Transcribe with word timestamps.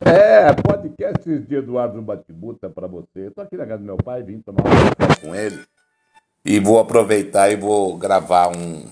É, 0.00 0.52
podcast 0.52 1.38
de 1.40 1.56
Eduardo 1.56 2.00
Batibuta 2.00 2.70
para 2.70 2.86
você. 2.86 3.26
Estou 3.26 3.42
aqui 3.42 3.56
na 3.56 3.66
casa 3.66 3.78
do 3.78 3.84
meu 3.84 3.96
pai, 3.96 4.22
vim 4.22 4.40
tomar 4.40 4.60
um 4.60 4.94
café 4.96 5.20
com 5.20 5.34
ele. 5.34 5.60
E 6.44 6.60
vou 6.60 6.78
aproveitar 6.78 7.50
e 7.50 7.56
vou 7.56 7.96
gravar 7.96 8.56
um, 8.56 8.84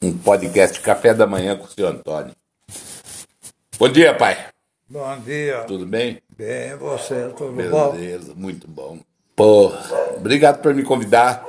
um 0.00 0.16
podcast 0.16 0.80
Café 0.80 1.12
da 1.12 1.26
Manhã 1.26 1.56
com 1.56 1.64
o 1.64 1.68
senhor 1.68 1.88
Antônio. 1.92 2.34
Bom 3.78 3.90
dia, 3.90 4.14
pai. 4.14 4.38
Bom 4.88 5.20
dia. 5.20 5.64
Tudo 5.64 5.84
bem? 5.84 6.22
Bem, 6.34 6.74
você, 6.76 7.28
tudo 7.36 7.52
bom? 7.68 7.92
Beleza, 7.92 8.34
muito 8.34 8.66
bom. 8.66 8.98
Pô, 9.34 9.70
obrigado 10.16 10.62
por 10.62 10.74
me 10.74 10.82
convidar 10.82 11.44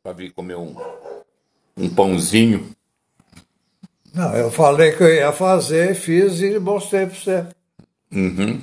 para 0.00 0.12
vir 0.12 0.32
comer 0.32 0.56
um, 0.56 0.76
um 1.76 1.92
pãozinho. 1.92 2.70
Não, 4.14 4.36
eu 4.36 4.50
falei 4.50 4.92
que 4.92 5.02
eu 5.02 5.12
ia 5.12 5.32
fazer, 5.32 5.96
fiz 5.96 6.40
e 6.40 6.58
mostrei 6.60 7.06
para 7.06 7.14
você. 7.14 7.46
Uhum. 8.12 8.60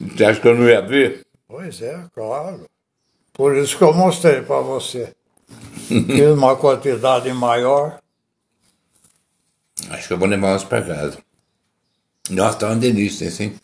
Você 0.00 0.24
acha 0.24 0.40
que 0.40 0.48
eu 0.48 0.56
não 0.56 0.68
ia 0.68 0.80
ver? 0.80 1.26
Pois 1.46 1.82
é, 1.82 2.04
claro. 2.14 2.66
Por 3.32 3.56
isso 3.56 3.76
que 3.76 3.84
eu 3.84 3.92
mostrei 3.92 4.42
para 4.42 4.60
você. 4.60 5.14
Fiz 5.88 6.30
uma 6.30 6.56
quantidade 6.56 7.32
maior. 7.32 8.00
Acho 9.90 10.06
que 10.06 10.12
eu 10.12 10.18
vou 10.18 10.28
levar 10.28 10.52
umas 10.52 10.64
para 10.64 10.82
casa. 10.82 11.18
Nossa, 12.30 12.58
tá 12.58 12.66
uma 12.66 12.76
delícia, 12.76 13.28
assim. 13.28 13.58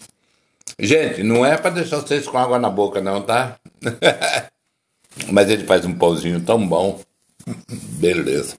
Gente, 0.79 1.23
não 1.23 1.45
é 1.45 1.57
para 1.57 1.71
deixar 1.71 2.01
vocês 2.01 2.27
com 2.27 2.37
água 2.37 2.59
na 2.59 2.69
boca, 2.69 3.01
não, 3.01 3.23
tá? 3.23 3.59
Mas 5.33 5.49
ele 5.49 5.65
faz 5.65 5.85
um 5.87 5.97
pãozinho 5.97 6.45
tão 6.45 6.67
bom. 6.67 7.01
Beleza. 7.99 8.59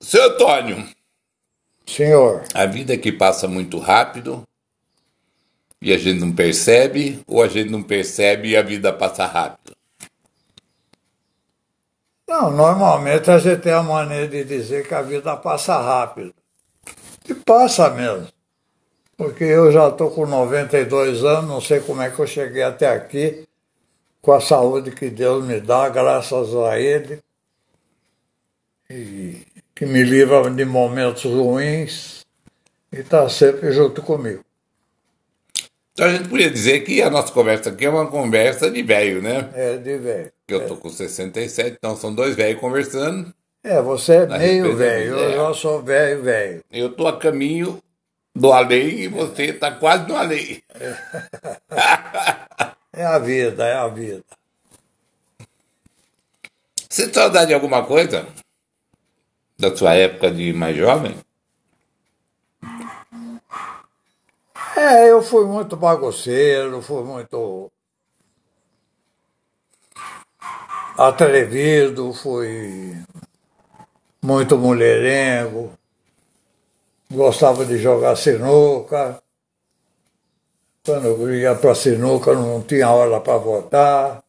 Seu 0.00 0.24
Antônio, 0.24 0.86
Senhor, 1.94 2.42
a 2.54 2.64
vida 2.64 2.96
que 2.96 3.12
passa 3.12 3.46
muito 3.46 3.78
rápido 3.78 4.42
e 5.80 5.92
a 5.92 5.98
gente 5.98 6.20
não 6.20 6.32
percebe, 6.32 7.22
ou 7.26 7.42
a 7.42 7.48
gente 7.48 7.70
não 7.70 7.82
percebe 7.82 8.50
e 8.50 8.56
a 8.56 8.62
vida 8.62 8.92
passa 8.92 9.26
rápido? 9.26 9.76
não, 12.32 12.50
normalmente 12.50 13.30
a 13.30 13.38
gente 13.38 13.60
tem 13.60 13.72
a 13.72 13.82
maneira 13.82 14.26
de 14.26 14.42
dizer 14.42 14.88
que 14.88 14.94
a 14.94 15.02
vida 15.02 15.36
passa 15.36 15.78
rápido. 15.78 16.34
E 17.28 17.34
passa 17.34 17.90
mesmo. 17.90 18.26
Porque 19.18 19.44
eu 19.44 19.70
já 19.70 19.88
estou 19.88 20.10
com 20.10 20.26
92 20.26 21.22
anos, 21.24 21.50
não 21.50 21.60
sei 21.60 21.80
como 21.80 22.00
é 22.00 22.10
que 22.10 22.18
eu 22.18 22.26
cheguei 22.26 22.62
até 22.62 22.88
aqui, 22.88 23.46
com 24.22 24.32
a 24.32 24.40
saúde 24.40 24.92
que 24.92 25.10
Deus 25.10 25.44
me 25.44 25.60
dá, 25.60 25.90
graças 25.90 26.54
a 26.56 26.80
Ele, 26.80 27.20
e 28.88 29.51
que 29.82 29.86
me 29.86 30.04
livra 30.04 30.48
de 30.48 30.64
momentos 30.64 31.24
ruins 31.24 32.24
e 32.92 33.00
está 33.00 33.28
sempre 33.28 33.72
junto 33.72 34.00
comigo. 34.00 34.44
Então 35.92 36.06
a 36.06 36.12
gente 36.12 36.28
podia 36.28 36.48
dizer 36.48 36.84
que 36.84 37.02
a 37.02 37.10
nossa 37.10 37.32
conversa 37.32 37.70
aqui 37.70 37.86
é 37.86 37.90
uma 37.90 38.06
conversa 38.06 38.70
de 38.70 38.80
velho, 38.80 39.20
né? 39.20 39.50
É 39.52 39.76
de 39.76 39.98
velho. 39.98 40.32
Eu 40.46 40.68
tô 40.68 40.76
com 40.76 40.88
67, 40.88 41.78
então 41.78 41.96
são 41.96 42.14
dois 42.14 42.36
velhos 42.36 42.60
conversando. 42.60 43.34
É, 43.64 43.82
você 43.82 44.18
é 44.18 44.26
meio 44.26 44.76
velho, 44.76 45.14
eu 45.14 45.18
velho. 45.18 45.34
já 45.34 45.54
sou 45.54 45.82
velho, 45.82 46.22
velho. 46.22 46.64
Eu 46.70 46.92
tô 46.92 47.08
a 47.08 47.18
caminho 47.18 47.82
do 48.36 48.52
além 48.52 49.00
e 49.00 49.08
você 49.08 49.52
tá 49.52 49.72
quase 49.72 50.06
no 50.06 50.14
além. 50.14 50.62
É 52.94 53.06
a 53.06 53.18
vida, 53.18 53.66
é 53.66 53.72
a 53.72 53.88
vida. 53.88 54.22
Você 56.90 57.10
saudade 57.10 57.46
de 57.46 57.54
alguma 57.54 57.86
coisa? 57.86 58.28
Da 59.62 59.76
sua 59.76 59.94
época 59.94 60.28
de 60.28 60.52
mais 60.52 60.76
jovem? 60.76 61.14
É, 64.76 65.08
eu 65.08 65.22
fui 65.22 65.44
muito 65.44 65.76
bagunceiro, 65.76 66.82
fui 66.82 67.04
muito 67.04 67.70
atrevido, 70.98 72.12
fui 72.12 72.96
muito 74.20 74.58
mulherengo, 74.58 75.72
gostava 77.08 77.64
de 77.64 77.78
jogar 77.78 78.16
sinuca. 78.16 79.22
Quando 80.84 81.06
eu 81.06 81.34
ia 81.36 81.54
para 81.54 81.72
sinuca 81.76 82.34
não 82.34 82.62
tinha 82.62 82.90
hora 82.90 83.20
para 83.20 83.38
votar. 83.38 84.24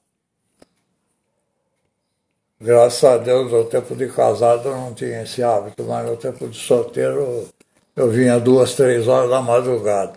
Graças 2.63 3.03
a 3.03 3.17
Deus, 3.17 3.51
no 3.51 3.65
tempo 3.65 3.93
de 3.93 4.07
casado 4.07 4.69
eu 4.69 4.77
não 4.77 4.93
tinha 4.93 5.23
esse 5.23 5.43
hábito, 5.43 5.83
mas 5.83 6.09
no 6.09 6.15
tempo 6.15 6.47
de 6.47 6.57
solteiro 6.57 7.45
eu 7.93 8.09
vinha 8.09 8.39
duas, 8.39 8.73
três 8.73 9.05
horas 9.05 9.29
da 9.29 9.41
madrugada. 9.41 10.13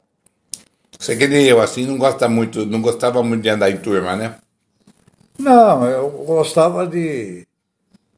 Você 0.97 1.17
que 1.17 1.27
nem 1.27 1.45
eu, 1.47 1.61
assim, 1.61 1.84
não 1.84 1.99
gosta 1.99 2.29
muito, 2.29 2.65
não 2.65 2.81
gostava 2.81 3.21
muito 3.21 3.43
de 3.43 3.49
andar 3.49 3.69
em 3.69 3.79
turma, 3.79 4.15
né? 4.15 4.37
Não, 5.37 5.84
eu 5.87 6.09
gostava 6.25 6.87
de, 6.87 7.45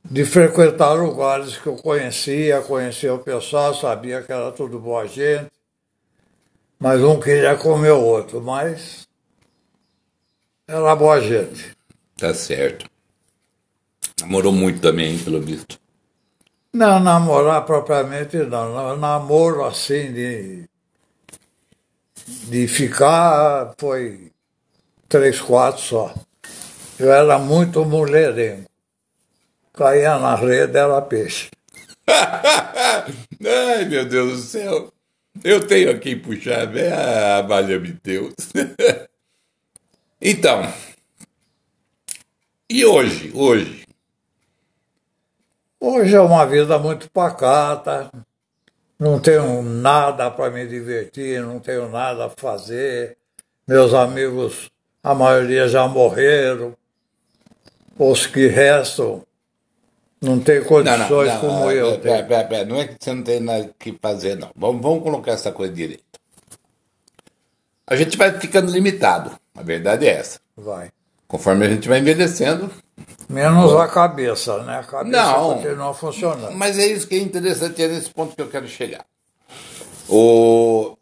de 0.05 0.25
frequentar 0.27 0.93
lugares 0.93 1.57
que 1.57 1.67
eu 1.67 1.77
conhecia, 1.77 2.61
conhecia 2.61 3.15
o 3.15 3.21
pessoal, 3.21 3.75
sabia 3.75 4.21
que 4.21 4.31
era 4.31 4.53
tudo 4.53 4.79
boa 4.79 5.07
gente, 5.07 5.51
mas 6.79 7.03
um 7.03 7.19
queria 7.19 7.57
comer 7.57 7.93
o 7.93 8.03
outro, 8.03 8.43
mas 8.43 9.09
era 10.69 10.95
boa 10.95 11.19
gente. 11.19 11.75
Tá 12.19 12.35
certo. 12.35 12.98
Namorou 14.21 14.53
muito 14.53 14.81
também, 14.81 15.13
hein, 15.13 15.19
pelo 15.19 15.41
visto. 15.41 15.79
Não, 16.73 17.01
namorar 17.01 17.65
propriamente 17.65 18.37
não, 18.37 18.97
namoro 18.97 19.65
assim 19.65 20.13
de, 20.13 20.69
de 22.45 22.69
ficar 22.69 23.75
foi 23.79 24.31
três, 25.09 25.41
quatro 25.41 25.83
só. 25.83 26.15
Eu 26.99 27.13
era 27.13 27.39
muito 27.39 27.85
mulherengo. 27.85 28.69
Caía 29.73 30.19
na 30.19 30.35
rede, 30.35 30.77
era 30.77 31.01
peixe. 31.01 31.49
Ai, 32.07 33.85
meu 33.87 34.05
Deus 34.05 34.33
do 34.33 34.43
céu. 34.43 34.93
Eu 35.45 35.67
tenho 35.67 35.91
aqui 35.91 36.17
puxar, 36.17 36.67
né? 36.67 36.93
Ah, 36.93 37.43
valha-me 37.43 37.97
Deus. 38.03 38.35
então, 40.21 40.63
e 42.69 42.85
hoje, 42.85 43.31
hoje? 43.35 43.88
Hoje 45.81 46.17
é 46.17 46.21
uma 46.21 46.45
vida 46.45 46.77
muito 46.77 47.09
pacata, 47.09 48.11
não 48.99 49.21
tenho 49.21 49.63
nada 49.63 50.29
para 50.29 50.51
me 50.51 50.67
divertir, 50.67 51.41
não 51.41 51.61
tenho 51.61 51.89
nada 51.89 52.27
a 52.27 52.31
fazer. 52.31 53.17
Meus 53.67 53.95
amigos, 53.95 54.71
a 55.03 55.15
maioria 55.15 55.69
já 55.69 55.87
morreram. 55.87 56.77
Os 57.97 58.27
que 58.27 58.49
restam 58.49 59.23
não 60.21 60.41
têm 60.41 60.65
condições 60.65 61.33
como 61.39 61.71
eu 61.71 61.99
pera, 61.99 62.17
tenho. 62.17 62.29
pera, 62.29 62.45
pera, 62.49 62.65
não 62.65 62.77
é 62.81 62.89
que 62.89 62.97
você 62.99 63.13
não 63.13 63.23
tem 63.23 63.39
nada 63.39 63.71
que 63.79 63.97
fazer, 64.03 64.37
não. 64.37 64.51
Vamos, 64.57 64.83
vamos 64.83 65.03
colocar 65.05 65.33
essa 65.33 65.53
coisa 65.53 65.73
direito. 65.73 66.03
A 67.87 67.95
gente 67.95 68.17
vai 68.17 68.33
ficando 68.41 68.73
limitado, 68.73 69.31
a 69.57 69.63
verdade 69.63 70.09
é 70.09 70.11
essa. 70.11 70.41
Vai. 70.57 70.91
Conforme 71.29 71.67
a 71.67 71.71
gente 71.71 71.89
vai 71.89 72.01
envelhecendo. 72.01 72.69
Menos 73.29 73.75
a 73.75 73.87
cabeça, 73.89 74.63
né? 74.63 74.79
A 74.79 74.83
cabeça 74.85 75.23
Não. 75.23 75.55
continua 75.55 75.95
funcionando. 75.95 76.57
Mas 76.57 76.79
é 76.79 76.87
isso 76.87 77.07
que 77.07 77.15
é 77.15 77.19
interessante, 77.19 77.83
é 77.83 77.89
nesse 77.89 78.11
ponto 78.11 78.35
que 78.35 78.41
eu 78.43 78.49
quero 78.49 78.67
chegar. 78.67 79.05
O... 80.09 80.97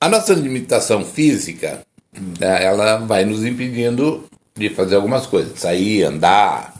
A 0.00 0.08
nossa 0.08 0.32
limitação 0.34 1.04
física, 1.04 1.84
né, 2.38 2.64
ela 2.64 2.96
vai 2.98 3.24
nos 3.24 3.44
impedindo 3.44 4.24
de 4.54 4.68
fazer 4.70 4.96
algumas 4.96 5.26
coisas. 5.26 5.58
Sair, 5.58 6.02
andar, 6.04 6.74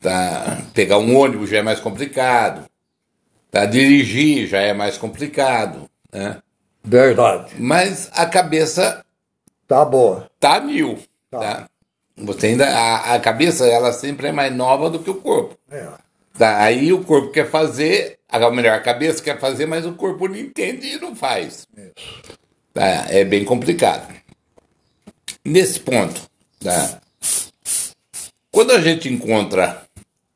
tá? 0.00 0.58
pegar 0.74 0.98
um 0.98 1.16
ônibus 1.16 1.50
já 1.50 1.58
é 1.58 1.62
mais 1.62 1.80
complicado. 1.80 2.64
Tá? 3.50 3.64
Dirigir 3.64 4.46
já 4.46 4.60
é 4.60 4.72
mais 4.72 4.96
complicado. 4.98 5.88
Né? 6.12 6.38
Verdade. 6.84 7.54
Mas 7.58 8.10
a 8.14 8.26
cabeça 8.26 9.04
Tá 9.66 9.84
boa. 9.84 10.30
tá 10.40 10.60
mil. 10.60 10.98
Tá. 11.30 11.38
Tá? 11.38 11.68
Você 12.20 12.48
ainda, 12.48 12.68
a, 12.68 13.14
a 13.14 13.20
cabeça 13.20 13.66
ela 13.66 13.92
sempre 13.92 14.28
é 14.28 14.32
mais 14.32 14.54
nova 14.54 14.90
do 14.90 14.98
que 14.98 15.10
o 15.10 15.14
corpo. 15.14 15.56
É. 15.70 15.88
Tá, 16.36 16.62
aí 16.62 16.92
o 16.92 17.02
corpo 17.02 17.30
quer 17.30 17.50
fazer, 17.50 18.18
a 18.28 18.50
melhor, 18.50 18.74
a 18.74 18.80
cabeça 18.80 19.22
quer 19.22 19.38
fazer, 19.40 19.66
mas 19.66 19.84
o 19.84 19.94
corpo 19.94 20.28
não 20.28 20.36
entende 20.36 20.86
e 20.86 21.00
não 21.00 21.14
faz. 21.14 21.66
Tá, 22.72 23.06
é 23.08 23.24
bem 23.24 23.44
complicado. 23.44 24.14
Nesse 25.44 25.80
ponto, 25.80 26.20
tá, 26.60 27.00
quando 28.50 28.72
a 28.72 28.80
gente 28.80 29.08
encontra 29.08 29.82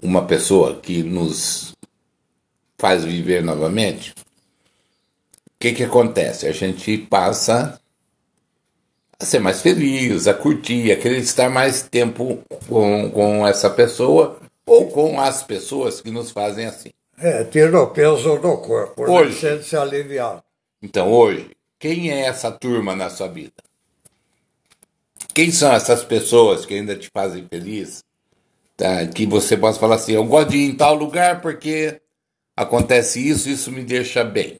uma 0.02 0.25
pessoa 0.25 0.81
que 0.81 1.02
nos 1.02 1.73
faz 2.78 3.05
viver 3.05 3.43
novamente, 3.43 4.11
o 4.11 5.58
que, 5.61 5.73
que 5.73 5.85
acontece? 5.85 6.46
A 6.46 6.52
gente 6.52 6.99
passa 6.99 7.81
a 9.22 9.24
ser 9.24 9.38
mais 9.38 9.62
feliz, 9.62 10.26
a 10.26 10.34
curtir, 10.34 10.90
a 10.90 10.96
querer 10.96 11.19
estar 11.19 11.48
mais 11.48 11.82
tempo 11.82 12.42
com, 12.69 13.08
com 13.10 13.46
essa 13.46 13.70
pessoa 13.70 14.40
ou 14.66 14.90
com 14.90 15.20
as 15.20 15.44
pessoas 15.44 16.00
que 16.00 16.10
nos 16.10 16.32
fazem 16.32 16.66
assim. 16.66 16.90
É, 17.19 17.44
tira 17.44 17.80
o 17.80 17.86
peso 17.86 18.36
do 18.38 18.56
corpo. 18.58 19.04
Hoje. 19.04 19.12
Hoje. 19.12 19.40
Sente-se 19.40 19.76
aliviado. 19.76 20.42
Então, 20.82 21.10
hoje, 21.12 21.50
quem 21.78 22.10
é 22.10 22.22
essa 22.22 22.50
turma 22.50 22.96
na 22.96 23.08
sua 23.08 23.28
vida? 23.28 23.52
Quem 25.32 25.52
são 25.52 25.72
essas 25.72 26.02
pessoas 26.02 26.66
que 26.66 26.75
ainda 26.75 26.96
te 26.96 27.08
fazem 27.08 27.46
feliz? 27.48 28.02
Tá? 28.76 29.06
Que 29.06 29.25
você 29.25 29.56
possa 29.56 29.78
falar 29.78 29.94
assim: 29.94 30.12
eu 30.12 30.25
gosto 30.25 30.50
de 30.50 30.56
ir 30.58 30.70
em 30.70 30.75
tal 30.75 30.96
lugar 30.96 31.40
porque 31.40 32.00
acontece 32.56 33.26
isso, 33.26 33.48
isso 33.48 33.70
me 33.70 33.84
deixa 33.84 34.25
bem. 34.25 34.58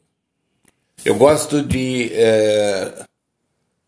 Eu 1.05 1.17
gosto 1.17 1.62
de 1.62 2.12
é, 2.12 3.05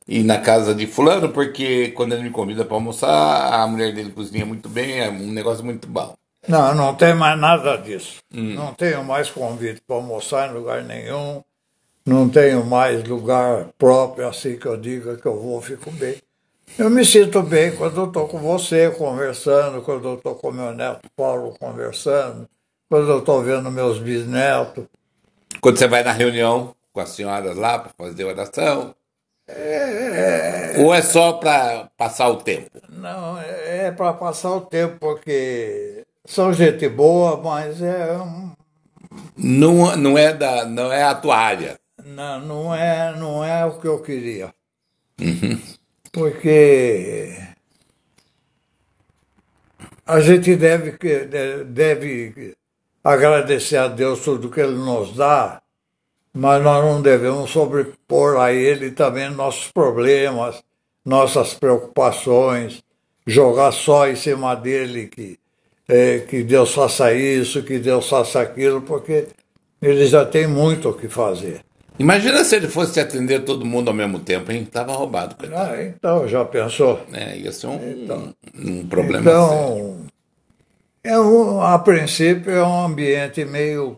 ir 0.06 0.22
na 0.22 0.38
casa 0.38 0.74
de 0.74 0.86
Fulano 0.86 1.30
porque 1.30 1.88
quando 1.92 2.12
ele 2.12 2.24
me 2.24 2.30
convida 2.30 2.64
para 2.64 2.76
almoçar, 2.76 3.52
a 3.52 3.66
mulher 3.66 3.92
dele 3.94 4.10
cozinha 4.10 4.44
muito 4.44 4.68
bem, 4.68 5.00
é 5.00 5.10
um 5.10 5.32
negócio 5.32 5.64
muito 5.64 5.88
bom. 5.88 6.14
Não, 6.46 6.74
não 6.74 6.94
tem 6.94 7.14
mais 7.14 7.38
nada 7.40 7.76
disso. 7.76 8.22
Hum. 8.32 8.54
Não 8.54 8.74
tenho 8.74 9.02
mais 9.02 9.30
convite 9.30 9.80
para 9.86 9.96
almoçar 9.96 10.50
em 10.50 10.52
lugar 10.52 10.82
nenhum. 10.82 11.42
Não 12.06 12.28
tenho 12.28 12.64
mais 12.66 13.02
lugar 13.04 13.68
próprio, 13.78 14.28
assim 14.28 14.58
que 14.58 14.66
eu 14.66 14.76
diga 14.76 15.16
que 15.16 15.24
eu 15.24 15.40
vou, 15.40 15.60
fico 15.62 15.90
bem. 15.92 16.16
Eu 16.78 16.90
me 16.90 17.04
sinto 17.04 17.42
bem 17.42 17.74
quando 17.74 17.98
eu 17.98 18.06
estou 18.06 18.28
com 18.28 18.38
você 18.38 18.90
conversando, 18.90 19.80
quando 19.80 20.08
eu 20.08 20.14
estou 20.16 20.34
com 20.34 20.50
meu 20.50 20.74
neto 20.74 21.08
Paulo 21.16 21.54
conversando, 21.58 22.46
quando 22.90 23.08
eu 23.08 23.20
estou 23.20 23.42
vendo 23.42 23.70
meus 23.70 23.98
bisnetos. 23.98 24.84
Quando 25.62 25.78
você 25.78 25.88
vai 25.88 26.02
na 26.02 26.12
reunião 26.12 26.74
com 26.92 27.00
as 27.00 27.10
senhoras 27.10 27.56
lá 27.56 27.78
para 27.78 27.92
fazer 27.96 28.24
oração? 28.24 28.94
É... 29.46 30.74
Ou 30.78 30.94
é 30.94 31.02
só 31.02 31.34
para 31.34 31.90
passar 31.96 32.28
o 32.28 32.36
tempo? 32.36 32.70
Não, 32.88 33.38
é, 33.38 33.86
é 33.86 33.92
para 33.92 34.12
passar 34.14 34.52
o 34.52 34.60
tempo, 34.62 34.96
porque 34.98 36.04
são 36.24 36.52
gente 36.52 36.88
boa, 36.88 37.36
mas 37.36 37.82
é. 37.82 38.16
Não, 39.36 39.96
não, 39.96 40.18
é, 40.18 40.32
da, 40.32 40.64
não 40.64 40.92
é 40.92 41.02
a 41.02 41.14
tua 41.14 41.36
área. 41.36 41.78
Não, 42.04 42.40
não 42.40 42.74
é, 42.74 43.14
não 43.16 43.44
é 43.44 43.64
o 43.64 43.78
que 43.78 43.86
eu 43.86 44.02
queria. 44.02 44.52
Uhum 45.20 45.74
porque 46.14 47.36
a 50.06 50.20
gente 50.20 50.54
deve, 50.54 50.96
deve 51.66 52.54
agradecer 53.02 53.76
a 53.76 53.88
Deus 53.88 54.20
tudo 54.20 54.48
que 54.48 54.60
Ele 54.60 54.76
nos 54.76 55.16
dá, 55.16 55.60
mas 56.34 56.62
nós 56.62 56.84
não 56.84 57.00
devemos 57.00 57.50
sobrepor 57.50 58.40
a 58.40 58.52
Ele 58.52 58.90
também 58.90 59.30
nossos 59.30 59.70
problemas, 59.70 60.62
nossas 61.04 61.54
preocupações, 61.54 62.82
jogar 63.24 63.70
só 63.72 64.08
em 64.08 64.16
cima 64.16 64.54
dele 64.56 65.06
que, 65.06 65.38
é, 65.88 66.18
que 66.18 66.42
Deus 66.42 66.74
faça 66.74 67.14
isso, 67.14 67.62
que 67.62 67.78
Deus 67.78 68.08
faça 68.08 68.40
aquilo, 68.40 68.82
porque 68.82 69.28
ele 69.80 70.06
já 70.06 70.24
tem 70.24 70.46
muito 70.46 70.88
o 70.88 70.94
que 70.94 71.08
fazer. 71.08 71.60
Imagina 71.98 72.42
se 72.42 72.56
ele 72.56 72.66
fosse 72.66 72.98
atender 72.98 73.44
todo 73.44 73.64
mundo 73.64 73.88
ao 73.88 73.94
mesmo 73.94 74.18
tempo, 74.18 74.50
hein? 74.50 74.64
Tava 74.64 74.92
roubado. 74.92 75.36
Ah, 75.54 75.80
então, 75.80 76.26
já 76.26 76.44
pensou? 76.44 77.00
É, 77.12 77.38
ia 77.38 77.52
ser 77.52 77.68
um, 77.68 78.02
então, 78.02 78.34
um 78.52 78.86
problema 78.88 79.20
então, 79.20 79.98
É 81.04 81.16
um, 81.18 81.62
a 81.62 81.78
princípio 81.78 82.50
é 82.50 82.66
um 82.66 82.86
ambiente 82.86 83.44
meio 83.44 83.96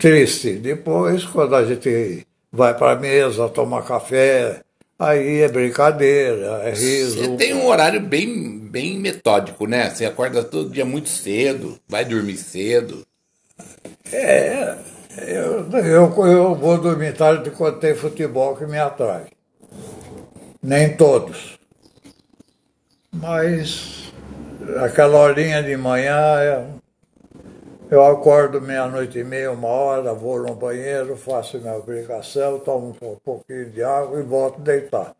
triste. 0.00 0.54
Depois, 0.54 1.24
quando 1.24 1.54
a 1.54 1.64
gente 1.64 2.26
vai 2.50 2.76
para 2.76 2.92
a 2.92 2.96
mesa, 2.96 3.48
toma 3.48 3.82
café, 3.82 4.62
aí 4.98 5.42
é 5.42 5.48
brincadeira, 5.48 6.62
é 6.64 6.70
riso. 6.70 7.18
Você 7.18 7.36
tem 7.36 7.54
um 7.54 7.66
horário 7.66 8.00
bem, 8.00 8.58
bem 8.58 8.98
metódico, 8.98 9.66
né? 9.66 9.90
Você 9.90 10.06
acorda 10.06 10.42
todo 10.42 10.70
dia 10.70 10.84
muito 10.84 11.08
cedo, 11.08 11.78
vai 11.88 12.04
dormir 12.04 12.38
cedo. 12.38 13.06
É, 14.12 14.74
eu, 15.18 15.70
eu, 15.70 16.26
eu 16.26 16.54
vou 16.54 16.78
dormir 16.78 17.14
tarde 17.14 17.50
quando 17.50 17.78
tem 17.78 17.94
futebol 17.94 18.56
que 18.56 18.66
me 18.66 18.78
atrai. 18.78 19.26
Nem 20.62 20.96
todos. 20.96 21.58
Mas 23.12 24.12
aquela 24.82 25.18
horinha 25.18 25.62
de 25.62 25.76
manhã, 25.76 26.79
eu 27.90 28.04
acordo 28.04 28.60
meia-noite 28.60 29.18
e 29.18 29.24
meia, 29.24 29.50
uma 29.50 29.68
hora, 29.68 30.14
vou 30.14 30.40
no 30.40 30.54
banheiro, 30.54 31.16
faço 31.16 31.58
minha 31.58 31.74
obrigação, 31.74 32.58
tomo 32.58 32.96
um 33.02 33.16
pouquinho 33.16 33.70
de 33.70 33.82
água 33.82 34.20
e 34.20 34.22
volto 34.22 34.60
a 34.60 34.64
deitar. 34.64 35.14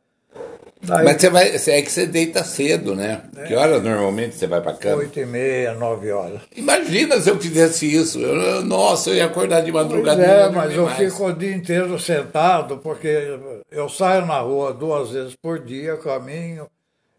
Daí, 0.82 1.04
Mas 1.04 1.20
você 1.20 1.28
vai, 1.28 1.48
é 1.48 1.82
que 1.82 1.92
você 1.92 2.06
deita 2.06 2.42
cedo, 2.42 2.96
né? 2.96 3.20
É, 3.36 3.44
que 3.44 3.54
horas 3.54 3.82
normalmente 3.82 4.34
você 4.34 4.46
vai 4.46 4.62
para 4.62 4.72
cama? 4.72 4.96
Oito 4.96 5.20
e 5.20 5.26
meia, 5.26 5.74
nove 5.74 6.10
horas. 6.10 6.40
Imagina 6.56 7.20
se 7.20 7.28
eu 7.28 7.38
fizesse 7.38 7.94
isso. 7.94 8.18
Eu, 8.18 8.64
nossa, 8.64 9.10
eu 9.10 9.16
ia 9.16 9.26
acordar 9.26 9.60
de 9.60 9.70
madrugada. 9.70 10.22
Pois 10.24 10.30
é, 10.30 10.48
mas 10.48 10.74
eu 10.74 10.86
mais. 10.86 10.96
fico 10.96 11.26
o 11.26 11.32
dia 11.34 11.54
inteiro 11.54 11.98
sentado, 11.98 12.78
porque 12.78 13.38
eu 13.70 13.90
saio 13.90 14.24
na 14.24 14.40
rua 14.40 14.72
duas 14.72 15.10
vezes 15.10 15.36
por 15.36 15.58
dia, 15.58 15.98
caminho, 15.98 16.66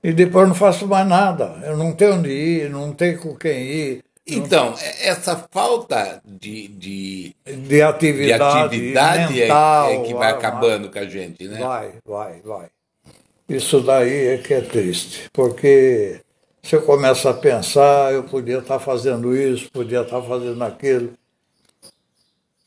e 0.03 0.11
depois 0.11 0.47
não 0.47 0.55
faço 0.55 0.87
mais 0.87 1.07
nada. 1.07 1.59
Eu 1.63 1.77
não 1.77 1.93
tenho 1.93 2.15
onde 2.15 2.31
ir, 2.31 2.69
não 2.69 2.91
tenho 2.91 3.19
com 3.19 3.35
quem 3.35 3.61
ir. 3.61 4.03
Então, 4.35 4.75
essa 5.01 5.47
falta 5.51 6.21
de, 6.25 6.67
de, 6.69 7.35
de 7.45 7.81
atividade, 7.81 8.77
de 8.77 8.97
atividade 8.97 9.33
mental, 9.33 9.89
é, 9.89 9.95
é 9.95 10.01
que 10.03 10.13
vai 10.13 10.31
acabando 10.31 10.89
com 10.89 10.99
a 10.99 11.05
gente, 11.05 11.47
né? 11.47 11.59
Vai, 11.59 11.93
vai, 12.05 12.41
vai. 12.41 12.67
Isso 13.49 13.81
daí 13.81 14.27
é 14.27 14.37
que 14.37 14.53
é 14.53 14.61
triste, 14.61 15.29
porque 15.33 16.21
você 16.63 16.77
começa 16.77 17.29
a 17.29 17.33
pensar, 17.33 18.13
eu 18.13 18.23
podia 18.23 18.59
estar 18.59 18.79
fazendo 18.79 19.35
isso, 19.35 19.69
podia 19.71 20.01
estar 20.01 20.21
fazendo 20.21 20.63
aquilo, 20.63 21.13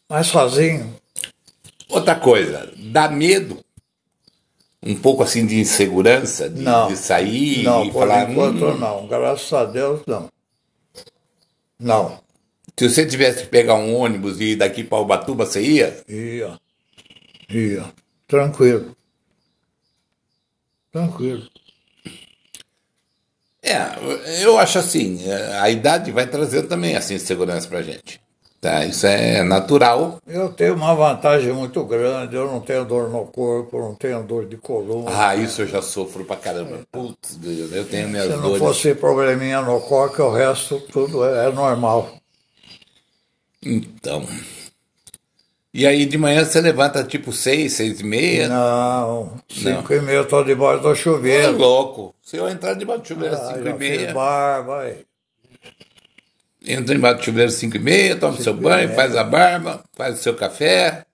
mas 0.08 0.26
sozinho. 0.26 0.94
Outra 1.88 2.14
coisa, 2.14 2.70
dá 2.76 3.08
medo? 3.08 3.58
Um 4.82 4.94
pouco 4.96 5.22
assim 5.22 5.46
de 5.46 5.58
insegurança, 5.58 6.50
de, 6.50 6.60
não, 6.60 6.88
de 6.88 6.96
sair 6.96 7.62
não, 7.62 7.84
e 7.84 7.90
por 7.90 8.00
falar. 8.00 8.30
Enquanto 8.30 8.66
hum, 8.66 8.78
não, 8.78 9.06
graças 9.06 9.52
a 9.52 9.64
Deus 9.64 10.02
não. 10.06 10.28
Não. 11.84 12.18
Se 12.78 12.88
você 12.88 13.04
tivesse 13.04 13.42
que 13.42 13.48
pegar 13.48 13.74
um 13.74 13.94
ônibus 13.94 14.40
e 14.40 14.52
ir 14.52 14.56
daqui 14.56 14.82
para 14.82 14.98
Ubatuba, 14.98 15.44
você 15.44 15.60
ia? 15.60 16.02
Ia. 16.08 16.58
Ia. 17.50 17.92
Tranquilo. 18.26 18.96
Tranquilo. 20.90 21.46
É, 23.62 24.42
eu 24.42 24.58
acho 24.58 24.78
assim, 24.78 25.30
a 25.60 25.68
idade 25.68 26.10
vai 26.10 26.26
trazendo 26.26 26.68
também 26.68 26.96
assim 26.96 27.18
segurança 27.18 27.68
pra 27.68 27.82
gente. 27.82 28.18
Tá? 28.64 28.82
Isso 28.86 29.06
é 29.06 29.42
natural. 29.42 30.18
Eu 30.26 30.48
tenho 30.48 30.74
uma 30.74 30.94
vantagem 30.94 31.52
muito 31.52 31.84
grande, 31.84 32.34
eu 32.34 32.50
não 32.50 32.60
tenho 32.60 32.82
dor 32.86 33.10
no 33.10 33.26
corpo, 33.26 33.78
não 33.78 33.94
tenho 33.94 34.22
dor 34.22 34.46
de 34.46 34.56
coluna. 34.56 35.10
Ah, 35.12 35.36
isso 35.36 35.60
eu 35.60 35.66
já 35.66 35.82
sofro 35.82 36.24
pra 36.24 36.34
caramba. 36.34 36.80
Putz, 36.90 37.38
eu 37.44 37.84
tenho 37.84 38.08
minhas 38.08 38.26
dores. 38.28 38.42
Se 38.42 38.48
não 38.48 38.58
fosse 38.58 38.94
probleminha 38.94 39.60
no 39.60 39.78
corpo, 39.82 40.22
o 40.22 40.32
resto 40.32 40.80
tudo 40.90 41.26
é, 41.26 41.48
é 41.48 41.52
normal. 41.52 42.08
Então, 43.62 44.26
e 45.74 45.86
aí 45.86 46.06
de 46.06 46.16
manhã 46.16 46.42
você 46.42 46.58
levanta 46.62 47.04
tipo 47.04 47.32
seis, 47.32 47.74
seis 47.74 48.00
e 48.00 48.04
meia? 48.04 48.48
Não, 48.48 49.30
cinco 49.46 49.92
não. 49.92 50.00
e 50.00 50.02
meia 50.06 50.16
eu 50.16 50.26
tô 50.26 50.42
debaixo 50.42 50.82
do 50.82 50.94
chuveiro. 50.94 51.48
É 51.48 51.50
louco. 51.50 52.14
Se 52.22 52.38
eu 52.38 52.48
entrar 52.48 52.72
debaixo 52.72 53.02
do 53.02 53.08
chuveiro 53.08 53.34
às 53.34 53.42
ah, 53.42 53.54
cinco 53.56 53.68
e 53.68 53.74
meia. 53.74 54.14
barba 54.14 54.80
aí. 54.80 55.04
Entra 56.66 56.94
debaixo 56.94 57.18
do 57.18 57.24
chuveiro 57.24 57.48
às 57.48 57.54
cinco 57.54 57.76
e 57.76 57.80
meia, 57.80 58.16
toma 58.16 58.32
cinco 58.32 58.44
seu 58.44 58.54
banho, 58.54 58.94
faz 58.94 59.14
a 59.16 59.22
barba, 59.22 59.84
faz 59.92 60.18
o 60.18 60.22
seu 60.22 60.34
café. 60.34 61.04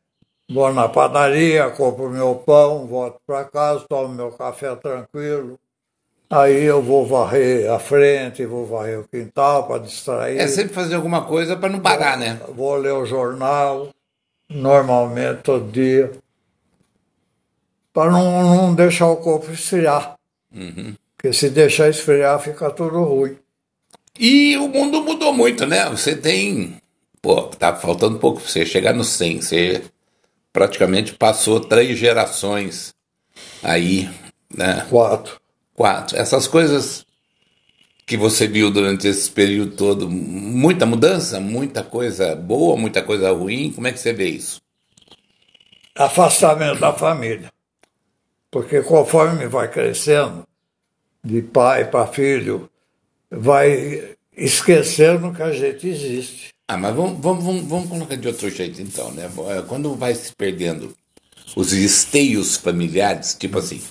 Vou 0.49 0.73
na 0.73 0.89
padaria, 0.89 1.69
compro 1.71 2.11
meu 2.11 2.35
pão, 2.35 2.87
volto 2.87 3.21
para 3.27 3.45
casa, 3.45 3.85
tomo 3.89 4.15
meu 4.15 4.31
café 4.33 4.75
tranquilo. 4.77 5.59
Aí 6.29 6.63
eu 6.63 6.81
vou 6.81 7.05
varrer 7.05 7.71
a 7.71 7.79
frente, 7.79 8.47
vou 8.47 8.65
varrer 8.65 9.01
o 9.01 9.05
quintal 9.05 9.67
para 9.67 9.83
distrair. 9.83 10.39
É 10.39 10.47
sempre 10.47 10.73
fazer 10.73 10.95
alguma 10.95 11.25
coisa 11.25 11.57
para 11.57 11.69
não 11.69 11.81
parar, 11.81 12.17
vou, 12.17 12.21
né? 12.21 12.41
Vou 12.55 12.77
ler 12.77 12.93
o 12.93 13.05
jornal 13.05 13.89
normalmente 14.49 15.43
todo 15.43 15.71
dia, 15.71 16.11
para 17.93 18.11
não, 18.11 18.43
não 18.43 18.75
deixar 18.75 19.07
o 19.09 19.17
corpo 19.17 19.51
esfriar. 19.53 20.17
Uhum. 20.55 20.95
Porque 21.17 21.33
se 21.33 21.51
deixar 21.51 21.89
esfriar, 21.89 22.39
fica 22.41 22.71
tudo 22.71 23.03
ruim. 23.05 23.37
E 24.21 24.55
o 24.59 24.69
mundo 24.69 25.03
mudou 25.03 25.33
muito, 25.33 25.67
né? 25.67 25.89
Você 25.89 26.15
tem. 26.15 26.77
Pô, 27.23 27.45
tá 27.45 27.75
faltando 27.75 28.19
pouco 28.19 28.39
para 28.39 28.51
você 28.51 28.67
chegar 28.67 28.93
no 28.93 29.03
100. 29.03 29.41
Você 29.41 29.83
praticamente 30.53 31.15
passou 31.15 31.59
três 31.59 31.99
gerações 31.99 32.95
aí, 33.63 34.11
né? 34.55 34.87
Quatro. 34.91 35.41
Quatro. 35.75 36.19
Essas 36.19 36.47
coisas 36.47 37.07
que 38.05 38.15
você 38.19 38.47
viu 38.47 38.71
durante 38.71 39.09
esse 39.09 39.31
período 39.31 39.75
todo? 39.75 40.11
Muita 40.11 40.85
mudança, 40.85 41.41
muita 41.41 41.83
coisa 41.83 42.37
boa, 42.37 42.77
muita 42.77 43.03
coisa 43.03 43.33
ruim? 43.33 43.73
Como 43.73 43.87
é 43.87 43.93
que 43.93 43.99
você 43.99 44.13
vê 44.13 44.29
isso? 44.29 44.61
Afastamento 45.97 46.79
da 46.79 46.93
família. 46.93 47.51
Porque 48.51 48.83
conforme 48.83 49.47
vai 49.47 49.71
crescendo, 49.71 50.47
de 51.25 51.41
pai 51.41 51.91
para 51.91 52.07
filho, 52.07 52.70
vai 53.31 54.17
esquecendo 54.37 55.33
que 55.33 55.43
a 55.43 55.53
gente 55.53 55.87
existe. 55.89 56.49
Ah, 56.69 56.77
mas 56.77 56.95
vamos, 56.95 57.21
vamos, 57.21 57.65
vamos, 57.65 57.89
colocar 57.89 58.17
de 58.17 58.29
outro 58.29 58.49
jeito 58.49 58.81
então, 58.81 59.11
né? 59.13 59.31
Quando 59.69 59.95
vai 59.95 60.15
se 60.15 60.33
perdendo 60.35 60.95
os 61.57 61.73
esteios 61.73 62.57
familiares, 62.57 63.37
tipo 63.39 63.59
assim. 63.59 63.83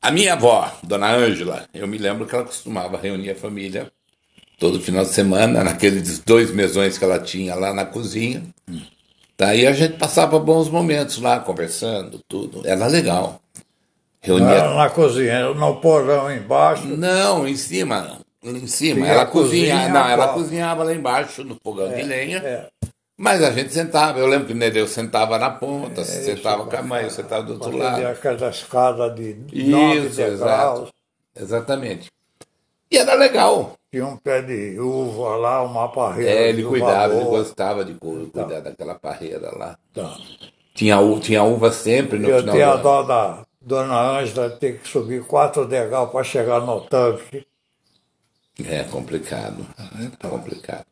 A 0.00 0.10
minha 0.10 0.32
avó, 0.32 0.72
Dona 0.82 1.14
Ângela, 1.14 1.68
eu 1.74 1.86
me 1.86 1.98
lembro 1.98 2.26
que 2.26 2.34
ela 2.34 2.44
costumava 2.44 2.96
reunir 2.96 3.30
a 3.30 3.34
família 3.34 3.90
todo 4.58 4.80
final 4.80 5.04
de 5.04 5.10
semana, 5.10 5.64
naqueles 5.64 6.18
dois 6.20 6.50
mesões 6.52 6.96
que 6.96 7.04
ela 7.04 7.18
tinha 7.18 7.54
lá 7.54 7.72
na 7.74 7.84
cozinha. 7.84 8.42
Daí 9.36 9.66
a 9.66 9.72
gente 9.72 9.96
passava 9.96 10.38
bons 10.38 10.68
momentos 10.68 11.18
lá, 11.18 11.40
conversando, 11.40 12.20
tudo. 12.28 12.66
Era 12.66 12.86
legal. 12.86 13.40
Reunia... 14.20 14.48
Era 14.48 14.74
na 14.74 14.90
cozinha, 14.90 15.54
no 15.54 15.76
porão 15.76 16.30
embaixo? 16.30 16.86
Não, 16.86 17.48
em 17.48 17.56
cima. 17.56 18.18
Em 18.42 18.66
cima. 18.66 19.06
ela 19.06 19.26
cozinha, 19.26 19.74
cozinha, 19.74 19.88
não, 19.88 20.08
ela 20.08 20.28
cozinhava 20.28 20.84
lá 20.84 20.94
embaixo, 20.94 21.44
no 21.44 21.56
fogão 21.62 21.90
é, 21.90 21.96
de 21.96 22.02
lenha. 22.02 22.38
É. 22.38 22.66
Mas 23.16 23.42
a 23.42 23.50
gente 23.50 23.72
sentava, 23.72 24.18
eu 24.18 24.26
lembro 24.26 24.46
que 24.46 24.54
o 24.54 24.56
Nereu 24.56 24.86
sentava 24.86 25.38
na 25.38 25.50
ponta, 25.50 26.00
é, 26.00 26.04
sentava 26.04 26.64
com 26.64 26.76
a 26.76 26.82
mãe, 26.82 27.04
eu 27.04 27.10
sentava 27.10 27.42
do 27.42 27.52
outro 27.52 27.76
lado. 27.76 28.06
aquela 28.06 28.48
escada 28.48 29.10
de 29.10 29.36
nove 29.52 30.06
Isso, 30.06 30.16
degraus. 30.16 30.90
Exatamente. 31.38 32.10
E 32.90 32.96
era 32.96 33.14
legal. 33.14 33.74
Tinha 33.90 34.06
um 34.06 34.16
pé 34.16 34.40
de 34.40 34.78
uva 34.80 35.36
lá, 35.36 35.62
uma 35.62 35.88
parreira. 35.88 36.30
É, 36.30 36.48
ele 36.48 36.64
cuidava, 36.64 37.12
ele 37.14 37.24
gostava 37.24 37.84
de 37.84 37.94
cuidar 37.94 38.44
tá. 38.44 38.60
daquela 38.60 38.94
parreira 38.94 39.50
lá. 39.54 39.76
Tá. 39.92 40.16
Tinha, 40.74 40.96
tinha 41.20 41.42
uva 41.42 41.70
sempre 41.70 42.18
no 42.18 42.28
eu 42.28 42.40
final. 42.40 42.56
Eu 42.56 42.60
tinha 42.60 42.76
dó 42.76 43.02
da 43.02 43.44
Dona 43.60 44.18
Ângela 44.18 44.50
ter 44.50 44.78
que 44.78 44.88
subir 44.88 45.22
quatro 45.24 45.66
degraus 45.66 46.10
para 46.10 46.24
chegar 46.24 46.60
no 46.60 46.80
tanque. 46.82 47.46
É 48.64 48.84
complicado. 48.84 49.66
É 50.22 50.26
complicado. 50.28 50.84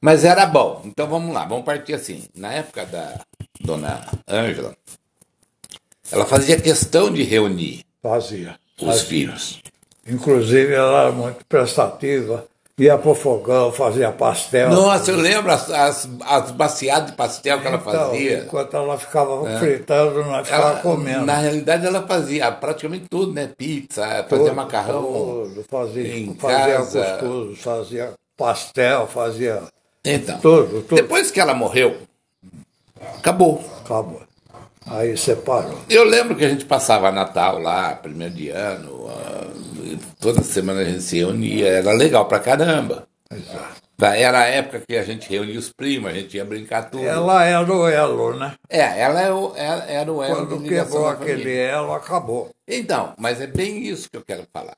Mas 0.00 0.24
era 0.24 0.44
bom. 0.46 0.82
Então 0.84 1.06
vamos 1.06 1.32
lá, 1.32 1.44
vamos 1.44 1.64
partir 1.64 1.94
assim. 1.94 2.26
Na 2.34 2.52
época 2.52 2.84
da 2.86 3.20
dona 3.60 4.06
Ângela, 4.28 4.76
ela 6.10 6.26
fazia 6.26 6.60
questão 6.60 7.10
de 7.10 7.22
reunir 7.22 7.84
fazia, 8.02 8.58
os 8.80 8.86
fazia. 8.86 9.04
filhos. 9.06 9.62
Inclusive, 10.06 10.74
ela 10.74 11.02
era 11.02 11.12
muito 11.12 11.44
prestativa, 11.46 12.46
ia 12.78 12.96
pro 12.96 13.14
fogão, 13.14 13.70
fazia 13.70 14.10
pastel. 14.10 14.70
Nossa, 14.70 15.10
eu 15.10 15.16
lembro 15.16 15.52
as, 15.52 15.70
as, 15.70 16.08
as 16.24 16.50
baciadas 16.50 17.10
de 17.10 17.16
pastel 17.16 17.60
que 17.60 17.66
ela 17.66 17.76
então, 17.76 17.92
fazia. 17.92 18.38
Enquanto 18.38 18.76
ela 18.76 18.98
ficava 18.98 19.50
é. 19.50 19.58
fritando, 19.58 20.24
nós 20.24 20.46
ficava 20.46 20.80
comendo. 20.80 21.26
Na 21.26 21.36
realidade, 21.36 21.86
ela 21.86 22.06
fazia 22.06 22.50
praticamente 22.50 23.06
tudo, 23.10 23.32
né? 23.32 23.50
Pizza, 23.56 24.06
fazia 24.06 24.24
tudo, 24.24 24.54
macarrão. 24.54 25.02
Tudo, 25.02 25.64
fazia, 25.68 26.16
em 26.16 26.34
fazia 26.34 26.76
casa. 26.76 27.18
cuscuz, 27.18 27.58
fazia 27.60 28.12
pastel, 28.36 29.06
fazia 29.06 29.62
então, 30.04 30.38
tudo, 30.40 30.82
tudo. 30.82 30.96
depois 30.96 31.30
que 31.30 31.40
ela 31.40 31.54
morreu, 31.54 31.96
acabou. 33.18 33.62
Acabou. 33.84 34.22
Aí 34.84 35.16
separou. 35.16 35.78
Eu 35.88 36.04
lembro 36.04 36.34
que 36.34 36.44
a 36.44 36.48
gente 36.48 36.64
passava 36.64 37.12
Natal 37.12 37.60
lá, 37.60 37.94
primeiro 37.94 38.34
de 38.34 38.48
ano, 38.48 39.06
uh, 39.06 39.51
toda 40.20 40.42
semana 40.42 40.80
a 40.80 40.84
gente 40.84 41.02
se 41.02 41.16
reunia, 41.16 41.68
era 41.68 41.92
legal 41.92 42.26
pra 42.26 42.38
caramba. 42.38 43.06
Exato. 43.30 43.82
Era 44.00 44.40
a 44.40 44.46
época 44.46 44.82
que 44.86 44.96
a 44.96 45.04
gente 45.04 45.28
reunia 45.28 45.58
os 45.58 45.72
primos, 45.72 46.10
a 46.10 46.14
gente 46.14 46.36
ia 46.36 46.44
brincar 46.44 46.90
tudo. 46.90 47.04
Ela 47.04 47.44
era 47.44 47.72
o 47.72 47.86
elo, 47.86 48.34
né? 48.34 48.54
É, 48.68 49.00
ela 49.00 49.20
era, 49.20 49.34
o, 49.34 49.52
era 49.56 50.12
o 50.12 50.22
elo 50.22 50.46
Quando 50.46 50.62
quebrou 50.64 51.08
aquele 51.08 51.56
elo, 51.56 51.92
acabou. 51.92 52.50
Então, 52.66 53.14
mas 53.16 53.40
é 53.40 53.46
bem 53.46 53.86
isso 53.86 54.10
que 54.10 54.16
eu 54.16 54.24
quero 54.24 54.44
falar. 54.52 54.76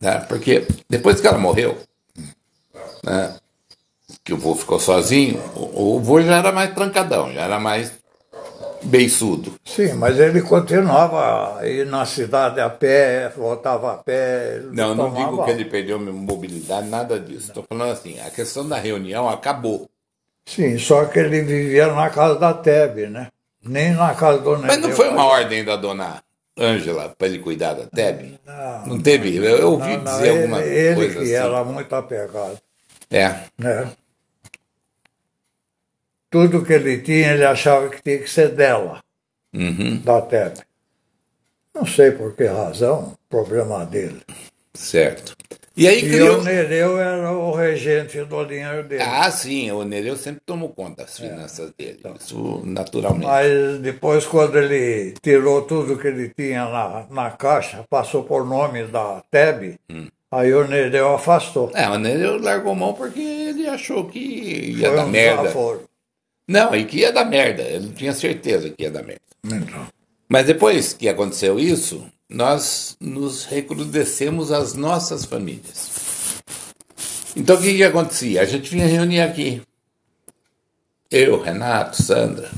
Né? 0.00 0.24
Porque 0.26 0.66
depois 0.88 1.20
que 1.20 1.26
ela 1.26 1.38
morreu, 1.38 1.78
né? 3.04 3.36
que 4.24 4.32
o 4.32 4.38
vô 4.38 4.54
ficou 4.54 4.80
sozinho, 4.80 5.38
o, 5.54 5.96
o 5.96 6.00
vô 6.00 6.22
já 6.22 6.38
era 6.38 6.50
mais 6.50 6.72
trancadão, 6.74 7.32
já 7.32 7.42
era 7.42 7.60
mais 7.60 7.92
beiçudo. 8.84 9.54
Sim, 9.64 9.94
mas 9.94 10.18
ele 10.18 10.42
continuava 10.42 11.58
a 11.58 11.68
ir 11.68 11.86
na 11.86 12.04
cidade 12.04 12.60
a 12.60 12.68
pé, 12.68 13.32
voltava 13.36 13.92
a 13.92 13.96
pé. 13.96 14.60
Não, 14.72 14.94
não 14.94 15.12
digo 15.12 15.44
que 15.44 15.50
ele 15.50 15.64
perdeu 15.64 15.98
mobilidade, 15.98 16.88
nada 16.88 17.18
disso. 17.18 17.48
Estou 17.48 17.64
falando 17.68 17.92
assim, 17.92 18.20
a 18.20 18.30
questão 18.30 18.68
da 18.68 18.76
reunião 18.76 19.28
acabou. 19.28 19.88
Sim, 20.44 20.78
só 20.78 21.04
que 21.04 21.18
ele 21.18 21.42
vivia 21.42 21.92
na 21.92 22.10
casa 22.10 22.38
da 22.38 22.52
Tebe, 22.52 23.06
né? 23.06 23.28
Nem 23.64 23.92
na 23.92 24.14
casa 24.14 24.38
do. 24.38 24.58
Mas 24.58 24.78
não 24.78 24.90
foi 24.90 25.08
uma 25.08 25.24
ordem 25.24 25.64
da 25.64 25.76
dona 25.76 26.22
Ângela 26.58 27.14
para 27.16 27.28
ele 27.28 27.38
cuidar 27.38 27.74
da 27.74 27.86
Tebe? 27.86 28.38
Não, 28.44 28.86
não 28.86 29.00
teve? 29.00 29.36
Eu, 29.36 29.72
ouvi 29.72 29.96
não, 29.96 30.02
não, 30.02 30.12
dizer 30.12 30.28
ele, 30.28 30.42
alguma 30.42 30.60
ele 30.62 30.94
coisa 30.96 31.14
que 31.14 31.22
assim. 31.22 31.32
era 31.32 31.64
muito 31.64 31.94
apegado. 31.94 32.58
É. 33.10 33.36
É 33.62 34.01
tudo 36.32 36.64
que 36.64 36.72
ele 36.72 36.98
tinha, 36.98 37.34
ele 37.34 37.44
achava 37.44 37.90
que 37.90 38.02
tinha 38.02 38.18
que 38.18 38.28
ser 38.28 38.48
dela, 38.48 39.00
uhum. 39.54 39.98
da 39.98 40.22
Tebe. 40.22 40.60
Não 41.74 41.84
sei 41.84 42.10
por 42.10 42.34
que 42.34 42.46
razão, 42.46 43.12
problema 43.28 43.84
dele. 43.84 44.22
Certo. 44.72 45.36
E 45.76 45.86
aí 45.86 46.00
criou... 46.00 46.38
E 46.38 46.40
o 46.40 46.42
Nereu 46.42 46.98
era 46.98 47.32
o 47.32 47.52
regente 47.52 48.22
do 48.24 48.44
dinheiro 48.44 48.82
dele. 48.84 49.02
Ah, 49.02 49.30
sim, 49.30 49.70
o 49.70 49.84
Nereu 49.84 50.16
sempre 50.16 50.42
tomou 50.44 50.70
conta 50.70 51.02
das 51.02 51.20
é. 51.20 51.28
finanças 51.28 51.70
é. 51.70 51.72
dele, 51.82 51.96
então, 52.00 52.14
isso 52.18 52.62
naturalmente. 52.64 53.26
Mas 53.26 53.78
depois, 53.80 54.24
quando 54.26 54.56
ele 54.56 55.14
tirou 55.22 55.62
tudo 55.62 55.98
que 55.98 56.08
ele 56.08 56.32
tinha 56.34 56.64
na, 56.64 57.06
na 57.10 57.30
caixa, 57.30 57.84
passou 57.90 58.22
por 58.24 58.46
nome 58.46 58.84
da 58.84 59.22
Tebe, 59.30 59.78
hum. 59.90 60.06
aí 60.30 60.52
o 60.52 60.66
Nereu 60.66 61.14
afastou. 61.14 61.70
É, 61.74 61.88
o 61.88 61.98
Nereu 61.98 62.38
largou 62.40 62.74
mão 62.74 62.94
porque 62.94 63.20
ele 63.20 63.66
achou 63.66 64.06
que 64.06 64.18
ia 64.18 64.88
Foi 64.88 64.96
dar 64.96 65.04
um 65.04 65.08
merda. 65.08 65.42
Desaforo. 65.42 65.91
Não, 66.52 66.74
e 66.74 66.84
que 66.84 66.98
ia 66.98 67.10
dar 67.10 67.24
merda. 67.24 67.62
Eu 67.62 67.90
tinha 67.94 68.12
certeza 68.12 68.68
que 68.68 68.82
ia 68.82 68.90
dar 68.90 69.02
merda. 69.02 69.22
Então. 69.42 69.86
Mas 70.28 70.44
depois 70.44 70.92
que 70.92 71.08
aconteceu 71.08 71.58
isso, 71.58 72.06
nós 72.28 72.94
nos 73.00 73.46
recrudescemos 73.46 74.52
as 74.52 74.74
nossas 74.74 75.24
famílias. 75.24 76.42
Então 77.34 77.56
o 77.56 77.60
que, 77.60 77.74
que 77.74 77.82
acontecia? 77.82 78.42
A 78.42 78.44
gente 78.44 78.70
vinha 78.70 78.86
reunir 78.86 79.22
aqui. 79.22 79.62
Eu, 81.10 81.40
Renato, 81.40 82.02
Sandra. 82.02 82.50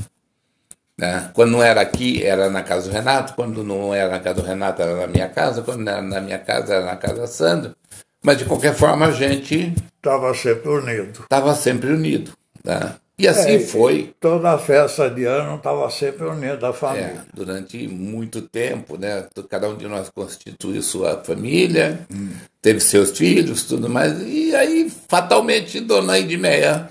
Né? 0.97 1.31
Quando 1.33 1.51
não 1.51 1.63
era 1.63 1.79
aqui, 1.79 2.21
era 2.21 2.49
na 2.49 2.63
casa 2.63 2.89
do 2.89 2.93
Renato. 2.93 3.33
Quando 3.33 3.63
não 3.63 3.93
era 3.93 4.09
na 4.09 4.19
casa 4.19 4.41
do 4.41 4.47
Renato, 4.47 4.81
era 4.81 4.95
na 4.97 5.07
minha 5.07 5.29
casa. 5.29 5.61
Quando 5.61 5.79
não 5.79 5.91
era 5.93 6.01
na 6.01 6.19
minha 6.19 6.39
casa, 6.39 6.75
era 6.75 6.85
na 6.85 6.97
casa 6.97 7.15
da 7.15 7.27
Sandra. 7.27 7.73
Mas 8.21 8.39
de 8.39 8.45
qualquer 8.45 8.75
forma, 8.75 9.05
a 9.05 9.11
gente. 9.11 9.73
Estava 9.95 10.33
sempre 10.33 10.69
unido. 10.69 11.23
Estava 11.23 11.55
sempre 11.55 11.89
unido. 11.91 12.33
Né? 12.61 12.95
E 13.17 13.27
assim 13.27 13.55
é, 13.55 13.59
foi. 13.59 14.13
Toda 14.19 14.51
a 14.51 14.57
festa 14.57 15.09
de 15.09 15.23
ano 15.23 15.55
estava 15.55 15.89
sempre 15.89 16.25
unida 16.25 16.69
a 16.69 16.73
família. 16.73 17.25
É, 17.25 17.33
durante 17.33 17.87
muito 17.87 18.41
tempo, 18.41 18.97
né? 18.97 19.25
Cada 19.49 19.69
um 19.69 19.77
de 19.77 19.87
nós 19.87 20.09
constituiu 20.09 20.81
sua 20.81 21.23
família, 21.23 22.05
hum. 22.13 22.31
teve 22.61 22.81
seus 22.81 23.17
filhos, 23.17 23.63
tudo 23.63 23.89
mais. 23.89 24.21
E 24.21 24.53
aí, 24.53 24.91
fatalmente, 25.07 25.79
Dona 25.79 26.19
Edmeia 26.19 26.89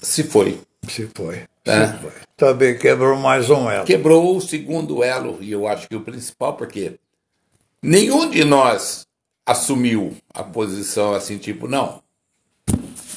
se 0.00 0.22
foi. 0.24 0.60
Se 0.88 1.08
foi. 1.14 1.44
É. 1.66 1.86
Se 1.86 1.98
foi. 1.98 2.12
Também 2.36 2.78
quebrou 2.78 3.16
mais 3.18 3.50
um 3.50 3.70
elo. 3.70 3.84
Quebrou 3.84 4.36
o 4.36 4.40
segundo 4.40 5.04
elo, 5.04 5.38
e 5.42 5.52
eu 5.52 5.68
acho 5.68 5.86
que 5.88 5.96
o 5.96 6.00
principal, 6.00 6.54
porque 6.54 6.94
nenhum 7.82 8.30
de 8.30 8.44
nós 8.44 9.06
assumiu 9.44 10.16
a 10.32 10.42
posição 10.42 11.12
assim, 11.12 11.36
tipo, 11.36 11.68
não, 11.68 12.02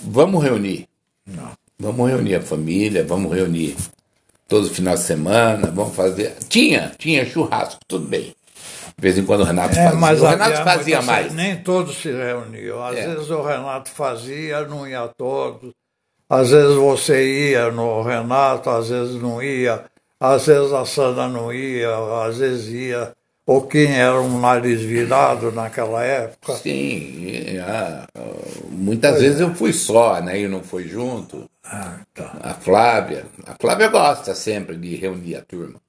vamos 0.01 0.43
reunir. 0.43 0.89
Não. 1.25 1.51
Vamos 1.79 2.09
reunir 2.09 2.35
a 2.35 2.41
família, 2.41 3.03
vamos 3.03 3.33
reunir 3.33 3.75
todo 4.47 4.69
final 4.69 4.95
de 4.95 5.01
semana, 5.01 5.71
vamos 5.71 5.95
fazer. 5.95 6.35
Tinha, 6.47 6.91
tinha 6.97 7.25
churrasco, 7.25 7.79
tudo 7.87 8.07
bem. 8.07 8.35
De 8.95 9.01
vez 9.01 9.17
em 9.17 9.25
quando 9.25 9.41
o 9.41 9.43
Renato 9.43 9.73
é, 9.73 9.83
fazia. 9.83 9.99
Mas 9.99 10.21
o 10.21 10.25
Renato 10.25 10.63
fazia 10.63 11.01
mais. 11.01 11.33
Nem 11.33 11.57
todos 11.57 11.97
se 11.97 12.11
reuniam. 12.11 12.83
Às 12.83 12.97
é. 12.97 13.07
vezes 13.07 13.29
o 13.29 13.41
Renato 13.41 13.89
fazia, 13.89 14.61
não 14.67 14.87
ia 14.87 15.07
todos. 15.07 15.71
Às 16.29 16.51
vezes 16.51 16.75
você 16.75 17.51
ia 17.51 17.71
no 17.71 18.01
Renato, 18.01 18.69
às 18.69 18.89
vezes 18.89 19.21
não 19.21 19.41
ia. 19.41 19.83
Às 20.19 20.45
vezes 20.45 20.71
a 20.71 20.85
Sandra 20.85 21.27
não 21.27 21.51
ia, 21.51 21.89
às 22.25 22.37
vezes 22.37 22.67
ia. 22.69 23.11
Ou 23.45 23.63
quem 23.63 23.93
era 23.93 24.21
um 24.21 24.39
nariz 24.39 24.81
virado 24.81 25.51
naquela 25.51 26.01
época. 26.03 26.53
Sim, 26.53 27.57
é, 27.57 28.05
muitas 28.69 29.11
pois 29.11 29.21
vezes 29.21 29.41
é. 29.41 29.43
eu 29.43 29.53
fui 29.53 29.73
só, 29.73 30.21
né? 30.21 30.39
E 30.39 30.47
não 30.47 30.63
fui 30.63 30.87
junto. 30.87 31.49
Ah, 31.63 31.99
tá. 32.13 32.37
A 32.41 32.53
Flávia. 32.53 33.25
A 33.45 33.55
Flávia 33.59 33.87
gosta 33.87 34.35
sempre 34.35 34.75
de 34.75 34.95
reunir 34.95 35.35
a 35.35 35.41
turma. 35.41 35.79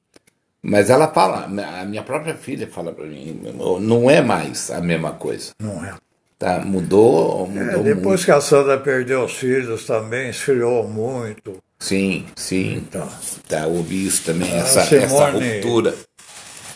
Mas 0.63 0.89
ela 0.89 1.09
fala, 1.09 1.45
a 1.45 1.85
minha 1.85 2.03
própria 2.03 2.35
filha 2.35 2.67
fala 2.67 2.91
para 2.91 3.05
mim, 3.05 3.39
não 3.81 4.09
é 4.09 4.23
mais 4.23 4.71
a 4.71 4.81
mesma 4.81 5.13
coisa. 5.13 5.53
Não 5.61 5.85
é. 5.85 5.95
Tá, 6.39 6.61
mudou, 6.61 7.47
mudou 7.47 7.81
é, 7.81 7.83
depois 7.83 8.05
muito. 8.05 8.25
que 8.25 8.31
a 8.31 8.41
Sandra 8.41 8.79
perdeu 8.79 9.25
os 9.25 9.35
filhos 9.35 9.85
também, 9.85 10.31
esfriou 10.31 10.89
muito. 10.89 11.63
Sim, 11.79 12.27
sim. 12.35 12.77
Então, 12.77 13.07
tá, 13.47 13.67
ouvi 13.67 14.07
isso 14.07 14.25
também, 14.25 14.51
essa, 14.55 14.81
essa 14.81 15.31
ruptura. 15.31 15.95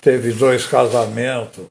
Teve 0.03 0.33
dois 0.33 0.67
casamentos. 0.67 1.65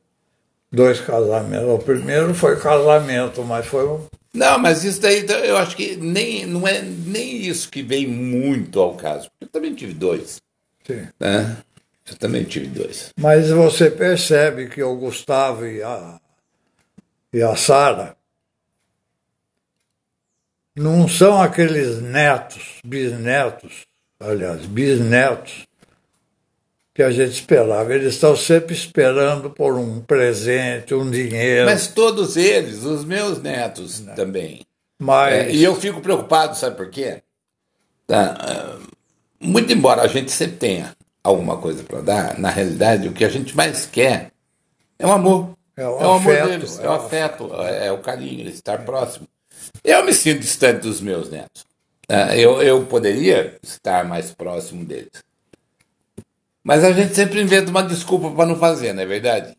Dois 0.71 0.99
casamentos. 0.99 1.69
O 1.69 1.79
primeiro 1.79 2.33
foi 2.33 2.59
casamento, 2.59 3.43
mas 3.43 3.65
foi 3.67 3.87
um 3.87 4.01
não, 4.33 4.59
mas 4.59 4.83
isso 4.83 5.01
daí 5.01 5.25
eu 5.45 5.57
acho 5.57 5.75
que 5.75 5.95
nem, 5.95 6.45
não 6.45 6.67
é 6.67 6.81
nem 6.81 7.37
isso 7.37 7.69
que 7.69 7.81
vem 7.81 8.07
muito 8.07 8.79
ao 8.79 8.95
caso. 8.95 9.29
Eu 9.39 9.47
também 9.47 9.73
tive 9.73 9.93
dois. 9.93 10.41
Sim. 10.85 11.07
Né? 11.19 11.57
Eu 12.09 12.15
também 12.15 12.43
tive 12.43 12.67
dois. 12.67 13.11
Mas 13.19 13.49
você 13.49 13.91
percebe 13.91 14.69
que 14.69 14.81
o 14.81 14.95
Gustavo 14.95 15.65
e 15.65 15.83
a, 15.83 16.19
e 17.33 17.41
a 17.41 17.55
Sara 17.55 18.15
não 20.75 21.07
são 21.07 21.41
aqueles 21.41 22.01
netos, 22.01 22.79
bisnetos, 22.85 23.85
aliás, 24.19 24.65
bisnetos, 24.65 25.66
que 26.97 27.03
a 27.03 27.11
gente 27.11 27.33
esperava. 27.33 27.93
Eles 27.93 28.15
estão 28.15 28.35
sempre 28.35 28.73
esperando 28.73 29.51
por 29.51 29.75
um 29.75 30.01
presente, 30.01 30.95
um 30.95 31.11
dinheiro. 31.11 31.67
Mas 31.67 31.85
todos 31.85 32.35
eles, 32.35 32.83
os 32.85 33.05
meus 33.05 33.39
netos 33.39 33.99
Não. 33.99 34.15
também. 34.15 34.65
Mas... 34.97 35.31
É, 35.31 35.51
e 35.51 35.63
eu 35.63 35.75
fico 35.75 36.01
preocupado, 36.01 36.57
sabe 36.57 36.75
por 36.75 36.89
quê? 36.89 37.21
Tá, 38.07 38.79
muito 39.39 39.71
embora 39.71 40.01
a 40.01 40.07
gente 40.07 40.31
sempre 40.31 40.57
tenha 40.57 40.95
alguma 41.23 41.57
coisa 41.57 41.83
para 41.83 42.01
dar, 42.01 42.39
na 42.39 42.49
realidade 42.49 43.07
o 43.07 43.13
que 43.13 43.23
a 43.23 43.29
gente 43.29 43.55
mais 43.55 43.85
quer 43.85 44.31
é 44.97 45.05
o 45.05 45.11
amor. 45.11 45.55
É 45.75 45.87
o, 45.87 45.99
é 45.99 46.07
o 46.07 46.13
afeto, 46.13 46.41
amor 46.41 46.49
deles, 46.49 46.79
é, 46.79 46.83
é 46.83 46.89
o 46.89 46.93
afeto, 46.93 47.49
é, 47.61 47.87
é 47.87 47.91
o 47.91 47.99
carinho, 47.99 48.49
estar 48.49 48.83
próximo. 48.83 49.27
Eu 49.83 50.03
me 50.03 50.13
sinto 50.15 50.39
distante 50.39 50.81
dos 50.81 50.99
meus 50.99 51.29
netos. 51.29 51.63
É, 52.09 52.39
eu, 52.39 52.59
eu 52.63 52.83
poderia 52.87 53.55
estar 53.61 54.03
mais 54.03 54.31
próximo 54.31 54.83
deles. 54.83 55.26
Mas 56.67 56.83
a 56.83 56.91
gente 56.91 57.15
sempre 57.15 57.41
inventa 57.41 57.71
uma 57.71 57.81
desculpa 57.81 58.29
para 58.29 58.45
não 58.45 58.57
fazer, 58.57 58.91
não 58.91 59.01
é 59.01 59.05
verdade? 59.05 59.55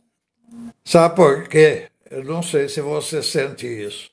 Sabe 0.84 1.16
por 1.16 1.48
quê? 1.48 1.86
Eu 2.10 2.22
não 2.22 2.42
sei 2.42 2.68
se 2.68 2.82
você 2.82 3.22
sente 3.22 3.66
isso. 3.66 4.10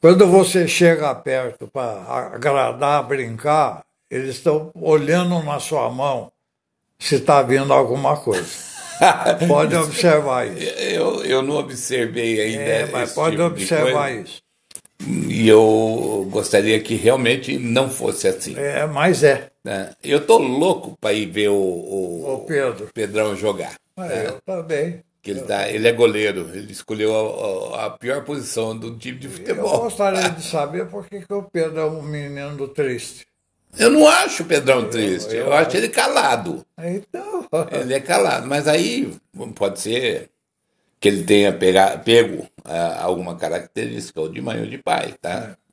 Quando 0.00 0.24
você 0.24 0.68
chega 0.68 1.12
perto 1.16 1.66
para 1.66 2.28
agradar, 2.32 3.02
brincar, 3.02 3.84
eles 4.08 4.36
estão 4.36 4.70
olhando 4.72 5.42
na 5.42 5.58
sua 5.58 5.90
mão 5.90 6.30
se 6.96 7.16
está 7.16 7.42
vindo 7.42 7.72
alguma 7.72 8.16
coisa. 8.18 8.48
pode 9.48 9.74
observar 9.74 10.46
isso. 10.46 10.72
Eu, 10.78 11.24
eu 11.24 11.42
não 11.42 11.56
observei 11.56 12.40
ainda. 12.40 12.62
É, 12.62 12.86
mas 12.86 13.14
pode 13.14 13.34
tipo 13.34 13.48
observar 13.48 14.14
isso. 14.14 14.40
E 15.28 15.48
eu 15.48 16.24
gostaria 16.30 16.78
que 16.78 16.94
realmente 16.94 17.58
não 17.58 17.90
fosse 17.90 18.28
assim. 18.28 18.54
É, 18.56 18.86
mas 18.86 19.24
é. 19.24 19.49
Né? 19.64 19.92
Eu 20.02 20.24
tô 20.26 20.38
louco 20.38 20.96
para 21.00 21.12
ir 21.12 21.26
ver 21.26 21.48
o, 21.48 21.54
o, 21.54 22.34
o 22.34 22.38
Pedro. 22.46 22.88
Pedrão 22.92 23.36
jogar. 23.36 23.74
Ah, 23.96 24.06
né? 24.06 24.26
Eu 24.26 24.40
também. 24.40 25.02
Que 25.22 25.32
ele, 25.32 25.42
tá, 25.42 25.68
ele 25.68 25.86
é 25.86 25.92
goleiro, 25.92 26.48
ele 26.54 26.72
escolheu 26.72 27.74
a, 27.74 27.86
a, 27.86 27.90
pior 27.90 28.24
posição 28.24 28.74
do 28.74 28.96
time 28.96 29.18
de 29.18 29.28
futebol. 29.28 29.74
Eu 29.74 29.80
gostaria 29.80 30.30
de 30.30 30.42
saber 30.42 30.86
por 30.86 31.06
que, 31.06 31.20
que 31.20 31.34
o 31.34 31.42
Pedro 31.42 31.78
é 31.78 31.84
um 31.84 32.00
menino 32.00 32.66
triste. 32.68 33.26
Eu 33.78 33.90
não 33.90 34.08
acho 34.08 34.42
o 34.42 34.46
Pedrão 34.46 34.88
triste, 34.88 35.34
eu, 35.34 35.42
eu, 35.42 35.46
eu 35.48 35.52
acho 35.52 35.76
ele 35.76 35.90
calado. 35.90 36.64
Então. 36.78 37.46
Ele 37.70 37.92
é 37.92 38.00
calado, 38.00 38.46
mas 38.46 38.66
aí 38.66 39.14
pode 39.54 39.80
ser 39.80 40.30
que 40.98 41.08
ele 41.08 41.22
tenha 41.24 41.52
pega, 41.52 41.98
pego 41.98 42.42
uh, 42.64 43.00
alguma 43.00 43.36
característica, 43.36 44.20
ou 44.20 44.28
de 44.28 44.40
mãe 44.40 44.60
ou 44.60 44.66
de 44.66 44.78
pai, 44.78 45.14
tá? 45.20 45.56
É. 45.56 45.69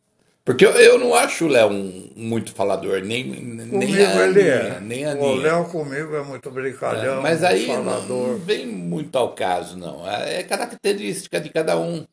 Porque 0.47 0.65
eu, 0.65 0.71
eu 0.71 0.97
não 0.97 1.13
acho 1.13 1.43
o 1.43 1.49
Léo 1.49 1.69
um, 1.69 2.09
muito 2.15 2.53
falador, 2.53 3.01
nem, 3.01 3.25
nem 3.25 3.97
a 3.97 4.25
ele 4.25 4.49
Aninha, 4.49 4.53
é. 4.53 4.79
nem 4.79 5.05
a 5.05 5.13
O 5.13 5.35
Léo 5.35 5.65
comigo 5.65 6.15
é 6.15 6.23
muito 6.23 6.49
brincalhão, 6.49 7.17
é, 7.17 7.21
mas 7.21 7.43
aí 7.43 7.67
falador. 7.67 8.29
não 8.29 8.37
vem 8.37 8.65
muito 8.65 9.17
ao 9.17 9.33
caso, 9.33 9.77
não. 9.77 10.09
É, 10.09 10.39
é 10.39 10.43
característica 10.43 11.37
de 11.41 11.49
cada 11.49 11.77
um. 11.77 12.05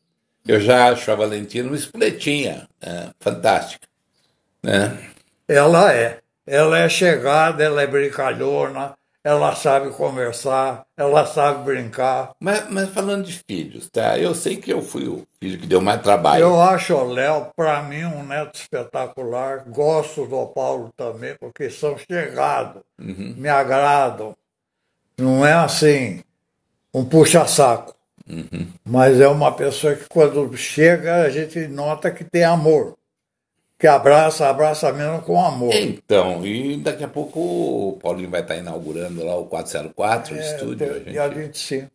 Eu 0.45 0.59
já 0.59 0.89
acho 0.89 1.09
a 1.09 1.15
Valentina 1.15 1.65
uma 1.65 1.77
espoletinha 1.77 2.67
é, 2.81 3.07
fantástica. 3.21 3.87
Né? 4.61 4.99
Ela 5.47 5.93
é. 5.93 6.19
Ela 6.45 6.79
é 6.79 6.89
chegada, 6.89 7.63
ela 7.63 7.83
é 7.83 7.87
brincalhona, 7.87 8.95
ela 9.25 9.55
sabe 9.55 9.89
conversar, 9.89 10.85
ela 10.95 11.25
sabe 11.25 11.63
brincar. 11.63 12.35
Mas, 12.39 12.69
mas 12.69 12.89
falando 12.91 13.25
de 13.25 13.41
filhos, 13.49 13.89
tá? 13.89 14.19
Eu 14.19 14.35
sei 14.35 14.57
que 14.57 14.71
eu 14.71 14.83
fui 14.83 15.07
o 15.07 15.25
filho 15.39 15.59
que 15.59 15.65
deu 15.65 15.81
mais 15.81 15.99
trabalho. 16.03 16.43
Eu 16.43 16.61
acho 16.61 16.93
o 16.93 17.11
Léo, 17.11 17.47
para 17.55 17.81
mim, 17.81 18.03
um 18.03 18.23
neto 18.23 18.53
espetacular. 18.53 19.63
Gosto 19.67 20.27
do 20.27 20.45
Paulo 20.45 20.93
também, 20.95 21.35
porque 21.39 21.71
são 21.71 21.97
chegados, 21.97 22.83
uhum. 22.99 23.33
me 23.35 23.49
agradam. 23.49 24.37
Não 25.17 25.43
é 25.43 25.53
assim, 25.53 26.21
um 26.93 27.03
puxa-saco. 27.03 27.95
Uhum. 28.29 28.67
Mas 28.85 29.19
é 29.19 29.27
uma 29.27 29.51
pessoa 29.51 29.95
que 29.95 30.07
quando 30.07 30.55
chega, 30.55 31.23
a 31.23 31.31
gente 31.31 31.67
nota 31.67 32.11
que 32.11 32.23
tem 32.23 32.43
amor 32.43 32.95
que 33.77 33.87
abraça, 33.87 34.47
abraça 34.47 34.91
mesmo 34.93 35.21
com 35.21 35.43
amor. 35.43 35.73
Então, 35.73 36.45
e 36.45 36.77
daqui 36.77 37.03
a 37.03 37.07
pouco 37.07 37.39
o 37.39 37.99
Paulinho 38.01 38.29
vai 38.29 38.41
estar 38.41 38.55
inaugurando 38.55 39.23
lá 39.23 39.35
o 39.35 39.45
404, 39.45 40.33
é, 40.33 40.37
o 40.37 40.41
estúdio. 40.41 40.99
Dia, 41.01 41.11
dia 41.11 41.27
25. 41.29 41.91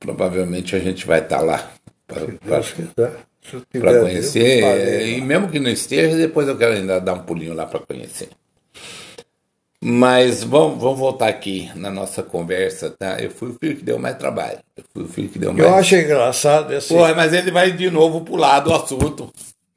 Provavelmente 0.00 0.74
a 0.74 0.78
gente 0.78 1.06
vai 1.06 1.20
estar 1.20 1.40
lá 1.40 1.70
para 2.02 4.00
conhecer. 4.00 5.06
E 5.06 5.20
mesmo 5.20 5.48
que 5.48 5.58
não 5.58 5.70
esteja, 5.70 6.16
depois 6.16 6.48
eu 6.48 6.56
quero 6.56 6.74
ainda 6.74 7.00
dar 7.00 7.14
um 7.14 7.22
pulinho 7.22 7.54
lá 7.54 7.66
para 7.66 7.80
conhecer. 7.80 8.30
Mas 9.84 10.44
vamos, 10.44 10.80
vamos 10.80 10.98
voltar 10.98 11.26
aqui 11.26 11.68
na 11.74 11.90
nossa 11.90 12.22
conversa, 12.22 12.90
tá? 12.96 13.20
Eu 13.20 13.32
fui 13.32 13.50
o 13.50 13.54
filho 13.58 13.76
que 13.76 13.82
deu 13.82 13.98
mais 13.98 14.16
trabalho. 14.16 14.58
Eu 14.76 14.84
fui 14.94 15.02
o 15.02 15.08
filho 15.08 15.28
que 15.28 15.40
deu 15.40 15.52
mais. 15.52 15.64
Eu 15.64 15.74
acho 15.74 15.96
engraçado 15.96 16.72
esse. 16.72 16.94
Mas 16.94 17.32
ele 17.32 17.50
vai 17.50 17.72
de 17.72 17.90
novo 17.90 18.20
pular 18.20 18.60
do 18.60 18.72
assunto. 18.72 19.32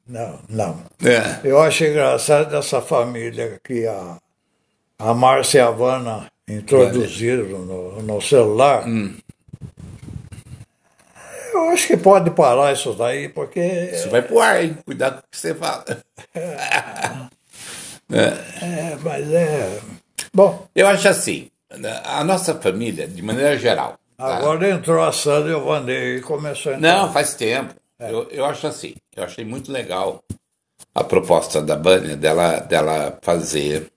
Não, 0.08 0.38
não. 0.48 0.82
É. 1.04 1.40
Eu 1.42 1.60
acho 1.60 1.84
engraçado 1.84 2.54
essa 2.56 2.80
família 2.80 3.60
que 3.62 3.86
a, 3.86 4.18
a 4.98 5.14
Márcia 5.14 5.58
e 5.58 5.60
a 5.62 5.68
Havana 5.68 6.30
introduziram 6.48 7.58
no, 7.58 8.02
no 8.02 8.20
celular. 8.20 8.86
Hum. 8.86 9.16
Eu 11.52 11.70
acho 11.70 11.88
que 11.88 11.96
pode 11.96 12.30
parar 12.30 12.72
isso 12.72 12.92
daí, 12.92 13.28
porque. 13.28 13.60
Isso 13.60 14.10
vai 14.10 14.22
pro 14.22 14.38
ar, 14.38 14.62
hein? 14.62 14.76
Cuidado 14.84 15.14
com 15.14 15.26
o 15.26 15.30
que 15.30 15.38
você 15.38 15.54
fala. 15.54 15.84
É, 16.34 16.50
é 18.62 18.96
mas 19.02 19.32
é. 19.32 19.80
Bom. 20.32 20.68
Eu 20.74 20.86
acho 20.86 21.08
assim, 21.08 21.50
a 22.04 22.22
nossa 22.22 22.54
família, 22.54 23.08
de 23.08 23.22
maneira 23.22 23.56
geral. 23.58 23.98
Tá? 24.16 24.36
Agora 24.36 24.60
tá? 24.60 24.68
entrou 24.68 25.02
a 25.02 25.10
Sandra 25.12 25.50
e 25.50 25.54
o 25.54 25.64
Vanderlei 25.64 26.18
e 26.18 26.20
começou 26.20 26.72
a 26.72 26.76
entrar. 26.76 26.98
Não, 26.98 27.12
faz 27.12 27.34
tempo. 27.34 27.74
É. 27.98 28.12
Eu, 28.12 28.28
eu 28.30 28.44
acho 28.44 28.66
assim, 28.66 28.94
eu 29.14 29.24
achei 29.24 29.44
muito 29.44 29.72
legal 29.72 30.22
a 30.94 31.02
proposta 31.02 31.62
da 31.62 31.76
Bânia 31.76 32.16
dela, 32.16 32.58
dela 32.60 33.18
fazer 33.22 33.90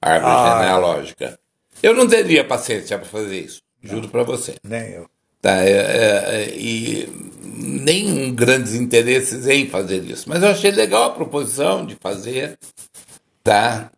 árvore 0.00 0.32
ah, 0.32 0.58
genealógica. 0.58 1.38
Eu 1.82 1.94
não 1.94 2.06
teria 2.06 2.44
paciência 2.44 2.98
para 2.98 3.06
fazer 3.06 3.40
isso, 3.40 3.60
juro 3.82 4.08
para 4.08 4.22
você. 4.22 4.54
Nem 4.62 4.90
eu. 4.92 5.08
Tá, 5.40 5.62
é, 5.62 5.70
é, 5.70 6.54
e 6.56 7.06
nem 7.44 8.34
grandes 8.34 8.74
interesses 8.74 9.46
em 9.46 9.68
fazer 9.68 10.02
isso. 10.04 10.26
Mas 10.26 10.42
eu 10.42 10.48
achei 10.48 10.70
legal 10.70 11.04
a 11.04 11.10
proposição 11.10 11.84
de 11.84 11.94
fazer, 11.96 12.58
tá? 13.42 13.90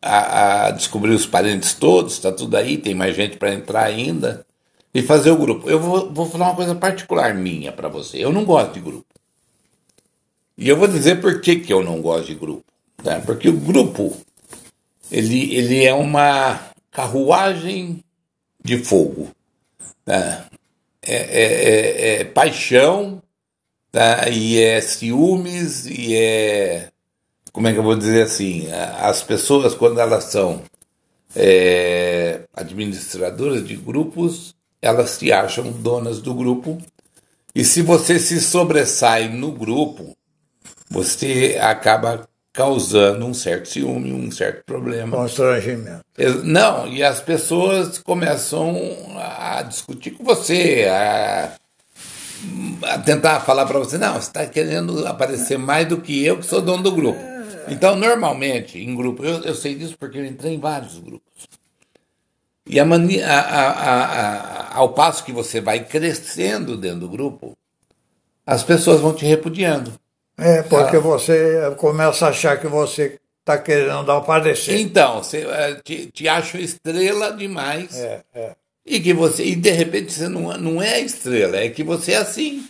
A, 0.00 0.66
a 0.66 0.70
descobrir 0.70 1.12
os 1.12 1.26
parentes 1.26 1.74
todos, 1.74 2.12
está 2.12 2.30
tudo 2.30 2.56
aí, 2.56 2.78
tem 2.78 2.94
mais 2.94 3.16
gente 3.16 3.36
para 3.36 3.52
entrar 3.52 3.82
ainda 3.82 4.46
e 4.94 5.02
fazer 5.02 5.30
o 5.30 5.36
grupo. 5.36 5.68
Eu 5.68 5.80
vou, 5.80 6.10
vou 6.12 6.26
falar 6.26 6.46
uma 6.46 6.56
coisa 6.56 6.74
particular 6.74 7.34
minha 7.34 7.72
para 7.72 7.88
você. 7.88 8.18
Eu 8.18 8.32
não 8.32 8.44
gosto 8.44 8.74
de 8.74 8.80
grupo. 8.80 9.06
E 10.56 10.68
eu 10.68 10.76
vou 10.76 10.86
dizer 10.86 11.20
por 11.20 11.40
que, 11.40 11.56
que 11.56 11.72
eu 11.72 11.82
não 11.82 12.00
gosto 12.00 12.26
de 12.26 12.34
grupo. 12.34 12.64
Tá? 13.02 13.20
Porque 13.20 13.48
o 13.48 13.58
grupo 13.58 14.16
ele, 15.10 15.54
ele 15.54 15.84
é 15.84 15.92
uma 15.92 16.60
carruagem 16.90 18.02
de 18.62 18.78
fogo. 18.78 19.30
Tá? 20.04 20.46
É, 21.02 21.14
é, 21.14 21.42
é, 21.42 22.20
é 22.20 22.24
paixão, 22.24 23.22
tá? 23.90 24.28
e 24.28 24.60
é 24.60 24.80
ciúmes, 24.80 25.86
e 25.86 26.16
é. 26.16 26.88
Como 27.52 27.68
é 27.68 27.72
que 27.72 27.78
eu 27.78 27.82
vou 27.82 27.96
dizer 27.96 28.22
assim? 28.22 28.66
As 28.72 29.22
pessoas, 29.22 29.74
quando 29.74 30.00
elas 30.00 30.24
são 30.24 30.62
é, 31.36 32.40
administradoras 32.54 33.66
de 33.66 33.76
grupos, 33.76 34.51
elas 34.82 35.10
se 35.10 35.32
acham 35.32 35.70
donas 35.70 36.20
do 36.20 36.34
grupo. 36.34 36.78
E 37.54 37.64
se 37.64 37.80
você 37.82 38.18
se 38.18 38.40
sobressai 38.40 39.28
no 39.28 39.52
grupo, 39.52 40.16
você 40.90 41.58
acaba 41.60 42.28
causando 42.52 43.24
um 43.24 43.32
certo 43.32 43.68
ciúme, 43.68 44.12
um 44.12 44.30
certo 44.30 44.64
problema. 44.64 45.16
Constrangimento. 45.16 46.04
Não, 46.44 46.86
e 46.86 47.02
as 47.02 47.20
pessoas 47.20 47.98
começam 47.98 48.76
a 49.16 49.62
discutir 49.62 50.10
com 50.10 50.24
você, 50.24 50.86
a, 50.90 51.52
a 52.82 52.98
tentar 52.98 53.40
falar 53.40 53.64
para 53.64 53.78
você, 53.78 53.96
não, 53.96 54.14
você 54.14 54.28
está 54.28 54.46
querendo 54.46 55.06
aparecer 55.06 55.58
mais 55.58 55.88
do 55.88 56.00
que 56.00 56.24
eu, 56.24 56.38
que 56.38 56.46
sou 56.46 56.60
dono 56.60 56.82
do 56.82 56.92
grupo. 56.92 57.20
Então, 57.68 57.96
normalmente, 57.96 58.78
em 58.78 58.94
grupo, 58.94 59.24
eu, 59.24 59.42
eu 59.44 59.54
sei 59.54 59.74
disso 59.74 59.96
porque 59.98 60.18
eu 60.18 60.26
entrei 60.26 60.54
em 60.54 60.60
vários 60.60 60.98
grupos. 60.98 61.48
E 62.72 62.80
a 62.80 62.86
mania, 62.86 63.26
a, 63.28 63.70
a, 63.70 64.78
ao 64.78 64.94
passo 64.94 65.22
que 65.24 65.30
você 65.30 65.60
vai 65.60 65.84
crescendo 65.84 66.74
dentro 66.74 67.00
do 67.00 67.08
grupo, 67.08 67.52
as 68.46 68.64
pessoas 68.64 68.98
vão 68.98 69.12
te 69.12 69.26
repudiando. 69.26 69.92
É, 70.38 70.62
porque 70.62 70.96
ah. 70.96 71.00
você 71.00 71.70
começa 71.76 72.24
a 72.24 72.30
achar 72.30 72.58
que 72.58 72.66
você 72.66 73.18
está 73.40 73.58
querendo 73.58 74.10
aparecer. 74.10 74.80
Então, 74.80 75.22
você 75.22 75.42
eh, 75.42 75.80
te, 75.84 76.06
te 76.06 76.26
acha 76.26 76.58
estrela 76.58 77.30
demais. 77.32 77.94
É, 77.94 78.22
é. 78.34 78.52
E 78.86 79.00
que 79.00 79.12
você. 79.12 79.44
E 79.44 79.54
de 79.54 79.70
repente 79.70 80.10
você 80.10 80.26
não, 80.26 80.56
não 80.56 80.82
é 80.82 80.98
estrela, 80.98 81.58
é 81.58 81.68
que 81.68 81.84
você 81.84 82.12
é 82.12 82.16
assim. 82.16 82.66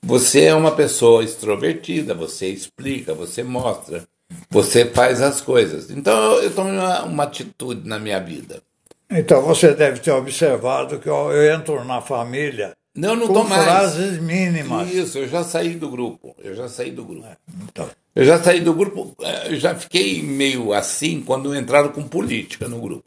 Você 0.00 0.44
é 0.44 0.54
uma 0.54 0.70
pessoa 0.70 1.24
extrovertida, 1.24 2.14
você 2.14 2.46
explica, 2.46 3.12
você 3.14 3.42
mostra, 3.42 4.04
você 4.48 4.86
faz 4.86 5.20
as 5.20 5.40
coisas. 5.40 5.90
Então 5.90 6.34
eu, 6.34 6.44
eu 6.44 6.54
tomei 6.54 6.72
uma, 6.72 7.02
uma 7.02 7.24
atitude 7.24 7.88
na 7.88 7.98
minha 7.98 8.20
vida. 8.20 8.62
Então 9.10 9.42
você 9.42 9.74
deve 9.74 9.98
ter 10.00 10.12
observado 10.12 10.98
que 10.98 11.08
eu, 11.08 11.30
eu 11.32 11.52
entro 11.54 11.84
na 11.84 12.00
família 12.00 12.72
Não, 12.94 13.16
não 13.16 13.26
com 13.26 13.42
mais. 13.44 13.64
frases 13.64 14.18
mínimas. 14.20 14.90
Isso, 14.92 15.18
eu 15.18 15.28
já 15.28 15.42
saí 15.42 15.74
do 15.74 15.88
grupo. 15.90 16.34
Eu 16.42 16.54
já 16.54 16.68
saí 16.68 16.90
do 16.90 17.04
grupo. 17.04 17.26
Então, 17.64 17.88
Eu 18.14 18.24
já 18.24 18.42
saí 18.42 18.60
do 18.60 18.72
grupo, 18.74 19.16
eu 19.48 19.56
já 19.56 19.74
fiquei 19.74 20.22
meio 20.22 20.72
assim 20.72 21.20
quando 21.22 21.54
entraram 21.56 21.88
com 21.90 22.02
política 22.06 22.68
no 22.68 22.80
grupo. 22.80 23.04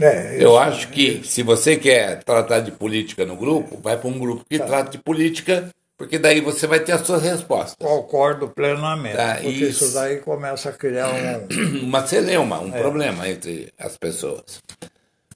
é, 0.00 0.36
Eu 0.36 0.50
isso. 0.50 0.58
acho 0.58 0.88
que 0.88 1.22
se 1.24 1.42
você 1.42 1.76
quer 1.76 2.22
tratar 2.24 2.60
de 2.60 2.70
política 2.72 3.24
no 3.24 3.36
grupo, 3.36 3.78
vai 3.82 3.96
para 3.96 4.08
um 4.08 4.18
grupo 4.18 4.44
que 4.48 4.58
trata 4.58 4.90
de 4.90 4.98
política, 4.98 5.68
porque 5.96 6.16
daí 6.18 6.40
você 6.40 6.66
vai 6.68 6.78
ter 6.80 6.92
a 6.92 6.98
sua 7.04 7.18
resposta. 7.18 7.76
Concordo 7.84 8.48
plenamente. 8.48 9.16
Tá, 9.16 9.34
porque 9.34 9.48
isso. 9.48 9.84
isso 9.84 9.94
daí 9.94 10.18
começa 10.18 10.68
a 10.68 10.72
criar 10.72 11.08
um. 11.12 11.82
Uma 11.86 12.06
celeuma, 12.06 12.60
um 12.60 12.70
problema 12.70 13.28
entre 13.28 13.72
as 13.78 13.96
pessoas. 13.96 14.60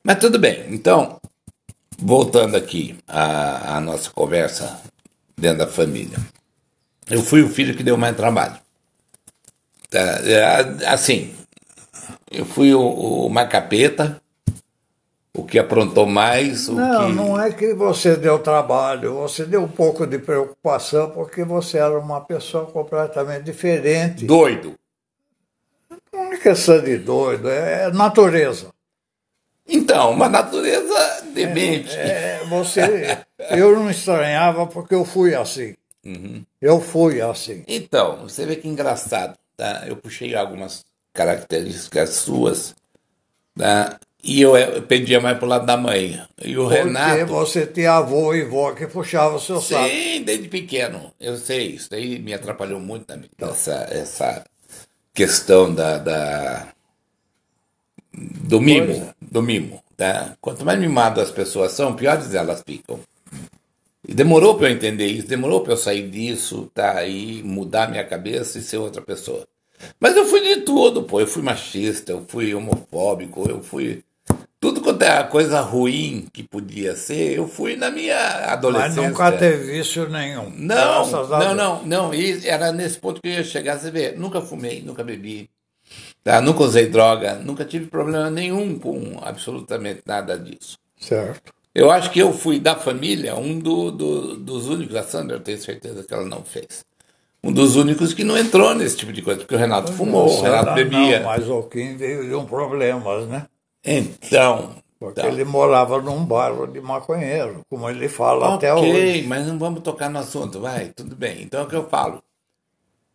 Mas 0.04 0.18
tudo 0.18 0.38
bem. 0.38 0.66
Então, 0.70 1.20
voltando 1.98 2.56
aqui 2.56 2.96
à, 3.06 3.76
à 3.76 3.80
nossa 3.80 4.10
conversa 4.10 4.80
dentro 5.36 5.58
da 5.58 5.66
família. 5.66 6.18
Eu 7.08 7.22
fui 7.22 7.42
o 7.42 7.48
filho 7.48 7.76
que 7.76 7.82
deu 7.82 7.96
mais 7.96 8.16
trabalho. 8.16 8.56
Tá, 9.90 9.98
é, 9.98 10.86
Assim, 10.86 11.34
eu 12.30 12.44
fui 12.44 12.74
o, 12.74 12.80
o 13.26 13.28
mais 13.28 13.48
capeta, 13.48 14.20
o 15.36 15.44
que 15.44 15.58
aprontou 15.58 16.06
mais, 16.06 16.68
o 16.68 16.74
Não, 16.74 17.06
que... 17.06 17.12
não 17.12 17.40
é 17.40 17.52
que 17.52 17.74
você 17.74 18.16
deu 18.16 18.38
trabalho, 18.38 19.14
você 19.14 19.44
deu 19.44 19.62
um 19.62 19.68
pouco 19.68 20.06
de 20.06 20.18
preocupação 20.18 21.10
porque 21.10 21.44
você 21.44 21.78
era 21.78 21.98
uma 21.98 22.20
pessoa 22.20 22.66
completamente 22.66 23.44
diferente. 23.44 24.24
Doido. 24.24 24.74
Não 26.12 26.32
é 26.32 26.36
questão 26.36 26.80
de 26.82 26.98
doido, 26.98 27.48
é 27.48 27.90
natureza. 27.92 28.71
Então, 29.66 30.10
uma 30.10 30.28
natureza 30.28 31.22
demente. 31.32 31.94
É, 31.96 32.44
você, 32.48 33.18
eu 33.50 33.74
não 33.76 33.90
estranhava 33.90 34.66
porque 34.66 34.94
eu 34.94 35.04
fui 35.04 35.34
assim. 35.34 35.74
Uhum. 36.04 36.44
Eu 36.60 36.80
fui 36.80 37.20
assim. 37.20 37.62
Então, 37.68 38.16
você 38.28 38.44
vê 38.44 38.56
que 38.56 38.66
engraçado, 38.68 39.36
tá? 39.56 39.84
Eu 39.86 39.96
puxei 39.96 40.34
algumas 40.34 40.84
características 41.12 42.10
suas, 42.10 42.74
tá? 43.56 43.98
E 44.24 44.40
eu, 44.40 44.56
eu 44.56 44.82
pendia 44.82 45.20
mais 45.20 45.36
pro 45.38 45.46
lado 45.46 45.64
da 45.66 45.76
mãe. 45.76 46.20
E 46.44 46.56
o 46.56 46.62
Porque 46.68 46.82
Renato. 46.82 47.26
você 47.26 47.66
tinha 47.66 47.94
avô 47.94 48.34
e 48.34 48.44
vó 48.44 48.72
que 48.72 48.86
puxava 48.86 49.36
o 49.36 49.40
seu 49.40 49.60
saco. 49.60 49.88
Sim, 49.88 50.22
desde 50.22 50.48
pequeno. 50.48 51.12
Eu 51.20 51.36
sei, 51.36 51.68
isso 51.72 51.88
daí 51.90 52.18
me 52.20 52.32
atrapalhou 52.34 52.78
muito 52.80 53.04
na 53.08 53.16
minha, 53.16 53.30
essa, 53.40 53.86
essa 53.90 54.44
questão 55.14 55.74
da, 55.74 55.98
da- 55.98 56.68
do 58.12 58.60
mimo. 58.60 58.92
É. 58.92 59.21
Do 59.32 59.42
mimo. 59.42 59.82
Tá? 59.96 60.36
Quanto 60.42 60.62
mais 60.62 60.78
mimado 60.78 61.18
as 61.18 61.30
pessoas 61.30 61.72
são, 61.72 61.94
piores 61.96 62.34
elas 62.34 62.62
ficam. 62.66 63.00
E 64.06 64.12
demorou 64.12 64.56
para 64.56 64.68
eu 64.68 64.74
entender 64.74 65.06
isso, 65.06 65.26
demorou 65.26 65.62
para 65.62 65.72
eu 65.72 65.76
sair 65.78 66.06
disso, 66.10 66.70
tá? 66.74 67.02
E 67.06 67.42
mudar 67.42 67.88
minha 67.88 68.04
cabeça 68.04 68.58
e 68.58 68.62
ser 68.62 68.76
outra 68.76 69.00
pessoa. 69.00 69.46
Mas 69.98 70.14
eu 70.16 70.26
fui 70.26 70.40
de 70.42 70.60
tudo, 70.62 71.04
pô. 71.04 71.18
Eu 71.18 71.26
fui 71.26 71.42
machista, 71.42 72.12
eu 72.12 72.26
fui 72.28 72.54
homofóbico, 72.54 73.48
eu 73.48 73.62
fui. 73.62 74.04
Tudo 74.60 74.82
quanto 74.82 75.02
é 75.02 75.18
a 75.18 75.24
coisa 75.24 75.60
ruim 75.60 76.28
que 76.30 76.42
podia 76.42 76.94
ser, 76.94 77.38
eu 77.38 77.48
fui 77.48 77.74
na 77.74 77.90
minha 77.90 78.14
Mas 78.14 78.50
adolescência. 78.50 79.08
nunca 79.08 79.32
teve 79.32 79.72
vício 79.72 80.08
nenhum. 80.10 80.50
Não, 80.50 81.10
não, 81.10 81.54
não, 81.54 81.82
não. 81.84 82.14
E 82.14 82.46
era 82.46 82.70
nesse 82.70 82.98
ponto 82.98 83.20
que 83.20 83.28
eu 83.28 83.32
ia 83.32 83.44
chegar. 83.44 83.78
Você 83.78 83.90
vê, 83.90 84.12
nunca 84.12 84.42
fumei, 84.42 84.82
nunca 84.82 85.02
bebi, 85.02 85.48
tá? 86.24 86.40
nunca 86.40 86.62
usei 86.62 86.86
droga, 86.88 87.34
nunca 87.36 87.64
tive 87.64 87.86
problema 87.86 88.30
nenhum 88.30 88.78
com 88.78 89.18
absolutamente 89.22 90.02
nada 90.06 90.38
disso. 90.38 90.78
Certo. 90.98 91.52
Eu 91.74 91.90
acho 91.90 92.10
que 92.10 92.18
eu 92.20 92.32
fui 92.32 92.58
da 92.60 92.76
família 92.76 93.34
um 93.34 93.58
do- 93.58 93.90
do- 93.90 94.36
dos 94.36 94.68
únicos, 94.68 94.94
a 94.94 95.02
Sandra, 95.02 95.36
eu 95.36 95.40
tenho 95.40 95.58
certeza 95.58 96.04
que 96.04 96.12
ela 96.12 96.24
não 96.26 96.42
fez. 96.44 96.84
Um 97.42 97.50
dos 97.52 97.74
únicos 97.76 98.14
que 98.14 98.22
não 98.22 98.36
entrou 98.38 98.74
nesse 98.74 98.96
tipo 98.98 99.12
de 99.12 99.20
coisa, 99.22 99.40
porque 99.40 99.54
o 99.54 99.58
Renato 99.58 99.92
fumou, 99.92 100.26
o 100.26 100.28
Você 100.28 100.42
Renato 100.42 100.66
não, 100.66 100.74
bebia. 100.74 101.18
Não, 101.20 101.26
mas 101.26 101.48
o 101.48 101.62
Kim 101.64 101.96
veio 101.96 102.28
de 102.28 102.34
um 102.34 102.44
problemas, 102.44 103.26
né? 103.26 103.46
Então, 103.84 104.76
Porque 105.00 105.20
então, 105.20 105.32
ele 105.32 105.44
morava 105.44 106.00
num 106.00 106.24
bairro 106.24 106.68
de 106.68 106.80
maconheiro, 106.80 107.62
como 107.68 107.90
ele 107.90 108.08
fala 108.08 108.54
até 108.54 108.72
hoje. 108.72 108.88
Ok, 108.90 109.22
mas 109.26 109.46
não 109.46 109.58
vamos 109.58 109.80
tocar 109.82 110.08
no 110.08 110.20
assunto, 110.20 110.60
vai, 110.60 110.90
tudo 110.90 111.16
bem. 111.16 111.42
Então 111.42 111.60
é 111.60 111.64
o 111.64 111.66
que 111.66 111.74
eu 111.74 111.88
falo. 111.88 112.22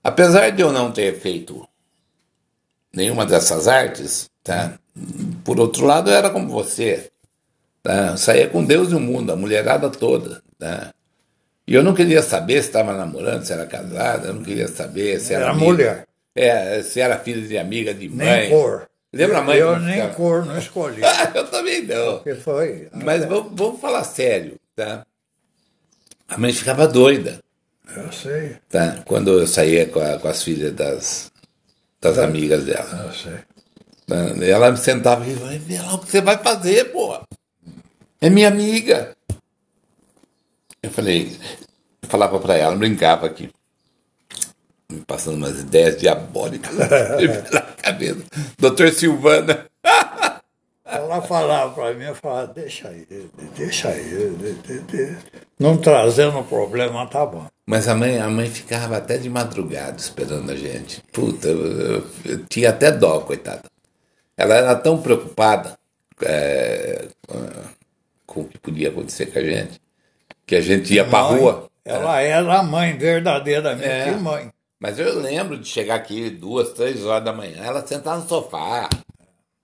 Apesar 0.04 0.50
de 0.50 0.62
eu 0.62 0.74
não 0.74 0.92
ter 0.92 1.18
feito 1.20 1.66
nenhuma 2.98 3.26
dessas 3.26 3.68
artes, 3.68 4.30
tá? 4.44 4.74
Por 5.44 5.60
outro 5.60 5.86
lado, 5.86 6.10
eu 6.10 6.16
era 6.16 6.30
como 6.32 6.50
você. 6.50 7.10
Tá? 7.84 8.08
Eu 8.12 8.18
saía 8.18 8.48
com 8.50 8.66
Deus 8.66 8.92
e 8.92 8.96
o 8.96 9.00
mundo, 9.00 9.32
a 9.32 9.36
mulherada 9.36 9.90
toda. 9.90 10.42
Tá? 10.58 10.92
E 11.68 11.74
eu 11.76 11.84
não 11.84 11.94
queria 11.94 12.22
saber 12.22 12.62
se 12.62 12.70
estava 12.70 12.94
namorando, 12.94 13.44
se 13.46 13.54
era 13.54 13.66
casada, 13.66 14.30
eu 14.30 14.34
não 14.34 14.44
queria 14.44 14.68
saber 14.68 15.20
se 15.20 15.34
era, 15.34 15.44
Era 15.44 15.52
amiga. 15.52 15.66
mulher. 15.72 16.08
É, 16.36 16.82
se 16.84 17.00
era 17.00 17.18
filho 17.20 17.48
de 17.48 17.58
amiga 17.58 17.94
de 17.94 18.10
mãe. 18.10 18.26
Nem 18.42 18.50
cor. 18.50 18.88
Lembra 19.14 19.40
a 19.40 19.42
mãe? 19.42 19.58
Eu 19.58 19.74
como 19.74 19.86
nem 19.86 19.96
ficava? 19.96 20.14
cor 20.14 20.46
não 20.46 20.58
escolhi. 20.58 21.02
eu 21.36 21.48
também 21.48 21.84
não. 21.84 22.16
Porque 22.18 22.36
foi. 22.36 22.88
Mas 22.94 23.26
vamos, 23.26 23.52
vamos 23.56 23.80
falar 23.80 24.04
sério, 24.04 24.56
tá? 24.76 25.06
A 26.28 26.38
mãe 26.38 26.52
ficava 26.52 26.88
doida, 26.88 27.40
Eu 27.96 28.12
sei, 28.12 28.58
tá? 28.70 28.98
Quando 29.06 29.40
eu 29.40 29.48
saía 29.48 29.86
com, 29.88 30.00
a- 30.02 30.18
com 30.20 30.28
as 30.28 30.44
filhas 30.44 30.74
das, 30.74 31.32
das 32.08 32.18
amigas 32.18 32.64
dela. 32.64 33.12
tá? 34.08 34.16
E 34.42 34.50
Ela 34.50 34.72
me 34.72 34.78
sentava 34.78 35.26
e 35.26 35.34
vai 35.34 35.58
ver 35.58 35.82
lá 35.82 35.96
o 35.96 36.00
que 36.00 36.10
você 36.10 36.22
vai 36.22 36.38
fazer, 36.38 36.86
pô. 36.92 37.20
É 38.22 38.30
minha 38.30 38.48
amiga. 38.48 39.16
Eu 40.82 40.90
falei, 40.92 41.38
eu 42.02 42.10
falava 42.10 42.40
pra 42.40 42.56
ela, 42.56 42.76
brincava 42.76 43.26
aqui, 43.28 43.50
me 44.90 45.02
passando 45.02 45.36
umas 45.38 45.60
ideias 45.60 45.98
diabólicas 45.98 46.72
pela 47.50 47.62
cabeça. 47.62 48.24
Doutor 48.58 48.92
Silvana. 48.92 49.67
Ela 50.90 51.22
falava 51.22 51.74
para 51.74 51.94
mim, 51.94 52.06
eu 52.06 52.16
falava, 52.16 52.48
deixa 52.48 52.88
aí, 52.88 53.06
deixa 53.58 53.90
aí. 53.90 54.04
de- 54.38 54.54
de- 54.54 54.80
de- 54.82 55.18
Não 55.60 55.76
trazendo 55.78 56.42
problema, 56.44 57.06
tá 57.08 57.26
bom. 57.26 57.46
Mas 57.66 57.88
a 57.90 57.96
mãe, 57.96 58.18
a 58.20 58.30
mãe 58.30 58.50
ficava 58.50 58.96
até 58.98 59.18
de 59.18 59.30
madrugada 59.30 59.98
esperando 59.98 60.50
a 60.52 60.56
gente. 60.56 61.02
Puta, 61.12 61.48
eu, 61.50 61.66
eu- 61.66 62.04
eu 62.26 62.46
tinha 62.46 62.70
até 62.70 62.92
dó, 62.92 63.20
coitada. 63.20 63.64
Ela 64.38 64.56
era 64.56 64.76
tão 64.76 65.02
preocupada 65.02 65.78
é, 66.22 67.08
com 68.26 68.42
o 68.42 68.46
que 68.46 68.58
podia 68.58 68.90
acontecer 68.90 69.28
com 69.28 69.40
a 69.40 69.44
gente, 69.44 69.80
que 70.46 70.56
a 70.56 70.62
gente 70.62 70.94
ia 70.94 71.04
pra 71.06 71.24
Mãe, 71.24 71.40
rua. 71.40 71.68
Ela 71.84 72.22
era 72.22 72.60
a 72.60 72.64
mãe, 72.64 72.98
verdadeiramente 72.98 73.86
É. 73.88 74.12
mãe. 74.12 74.52
Mas 74.80 75.00
eu 75.00 75.20
lembro 75.20 75.58
de 75.58 75.68
chegar 75.68 75.96
aqui 75.96 76.30
duas, 76.30 76.70
três 76.74 77.04
horas 77.04 77.24
da 77.26 77.34
manhã, 77.34 77.64
ela 77.64 77.86
sentar 77.86 78.18
no 78.20 78.28
sofá, 78.28 78.88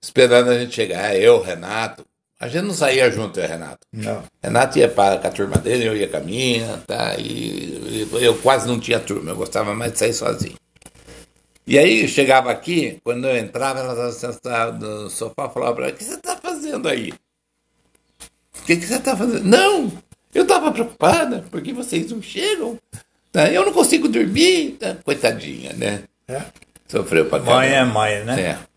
esperando 0.03 0.49
a 0.49 0.59
gente 0.59 0.75
chegar, 0.75 1.15
eu, 1.15 1.41
Renato. 1.41 2.05
A 2.37 2.49
gente 2.49 2.65
não 2.65 2.73
saía 2.73 3.09
junto, 3.09 3.39
eu 3.39 3.47
Renato. 3.47 3.87
Não. 3.91 4.21
Renato 4.43 4.77
ia 4.77 4.89
para 4.89 5.17
com 5.17 5.27
a 5.27 5.31
turma 5.31 5.57
dele, 5.57 5.87
eu 5.87 5.95
ia 5.95 6.09
com 6.09 6.17
a 6.17 6.19
minha, 6.19 6.77
tá? 6.85 7.15
E, 7.17 7.23
e 7.23 8.07
eu 8.21 8.37
quase 8.39 8.67
não 8.67 8.79
tinha 8.79 8.99
turma, 8.99 9.31
eu 9.31 9.35
gostava 9.37 9.73
mais 9.73 9.93
de 9.93 9.99
sair 9.99 10.13
sozinho. 10.13 10.57
E 11.65 11.79
aí 11.79 12.01
eu 12.01 12.07
chegava 12.09 12.51
aqui, 12.51 12.99
quando 13.01 13.25
eu 13.25 13.37
entrava, 13.37 13.79
ela 13.79 13.93
estava 13.93 14.11
sentada 14.11 14.77
no 14.77 15.09
sofá 15.09 15.47
e 15.49 15.53
falava 15.53 15.73
para 15.73 15.85
ela, 15.85 15.93
o 15.93 15.97
que 15.97 16.03
você 16.03 16.15
está 16.15 16.35
fazendo 16.35 16.89
aí? 16.89 17.13
O 18.59 18.65
que, 18.65 18.75
que 18.75 18.85
você 18.85 18.95
está 18.95 19.15
fazendo? 19.15 19.45
Não, 19.45 19.89
eu 20.35 20.43
estava 20.43 20.69
preocupada, 20.71 21.45
porque 21.49 21.71
vocês 21.71 22.11
não 22.11 22.21
chegam. 22.21 22.77
Tá? 23.31 23.49
Eu 23.49 23.65
não 23.65 23.71
consigo 23.71 24.09
dormir. 24.09 24.77
Tá? 24.79 24.97
Coitadinha, 25.03 25.71
né? 25.73 26.03
É. 26.27 26.41
Sofreu 26.89 27.25
pra 27.25 27.39
Mãe 27.39 27.69
é 27.69 27.73
caramba. 27.75 27.93
mãe, 27.93 28.23
né? 28.25 28.41
É. 28.41 28.72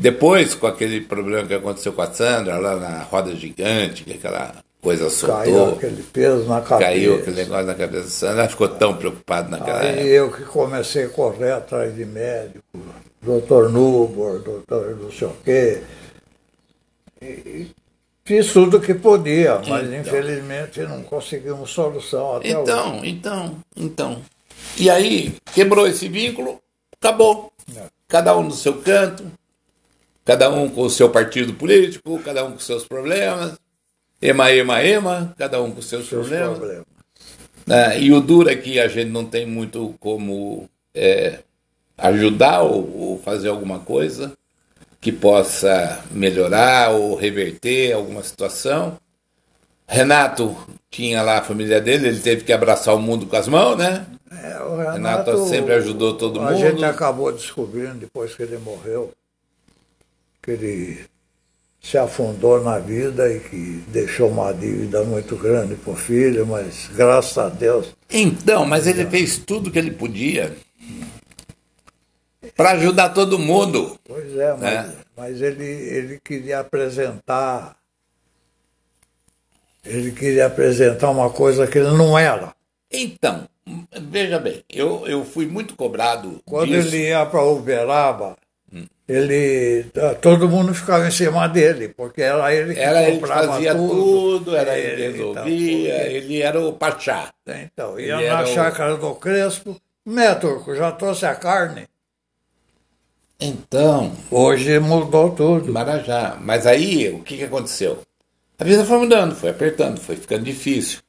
Depois, 0.00 0.54
com 0.54 0.66
aquele 0.66 1.00
problema 1.02 1.46
que 1.46 1.54
aconteceu 1.54 1.92
com 1.92 2.00
a 2.02 2.10
Sandra, 2.12 2.56
lá 2.58 2.76
na 2.76 3.02
roda 3.02 3.34
gigante, 3.36 4.02
que 4.02 4.14
aquela 4.14 4.54
coisa 4.80 5.04
Caiu 5.04 5.10
soltou, 5.10 5.74
aquele 5.74 6.02
peso 6.02 6.44
na 6.44 6.60
cabeça. 6.62 6.78
caiu 6.90 7.14
aquele 7.16 7.36
negócio 7.36 7.66
na 7.66 7.74
cabeça 7.74 8.04
da 8.04 8.08
Sandra, 8.10 8.40
ela 8.40 8.48
ficou 8.48 8.68
tão 8.68 8.96
preocupada 8.96 9.48
naquela 9.50 9.80
Aí 9.80 9.88
época. 9.90 10.04
eu 10.06 10.30
que 10.32 10.42
comecei 10.44 11.04
a 11.04 11.08
correr 11.10 11.52
atrás 11.52 11.94
de 11.94 12.04
médico, 12.06 12.64
doutor 13.20 13.68
Nubor, 13.70 14.38
doutor 14.40 14.96
não 14.96 15.12
sei 15.12 15.28
o 15.28 15.36
quê. 15.44 15.82
E 17.20 17.66
fiz 18.24 18.52
tudo 18.52 18.78
o 18.78 18.80
que 18.80 18.94
podia, 18.94 19.60
mas 19.68 19.86
Então. 19.86 20.00
infelizmente 20.00 20.80
não 20.80 21.02
conseguimos 21.02 21.70
solução 21.70 22.36
até 22.36 22.48
hoje. 22.56 22.62
Então, 22.62 23.00
então, 23.04 23.56
então. 23.76 24.22
E 24.78 24.88
aí, 24.88 25.34
quebrou 25.52 25.86
esse 25.86 26.08
vínculo, 26.08 26.58
acabou. 26.98 27.52
É. 27.76 27.82
cada 28.08 28.36
um 28.36 28.42
no 28.44 28.50
seu 28.52 28.74
canto, 28.78 29.24
cada 30.24 30.50
um 30.50 30.68
com 30.68 30.82
o 30.82 30.90
seu 30.90 31.08
partido 31.08 31.54
político, 31.54 32.20
cada 32.24 32.44
um 32.44 32.52
com 32.52 32.58
seus 32.58 32.84
problemas. 32.84 33.58
Ema, 34.20 34.52
ema, 34.52 34.82
ema, 34.82 35.34
cada 35.38 35.62
um 35.62 35.70
com 35.70 35.80
seus, 35.80 36.08
seus 36.08 36.28
problemas. 36.28 36.58
problemas. 36.58 36.86
Ah, 37.68 37.96
e 37.96 38.12
o 38.12 38.20
duro 38.20 38.50
é 38.50 38.56
que 38.56 38.78
a 38.78 38.88
gente 38.88 39.10
não 39.10 39.24
tem 39.24 39.46
muito 39.46 39.94
como 39.98 40.68
é, 40.94 41.40
ajudar 41.96 42.62
ou, 42.62 43.10
ou 43.12 43.18
fazer 43.18 43.48
alguma 43.48 43.78
coisa 43.78 44.32
que 45.00 45.10
possa 45.10 46.04
melhorar 46.10 46.90
ou 46.90 47.14
reverter 47.14 47.92
alguma 47.92 48.22
situação. 48.22 48.98
Renato 49.86 50.56
tinha 50.90 51.22
lá 51.22 51.38
a 51.38 51.42
família 51.42 51.80
dele, 51.80 52.08
ele 52.08 52.20
teve 52.20 52.44
que 52.44 52.52
abraçar 52.52 52.94
o 52.94 53.00
mundo 53.00 53.26
com 53.26 53.36
as 53.36 53.48
mãos, 53.48 53.76
né? 53.76 54.06
É, 54.30 54.62
o 54.62 54.76
Renato, 54.76 55.30
Renato 55.30 55.46
sempre 55.46 55.72
ajudou 55.74 56.14
todo 56.14 56.40
a 56.40 56.42
mundo. 56.42 56.54
A 56.54 56.56
gente 56.56 56.84
acabou 56.84 57.32
descobrindo 57.32 57.94
depois 57.94 58.34
que 58.34 58.42
ele 58.42 58.58
morreu 58.58 59.12
que 60.42 60.50
ele 60.50 61.04
se 61.80 61.96
afundou 61.96 62.62
na 62.62 62.78
vida 62.78 63.32
e 63.32 63.40
que 63.40 63.82
deixou 63.88 64.28
uma 64.28 64.52
dívida 64.52 65.02
muito 65.04 65.34
grande 65.36 65.74
para 65.76 65.92
o 65.92 65.96
filho, 65.96 66.46
mas 66.46 66.90
graças 66.94 67.38
a 67.38 67.48
Deus. 67.48 67.94
Então, 68.10 68.66
mas 68.66 68.86
ele 68.86 69.06
fez 69.06 69.38
tudo 69.38 69.70
que 69.70 69.78
ele 69.78 69.90
podia 69.90 70.54
para 72.54 72.72
ajudar 72.72 73.10
todo 73.10 73.38
mundo. 73.38 73.98
Pois 74.04 74.36
é, 74.36 74.52
mas, 74.52 74.60
né? 74.60 74.94
mas 75.16 75.40
ele, 75.40 75.64
ele 75.64 76.20
queria 76.22 76.60
apresentar 76.60 77.80
ele 79.84 80.12
queria 80.12 80.46
apresentar 80.46 81.10
uma 81.10 81.30
coisa 81.30 81.66
que 81.66 81.78
ele 81.78 81.96
não 81.96 82.18
era. 82.18 82.54
Então, 82.90 83.48
veja 84.02 84.38
bem, 84.38 84.62
eu, 84.68 85.06
eu 85.06 85.24
fui 85.24 85.46
muito 85.46 85.74
cobrado. 85.74 86.40
Quando 86.44 86.68
disso. 86.68 86.88
ele 86.88 87.08
ia 87.08 87.24
para 87.24 87.42
Uberaba. 87.42 88.36
Ele 89.08 89.86
todo 90.20 90.48
mundo 90.48 90.72
ficava 90.72 91.06
em 91.08 91.10
cima 91.10 91.48
dele, 91.48 91.88
porque 91.88 92.22
era 92.22 92.54
ele 92.54 92.74
que 92.74 92.80
era 92.80 93.10
comprava 93.10 93.40
ele 93.42 93.48
que 93.48 93.52
fazia 93.52 93.74
tudo, 93.74 94.38
tudo 94.38 94.56
era 94.56 94.78
ele 94.78 94.96
que 94.96 95.18
resolvia, 95.18 95.94
então, 95.94 96.06
ele 96.06 96.42
era 96.42 96.60
o 96.60 96.72
pachá. 96.72 97.32
Então, 97.46 97.98
ia 97.98 98.16
ele 98.16 98.28
na 98.28 98.46
chácara 98.46 98.94
o... 98.94 98.98
do 98.98 99.14
Crespo, 99.16 99.76
né, 100.06 100.34
Turco, 100.36 100.76
já 100.76 100.92
trouxe 100.92 101.26
a 101.26 101.34
carne. 101.34 101.88
Então. 103.40 104.12
Hoje 104.30 104.78
mudou 104.78 105.30
tudo. 105.30 105.72
Marajá. 105.72 106.36
Mas 106.40 106.66
aí, 106.66 107.08
o 107.08 107.20
que, 107.20 107.38
que 107.38 107.44
aconteceu? 107.44 108.02
A 108.58 108.64
vida 108.64 108.84
foi 108.84 108.98
mudando, 108.98 109.34
foi 109.34 109.48
apertando, 109.48 109.98
foi 109.98 110.14
ficando 110.14 110.44
difícil. 110.44 111.00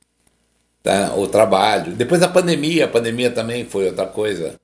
Tá? 0.81 1.13
O 1.15 1.27
trabalho. 1.27 1.91
Depois 1.91 2.21
da 2.21 2.29
pandemia, 2.29 2.85
a 2.85 2.87
pandemia 2.87 3.29
também 3.29 3.65
foi 3.65 3.85
outra 3.87 4.05
coisa 4.05 4.57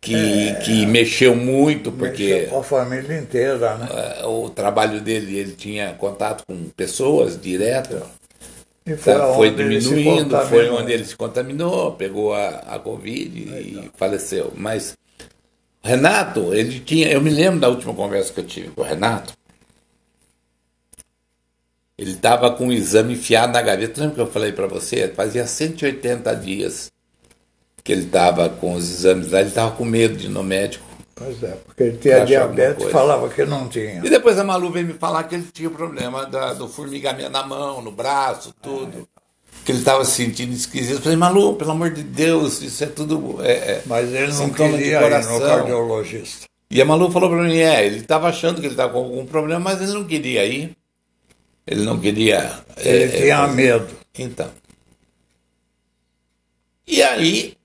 que, 0.00 0.14
é, 0.14 0.54
que 0.54 0.86
mexeu 0.86 1.34
muito, 1.34 1.90
porque. 1.90 2.34
Mexeu 2.34 2.50
com 2.50 2.60
a 2.60 2.62
família 2.62 3.18
inteira, 3.18 3.76
né? 3.76 3.88
É, 4.20 4.26
o 4.26 4.48
trabalho 4.48 5.00
dele, 5.00 5.36
ele 5.36 5.52
tinha 5.52 5.92
contato 5.94 6.44
com 6.46 6.68
pessoas 6.70 7.40
direto. 7.40 8.00
E 8.86 8.96
foi, 8.96 9.14
tá? 9.14 9.34
foi 9.34 9.50
diminuindo, 9.50 10.38
foi 10.46 10.70
onde 10.70 10.92
ele 10.92 11.04
se 11.04 11.14
contaminou, 11.14 11.92
pegou 11.92 12.32
a, 12.32 12.48
a 12.48 12.78
Covid 12.78 13.54
é, 13.54 13.60
e 13.60 13.90
faleceu. 13.96 14.52
Mas 14.56 14.96
Renato, 15.82 16.54
ele 16.54 16.80
tinha. 16.80 17.08
Eu 17.08 17.20
me 17.20 17.30
lembro 17.30 17.60
da 17.60 17.68
última 17.68 17.94
conversa 17.94 18.32
que 18.32 18.40
eu 18.40 18.46
tive 18.46 18.68
com 18.68 18.82
o 18.82 18.84
Renato. 18.84 19.34
Ele 21.98 22.12
estava 22.12 22.52
com 22.52 22.68
o 22.68 22.72
exame 22.72 23.14
enfiado 23.14 23.52
na 23.52 23.60
gaveta. 23.60 24.00
Lembra 24.00 24.14
que 24.14 24.20
eu 24.20 24.30
falei 24.30 24.52
para 24.52 24.68
você? 24.68 25.08
Fazia 25.08 25.46
180 25.46 26.32
dias 26.36 26.92
que 27.88 27.92
ele 27.92 28.04
estava 28.04 28.50
com 28.50 28.74
os 28.74 28.90
exames 28.90 29.32
lá. 29.32 29.40
Ele 29.40 29.48
estava 29.48 29.70
com 29.70 29.82
medo 29.82 30.14
de 30.14 30.26
ir 30.26 30.28
no 30.28 30.42
médico. 30.42 30.84
Pois 31.14 31.42
é, 31.42 31.56
porque 31.64 31.84
ele 31.84 31.96
tinha 31.96 32.22
diabetes 32.22 32.84
e 32.84 32.90
falava 32.90 33.30
que 33.30 33.46
não 33.46 33.66
tinha. 33.66 34.02
E 34.04 34.10
depois 34.10 34.38
a 34.38 34.44
Malu 34.44 34.70
veio 34.70 34.88
me 34.88 34.92
falar 34.92 35.24
que 35.24 35.34
ele 35.36 35.48
tinha 35.50 35.70
problema 35.70 36.26
da, 36.26 36.52
do 36.52 36.68
formigamento 36.68 37.30
na 37.30 37.42
mão, 37.46 37.80
no 37.80 37.90
braço, 37.90 38.54
tudo. 38.60 39.08
É. 39.14 39.20
Que 39.64 39.72
ele 39.72 39.78
estava 39.78 40.04
se 40.04 40.22
sentindo 40.22 40.52
esquisito. 40.52 40.96
Eu 40.96 41.00
falei, 41.00 41.16
Malu, 41.16 41.56
pelo 41.56 41.70
amor 41.70 41.88
de 41.90 42.02
Deus, 42.02 42.60
isso 42.60 42.84
é 42.84 42.88
tudo. 42.88 43.38
É, 43.42 43.52
é 43.52 43.82
Mas 43.86 44.12
ele 44.12 44.34
não 44.34 44.50
queria 44.50 45.00
ir 45.00 45.26
no 45.26 45.40
cardiologista. 45.40 46.46
E 46.70 46.82
a 46.82 46.84
Malu 46.84 47.10
falou 47.10 47.30
para 47.30 47.42
mim, 47.42 47.56
é, 47.56 47.86
ele 47.86 48.00
estava 48.00 48.28
achando 48.28 48.60
que 48.60 48.66
ele 48.66 48.74
estava 48.74 48.92
com 48.92 48.98
algum 48.98 49.24
problema, 49.24 49.60
mas 49.60 49.80
ele 49.80 49.92
não 49.92 50.04
queria 50.04 50.44
ir. 50.44 50.76
Ele 51.66 51.84
não 51.86 51.98
queria. 51.98 52.52
Ele 52.76 53.04
é, 53.04 53.08
tinha 53.08 53.44
é, 53.44 53.46
medo. 53.48 53.88
Então. 54.14 54.50
E 56.86 57.02
aí 57.02 57.57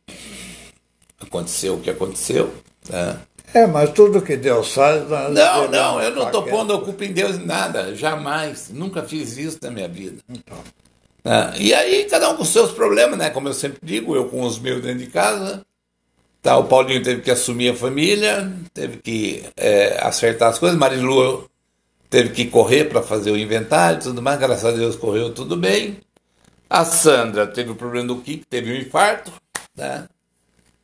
aconteceu 1.19 1.75
o 1.75 1.79
que 1.79 1.89
aconteceu. 1.89 2.53
Né? 2.89 3.19
É, 3.53 3.67
mas 3.67 3.91
tudo 3.91 4.21
que 4.21 4.35
Deus 4.35 4.73
faz. 4.73 5.07
Não, 5.09 5.69
não, 5.69 6.01
eu 6.01 6.15
não 6.15 6.25
estou 6.25 6.43
pondo 6.43 6.73
a 6.73 6.81
culpa 6.81 7.05
em 7.05 7.13
Deus 7.13 7.37
em 7.37 7.45
nada, 7.45 7.95
jamais. 7.95 8.69
Nunca 8.69 9.03
fiz 9.03 9.37
isso 9.37 9.59
na 9.61 9.69
minha 9.69 9.87
vida. 9.87 10.17
Então. 10.27 10.57
É, 11.25 11.53
e 11.59 11.73
aí, 11.73 12.05
cada 12.05 12.29
um 12.29 12.35
com 12.35 12.43
seus 12.43 12.71
problemas, 12.71 13.17
né? 13.17 13.29
Como 13.29 13.47
eu 13.47 13.53
sempre 13.53 13.79
digo, 13.83 14.15
eu 14.15 14.25
com 14.25 14.41
os 14.41 14.57
meus 14.59 14.81
dentro 14.81 14.99
de 14.99 15.07
casa. 15.07 15.63
Tá, 16.41 16.57
o 16.57 16.65
Paulinho 16.65 17.01
teve 17.01 17.21
que 17.21 17.31
assumir 17.31 17.69
a 17.69 17.75
família, 17.75 18.51
teve 18.73 18.97
que 18.97 19.45
é, 19.55 19.97
acertar 20.01 20.49
as 20.49 20.59
coisas. 20.59 20.77
Marilu 20.77 21.49
teve 22.09 22.29
que 22.29 22.45
correr 22.45 22.85
para 22.85 23.01
fazer 23.01 23.31
o 23.31 23.37
inventário 23.37 23.99
e 23.99 24.03
tudo 24.03 24.21
mais, 24.21 24.37
graças 24.39 24.65
a 24.65 24.71
Deus 24.71 24.95
correu 24.97 25.33
tudo 25.33 25.55
bem. 25.55 25.97
A 26.69 26.83
Sandra 26.83 27.47
teve 27.47 27.71
o 27.71 27.75
problema 27.75 28.07
do 28.07 28.17
Kiko, 28.17 28.45
teve 28.49 28.73
um 28.73 28.75
infarto, 28.75 29.31
né? 29.75 30.07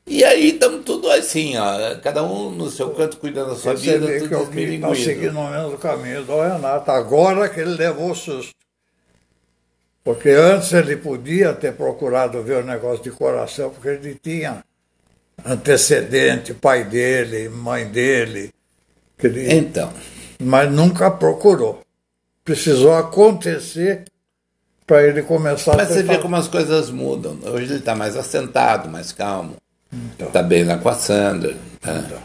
E 0.05 0.23
aí 0.23 0.49
estamos 0.49 0.83
tudo 0.83 1.09
assim, 1.11 1.55
ó, 1.57 1.95
cada 2.01 2.23
um 2.23 2.49
no 2.49 2.69
seu 2.69 2.89
canto 2.91 3.17
cuidando 3.17 3.49
da 3.49 3.55
sua 3.55 3.75
Você 3.75 3.99
vida, 3.99 4.07
tudo 4.19 4.49
que 4.51 4.59
está 4.59 4.95
seguindo 4.95 5.39
o 5.39 5.51
mesmo 5.51 5.77
caminho 5.77 6.23
do 6.23 6.41
Renato, 6.41 6.89
agora 6.89 7.47
que 7.47 7.59
ele 7.59 7.75
levou 7.75 8.11
o 8.11 8.15
susto. 8.15 8.55
Porque 10.03 10.29
antes 10.29 10.73
ele 10.73 10.97
podia 10.97 11.53
ter 11.53 11.73
procurado 11.73 12.41
ver 12.41 12.63
o 12.63 12.65
negócio 12.65 13.03
de 13.03 13.11
coração, 13.11 13.69
porque 13.69 13.89
ele 13.89 14.15
tinha 14.15 14.63
antecedente, 15.45 16.53
pai 16.53 16.83
dele, 16.83 17.47
mãe 17.49 17.85
dele. 17.85 18.51
Ele... 19.21 19.53
Então 19.53 19.93
mas 20.41 20.71
nunca 20.71 21.11
procurou. 21.11 21.81
Precisou 22.43 22.93
acontecer 22.95 24.05
para 24.89 25.03
ele 25.03 25.21
começar 25.21 25.77
mas 25.77 25.91
a. 25.91 25.93
Mas 25.93 25.93
você 25.93 26.03
vê 26.03 26.17
como 26.17 26.35
as 26.35 26.47
coisas 26.47 26.89
mudam. 26.89 27.37
Hoje 27.43 27.65
ele 27.65 27.75
está 27.75 27.95
mais 27.95 28.17
assentado, 28.17 28.89
mais 28.89 29.11
calmo. 29.11 29.57
Está 30.13 30.25
então. 30.25 30.43
bem 30.43 30.63
lá 30.63 30.79
com 30.79 30.89
a 30.89 30.95
Sandra. 30.95 31.51
Né? 31.51 32.03
Então. 32.07 32.17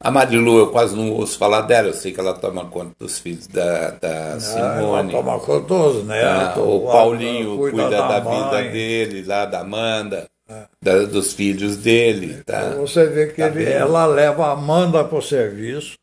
A 0.00 0.12
Marilu, 0.12 0.58
eu 0.58 0.70
quase 0.70 0.94
não 0.94 1.10
ouço 1.10 1.36
falar 1.36 1.62
dela, 1.62 1.88
eu 1.88 1.92
sei 1.92 2.12
que 2.12 2.20
ela 2.20 2.32
toma 2.32 2.66
conta 2.66 2.92
dos 3.00 3.18
filhos 3.18 3.48
da, 3.48 3.90
da 3.90 4.34
ah, 4.34 4.40
Simone. 4.40 5.12
Ela 5.12 5.22
toma 5.22 5.40
conta 5.40 5.66
dos 5.66 6.06
netos. 6.06 6.30
Ah, 6.30 6.60
o 6.60 6.80
Paulinho 6.86 7.56
cuida, 7.58 7.82
cuida 7.82 7.90
da, 7.90 8.20
da 8.20 8.20
vida 8.20 8.70
dele, 8.70 9.24
lá 9.24 9.44
da 9.44 9.60
Amanda, 9.60 10.28
é. 10.48 10.62
da, 10.80 11.02
dos 11.06 11.32
filhos 11.32 11.78
dele. 11.78 12.44
Tá? 12.44 12.68
Então 12.68 12.86
você 12.86 13.06
vê 13.06 13.26
que 13.26 13.42
tá 13.42 13.48
ele, 13.48 13.64
ela 13.64 14.06
leva 14.06 14.46
a 14.46 14.52
Amanda 14.52 15.02
para 15.02 15.18
o 15.18 15.22
serviço, 15.22 15.98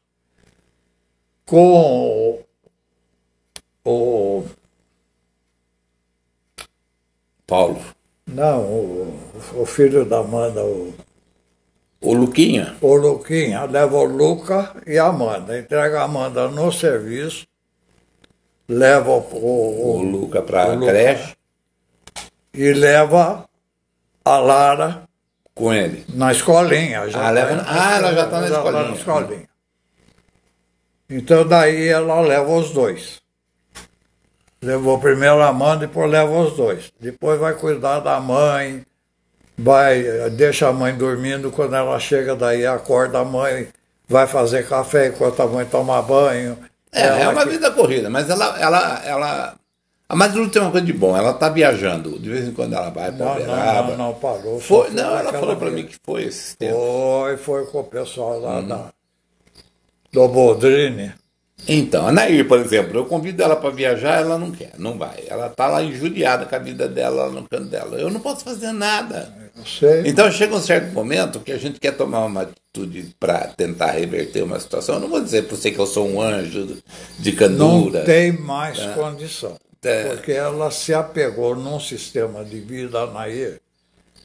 com 1.45 2.43
o 3.85 4.43
Paulo. 7.55 7.79
Não, 8.27 8.63
o, 8.63 9.19
o 9.53 9.65
filho 9.65 10.03
da 10.03 10.17
Amanda, 10.17 10.61
o, 10.61 10.93
o 12.01 12.13
Luquinha. 12.13 12.75
O 12.81 12.95
Luquinha 12.95 13.63
leva 13.63 13.95
o 13.95 14.03
Luca 14.03 14.75
e 14.85 14.97
a 14.97 15.05
Amanda. 15.05 15.57
Entrega 15.57 16.01
a 16.01 16.03
Amanda 16.03 16.49
no 16.49 16.69
serviço, 16.69 17.47
leva 18.67 19.09
o, 19.09 19.19
o, 19.19 19.95
o 19.95 20.03
Luca 20.03 20.41
para 20.41 20.73
a 20.73 20.77
creche. 20.77 21.33
E 22.53 22.73
leva 22.73 23.45
a 24.25 24.37
Lara 24.37 25.03
com 25.53 25.73
ele. 25.73 26.05
Na 26.09 26.33
escolinha. 26.33 27.09
Já 27.09 27.27
ah, 27.27 27.31
leva, 27.31 27.63
tá 27.63 27.65
ah 27.67 27.97
ela 27.97 28.13
já 28.13 28.25
está 28.25 28.41
na 28.41 28.47
escolinha. 28.47 28.83
Tá 28.83 28.89
na 28.89 28.95
escolinha. 28.95 29.49
Então 31.09 31.47
daí 31.47 31.87
ela 31.87 32.19
leva 32.19 32.51
os 32.51 32.71
dois. 32.71 33.21
Levou 34.65 34.97
primeiro 34.97 35.41
a 35.43 35.53
mãe, 35.53 35.77
depois 35.77 36.09
leva 36.09 36.31
os 36.31 36.57
dois. 36.57 36.91
Depois 36.99 37.39
vai 37.39 37.53
cuidar 37.53 37.99
da 37.99 38.19
mãe, 38.19 38.83
vai, 39.55 40.03
deixa 40.31 40.67
a 40.67 40.73
mãe 40.73 40.95
dormindo, 40.95 41.51
quando 41.51 41.75
ela 41.75 41.99
chega 41.99 42.35
daí 42.35 42.65
acorda 42.65 43.19
a 43.19 43.25
mãe, 43.25 43.67
vai 44.07 44.25
fazer 44.25 44.67
café 44.67 45.09
enquanto 45.09 45.39
a 45.39 45.47
mãe 45.47 45.65
toma 45.65 46.01
banho. 46.01 46.57
É, 46.91 47.21
é 47.21 47.29
uma 47.29 47.43
que... 47.43 47.51
vida 47.51 47.69
corrida, 47.69 48.09
mas 48.09 48.27
ela, 48.27 48.59
ela, 48.59 49.01
ela 49.05 49.55
a 50.07 50.15
Marilu 50.15 50.49
tem 50.49 50.61
uma 50.61 50.71
coisa 50.71 50.85
de 50.85 50.93
bom, 50.93 51.15
ela 51.15 51.31
está 51.31 51.49
viajando. 51.49 52.17
De 52.17 52.29
vez 52.29 52.47
em 52.47 52.51
quando 52.51 52.73
ela 52.73 52.89
vai 52.89 53.11
para 53.11 53.33
Uberaba. 53.33 53.89
Não, 53.89 53.97
não, 53.97 54.07
não, 54.07 54.13
parou. 54.13 54.59
Foi, 54.59 54.89
não, 54.91 55.17
ela 55.17 55.31
falou 55.31 55.55
para 55.55 55.69
mim 55.69 55.85
que 55.85 55.97
foi 56.03 56.23
esse 56.23 56.57
tempo. 56.57 56.75
Foi, 56.75 57.37
foi 57.37 57.65
com 57.67 57.79
o 57.81 57.83
pessoal 57.83 58.39
lá 58.39 58.59
hum. 58.59 58.67
da, 58.67 58.89
do 60.11 60.27
Boldrini. 60.27 61.13
Então, 61.67 62.07
a 62.07 62.11
Nair, 62.11 62.47
por 62.47 62.59
exemplo, 62.59 62.99
eu 62.99 63.05
convido 63.05 63.41
ela 63.41 63.55
para 63.55 63.69
viajar, 63.69 64.21
ela 64.21 64.37
não 64.37 64.51
quer, 64.51 64.73
não 64.77 64.97
vai. 64.97 65.23
Ela 65.27 65.47
está 65.47 65.67
lá 65.67 65.81
injuriada 65.81 66.45
com 66.45 66.55
a 66.55 66.59
vida 66.59 66.87
dela, 66.87 67.29
no 67.29 67.47
canto 67.47 67.65
dela. 67.65 67.97
Eu 67.97 68.11
não 68.11 68.19
posso 68.19 68.43
fazer 68.43 68.71
nada. 68.71 69.33
Sei. 69.65 70.03
Então 70.05 70.29
chega 70.31 70.55
um 70.55 70.61
certo 70.61 70.91
momento 70.93 71.39
que 71.39 71.51
a 71.51 71.57
gente 71.57 71.79
quer 71.79 71.95
tomar 71.95 72.25
uma 72.25 72.41
atitude 72.41 73.15
para 73.19 73.47
tentar 73.47 73.91
reverter 73.91 74.43
uma 74.43 74.59
situação. 74.59 74.95
Eu 74.95 75.01
não 75.01 75.07
vou 75.07 75.21
dizer 75.21 75.45
para 75.45 75.55
você 75.55 75.71
que 75.71 75.79
eu 75.79 75.87
sou 75.87 76.07
um 76.07 76.21
anjo 76.21 76.77
de 77.17 77.31
candura. 77.31 77.99
Não 77.99 78.05
tem 78.05 78.31
mais 78.33 78.79
condição. 78.93 79.55
É. 79.81 80.09
Porque 80.09 80.31
ela 80.31 80.71
se 80.71 80.93
apegou 80.93 81.55
num 81.55 81.79
sistema 81.79 82.43
de 82.43 82.59
vida, 82.59 83.05
Nair, 83.07 83.61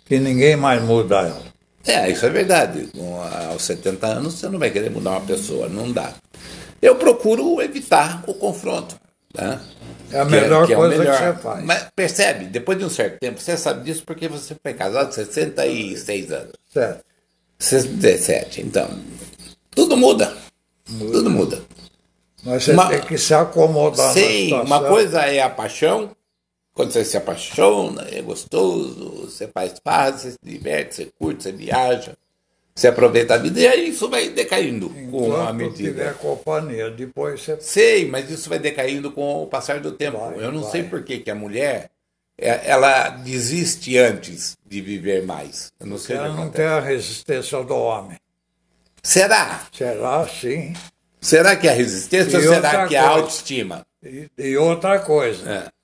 que 0.07 0.19
ninguém 0.19 0.57
mais 0.57 0.83
muda 0.83 1.21
ela. 1.21 1.43
É, 1.87 2.11
isso 2.11 2.27
é 2.27 2.31
verdade. 2.31 2.89
Com, 2.97 3.21
aos 3.51 3.63
70 3.63 4.07
anos 4.07 4.35
você 4.35 4.49
não 4.49 4.59
vai 4.59 4.71
querer 4.71 4.91
mudar 4.91 5.13
uma 5.13 5.21
pessoa, 5.21 5.69
não 5.69 5.93
dá. 5.93 6.15
Eu 6.81 6.97
procuro 6.97 7.61
evitar 7.61 8.23
o 8.27 8.35
confronto. 8.35 8.99
Né? 9.35 9.61
É 10.13 10.21
a 10.21 10.25
Que 10.25 10.31
melhor 10.33 10.67
que 10.67 10.75
o 10.75 10.77
coisa 10.77 10.99
melhor. 10.99 11.17
que 11.17 11.25
você 11.37 11.43
faz. 11.43 11.65
Mas 11.65 11.87
percebe, 11.95 12.47
depois 12.47 12.79
de 12.79 12.85
um 12.85 12.91
certo 12.91 13.19
tempo, 13.21 13.41
você 13.41 13.57
sabe 13.57 13.85
disso 13.85 14.03
porque 14.05 14.27
você 14.29 14.57
foi 14.61 14.75
casado 14.75 15.09
há 15.09 15.13
66 15.13 16.33
anos. 16.33 16.53
Certo. 16.73 17.05
17, 17.59 18.63
então. 18.63 18.89
Tudo 19.71 19.97
muda. 19.97 20.35
Tudo 20.99 21.31
muda. 21.31 21.63
Mas 22.43 22.65
você 22.65 22.73
Uma- 22.73 22.89
tem 22.89 23.01
que 23.03 23.19
se 23.19 23.35
acomodar 23.35 24.13
Sim, 24.15 24.53
uma 24.55 24.83
coisa 24.83 25.21
é 25.27 25.41
a 25.43 25.51
paixão. 25.51 26.11
Quando 26.73 26.93
você 26.93 27.05
se 27.05 27.17
apaixona, 27.17 28.07
é 28.11 28.23
gostoso, 28.23 29.27
você 29.27 29.47
faz 29.49 29.79
paz, 29.79 30.23
você 30.23 30.31
se 30.33 30.39
diverte, 30.43 30.95
você 30.97 31.09
curte, 31.19 31.43
você 31.43 31.53
viaja, 31.53 32.15
você 32.81 32.89
aproveita 32.89 33.35
a 33.35 33.37
vida, 33.39 33.61
e 33.61 33.67
aí 33.69 33.89
isso 33.91 34.09
vai 34.09 34.31
decaindo 34.31 34.89
com 34.89 34.97
a 35.37 35.51
Enquanto 35.51 35.55
medida. 35.55 35.89
tiver 35.91 36.15
companhia, 36.15 36.91
depois 36.91 37.43
você... 37.43 37.59
Sei, 37.61 38.09
mas 38.09 38.31
isso 38.31 38.49
vai 38.49 38.59
decaindo 38.59 39.11
com 39.13 39.43
o 39.43 39.47
passar 39.47 39.81
do 39.81 39.93
tempo. 39.93 40.17
Vai, 40.19 40.43
Eu 40.43 40.51
não 40.51 40.63
vai. 40.63 40.71
sei 40.71 40.85
por 40.85 41.03
que, 41.03 41.19
que 41.19 41.31
a 41.31 41.35
mulher 41.35 41.91
é- 42.39 42.63
ela 42.71 43.11
desiste 43.11 43.99
antes 43.99 44.57
de 44.67 44.81
viver 44.81 45.27
mais. 45.27 45.71
Eu 45.79 45.87
não 45.89 45.99
sei 45.99 46.17
Ela 46.17 46.29
não 46.31 46.49
tem 46.49 46.65
a 46.65 46.81
resistência 46.81 47.63
do 47.63 47.75
homem. 47.77 48.17
Será? 49.03 49.67
Será 49.73 50.27
sim. 50.27 50.73
Será 51.21 51.57
que 51.57 51.69
é 51.69 51.73
a 51.73 51.75
resistência 51.75 52.39
E 52.39 52.47
ou 52.49 52.55
será 52.55 52.89
que 52.89 52.97
é 52.97 52.99
a 52.99 53.09
autoestima? 53.09 53.85
E, 54.03 54.27
e 54.39 54.57
outra 54.57 54.99
coisa, 55.01 55.51
É. 55.51 55.80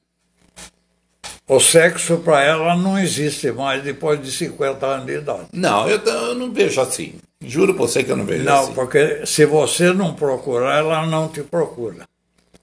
o 1.49 1.61
sexo 1.61 2.19
para 2.19 2.43
ela 2.43 2.77
não 2.77 2.99
existe 2.99 3.51
mais 3.53 3.83
depois 3.83 4.21
de 4.23 4.31
50 4.33 4.85
anos 4.87 5.07
de 5.07 5.13
idade. 5.19 5.47
Não, 5.53 5.89
eu, 5.89 5.99
eu 5.99 6.35
não 6.35 6.53
vejo 6.53 6.81
assim. 6.81 7.15
Juro 7.41 7.75
pra 7.75 7.87
você 7.87 8.03
que 8.03 8.11
eu 8.11 8.17
não 8.17 8.25
vejo 8.25 8.45
Não, 8.45 8.65
assim. 8.65 8.73
porque 8.75 9.25
se 9.27 9.45
você 9.47 9.93
não 9.93 10.15
procurar, 10.15 10.79
ela 10.79 11.07
não 11.07 11.29
te 11.29 11.43
procura. 11.43 12.05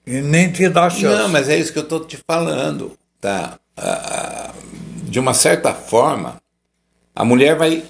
E 0.06 0.19
nem 0.22 0.52
te 0.52 0.67
dá 0.67 0.89
chance. 0.89 1.04
Não, 1.04 1.30
mas 1.30 1.48
é 1.48 1.58
isso 1.58 1.72
que 1.72 1.80
eu 1.80 1.84
estou 1.84 2.02
te 2.04 2.17
falando, 2.28 2.98
tá? 3.22 3.58
Ah, 3.78 4.52
de 5.04 5.19
uma 5.19 5.34
certa 5.34 5.74
forma, 5.74 6.41
a 7.15 7.24
mulher 7.24 7.56
vai 7.56 7.84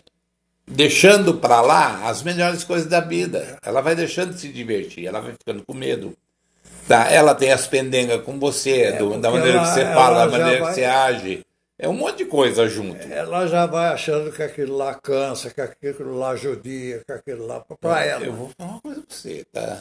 deixando 0.67 1.33
para 1.35 1.61
lá 1.61 2.07
as 2.07 2.21
melhores 2.21 2.63
coisas 2.63 2.87
da 2.87 2.99
vida. 2.99 3.57
Ela 3.65 3.81
vai 3.81 3.95
deixando 3.95 4.33
de 4.33 4.39
se 4.41 4.49
divertir, 4.49 5.07
ela 5.07 5.21
vai 5.21 5.31
ficando 5.33 5.63
com 5.65 5.73
medo. 5.73 6.13
Tá? 6.93 7.11
Ela 7.11 7.33
tem 7.35 7.51
as 7.51 7.65
pendengas 7.67 8.21
com 8.23 8.39
você, 8.39 8.91
do- 8.93 9.19
da 9.19 9.29
É, 9.29 9.31
maneira 9.31 9.57
ela- 9.57 9.67
que 9.67 9.73
você 9.73 9.81
ela 9.81 9.93
fala, 9.95 10.25
da 10.25 10.31
maneira 10.37 10.59
vai- 10.61 10.69
que 10.69 10.75
você 10.75 10.83
age. 10.85 11.45
É 11.79 11.89
um 11.89 11.93
monte 11.93 12.17
de 12.19 12.25
coisa 12.25 12.67
junto. 12.67 13.01
Ela 13.11 13.47
já 13.47 13.65
vai 13.65 13.87
achando 13.91 14.31
que 14.31 14.43
aquilo 14.43 14.77
lá 14.77 14.93
cansa, 14.93 15.49
que 15.49 15.59
aquilo 15.59 16.17
lá 16.17 16.35
judia, 16.35 17.01
que 17.05 17.11
aquilo 17.11 17.47
lá. 17.47 17.61
Para 17.81 18.05
ela. 18.05 18.23
Eu 18.25 18.33
vou 18.33 18.51
falar 18.57 18.71
uma 18.73 18.81
coisa 18.81 19.01
pra 19.01 19.15
você, 19.15 19.45
tá? 19.51 19.79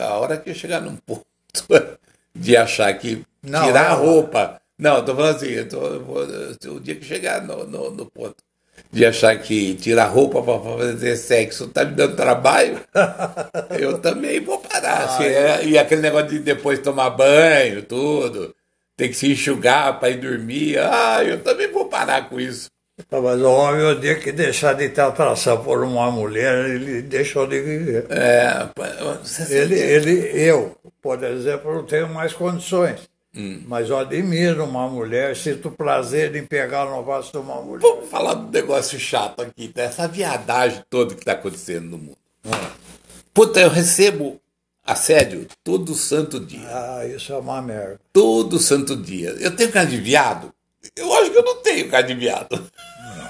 A 0.00 0.14
hora 0.18 0.36
que 0.36 0.50
eu 0.50 0.54
chegar 0.54 0.80
num 0.80 0.96
ponto 0.96 1.24
de 2.34 2.56
achar 2.56 2.92
que 2.94 3.24
Não, 3.42 3.64
tirar 3.64 3.82
a 3.82 3.92
ela- 3.92 3.94
roupa. 3.94 4.60
Não, 4.78 4.96
eu 4.96 5.04
tô 5.04 5.14
falando 5.14 5.36
assim, 5.36 5.46
eu 5.50 5.68
tô, 5.68 5.86
eu 5.86 6.04
vou- 6.04 6.26
o 6.76 6.80
dia 6.80 6.96
que 6.96 7.04
chegar 7.04 7.42
no, 7.42 7.64
no, 7.66 7.90
no 7.90 8.06
ponto 8.06 8.36
de 8.92 9.04
achar 9.06 9.36
que 9.38 9.74
tirar 9.74 10.06
roupa 10.06 10.42
para 10.42 10.60
fazer 10.60 11.16
sexo 11.16 11.68
tá 11.68 11.84
me 11.84 11.92
dando 11.94 12.16
trabalho, 12.16 12.80
eu 13.78 13.98
também 13.98 14.40
vou 14.40 14.58
parar. 14.58 15.08
Se 15.16 15.24
é- 15.24 15.64
e 15.64 15.78
aquele 15.78 16.02
negócio 16.02 16.28
de 16.28 16.38
depois 16.40 16.78
tomar 16.78 17.10
banho, 17.10 17.82
tudo, 17.82 18.54
tem 18.96 19.08
que 19.08 19.14
se 19.16 19.30
enxugar 19.32 19.98
para 19.98 20.10
ir 20.10 20.18
dormir, 20.18 20.78
ah, 20.78 21.22
eu 21.24 21.40
também 21.42 21.70
vou 21.70 21.86
parar 21.86 22.28
com 22.28 22.38
isso. 22.40 22.68
Tá, 23.08 23.18
Mas 23.20 23.40
o 23.40 23.50
homem, 23.50 23.82
o 23.86 23.94
dia 23.98 24.16
que 24.16 24.30
deixar 24.30 24.74
de 24.74 24.88
ter 24.90 25.00
atração 25.00 25.62
por 25.64 25.82
uma 25.82 26.10
mulher, 26.10 26.68
ele 26.68 27.00
deixou 27.00 27.46
de 27.46 27.58
viver. 27.60 28.06
É, 28.10 28.68
Ele, 29.50 29.74
ele, 29.78 30.30
eu, 30.34 30.76
por 31.00 31.22
exemplo, 31.24 31.74
não 31.76 31.84
tenho 31.84 32.08
mais 32.10 32.34
condições. 32.34 33.09
Hum. 33.34 33.62
Mas 33.66 33.88
eu 33.88 33.96
admiro 33.96 34.64
uma 34.64 34.88
mulher, 34.88 35.36
sinto 35.36 35.70
prazer 35.70 36.34
em 36.34 36.44
pegar 36.44 36.86
no 36.86 37.02
braço 37.02 37.30
de 37.30 37.38
uma 37.38 37.62
mulher. 37.62 37.80
Vamos 37.80 38.08
falar 38.08 38.34
do 38.34 38.50
negócio 38.50 38.98
chato 38.98 39.42
aqui, 39.42 39.68
dessa 39.68 40.08
viadagem 40.08 40.82
toda 40.90 41.14
que 41.14 41.20
está 41.20 41.32
acontecendo 41.32 41.90
no 41.90 41.98
mundo. 41.98 42.18
Puta, 43.32 43.60
eu 43.60 43.68
recebo 43.68 44.40
assédio 44.84 45.46
todo 45.62 45.94
santo 45.94 46.40
dia. 46.40 46.66
Ah, 46.66 47.06
isso 47.06 47.32
é 47.32 47.36
uma 47.36 47.62
merda. 47.62 48.00
Todo 48.12 48.58
santo 48.58 48.96
dia. 48.96 49.30
Eu 49.38 49.54
tenho 49.54 49.70
cara 49.70 49.86
de 49.86 49.96
viado? 49.96 50.52
Eu 50.96 51.12
acho 51.14 51.30
que 51.30 51.38
eu 51.38 51.44
não 51.44 51.56
tenho 51.62 51.88
cara 51.88 52.02
de 52.02 52.14
viado. 52.14 52.70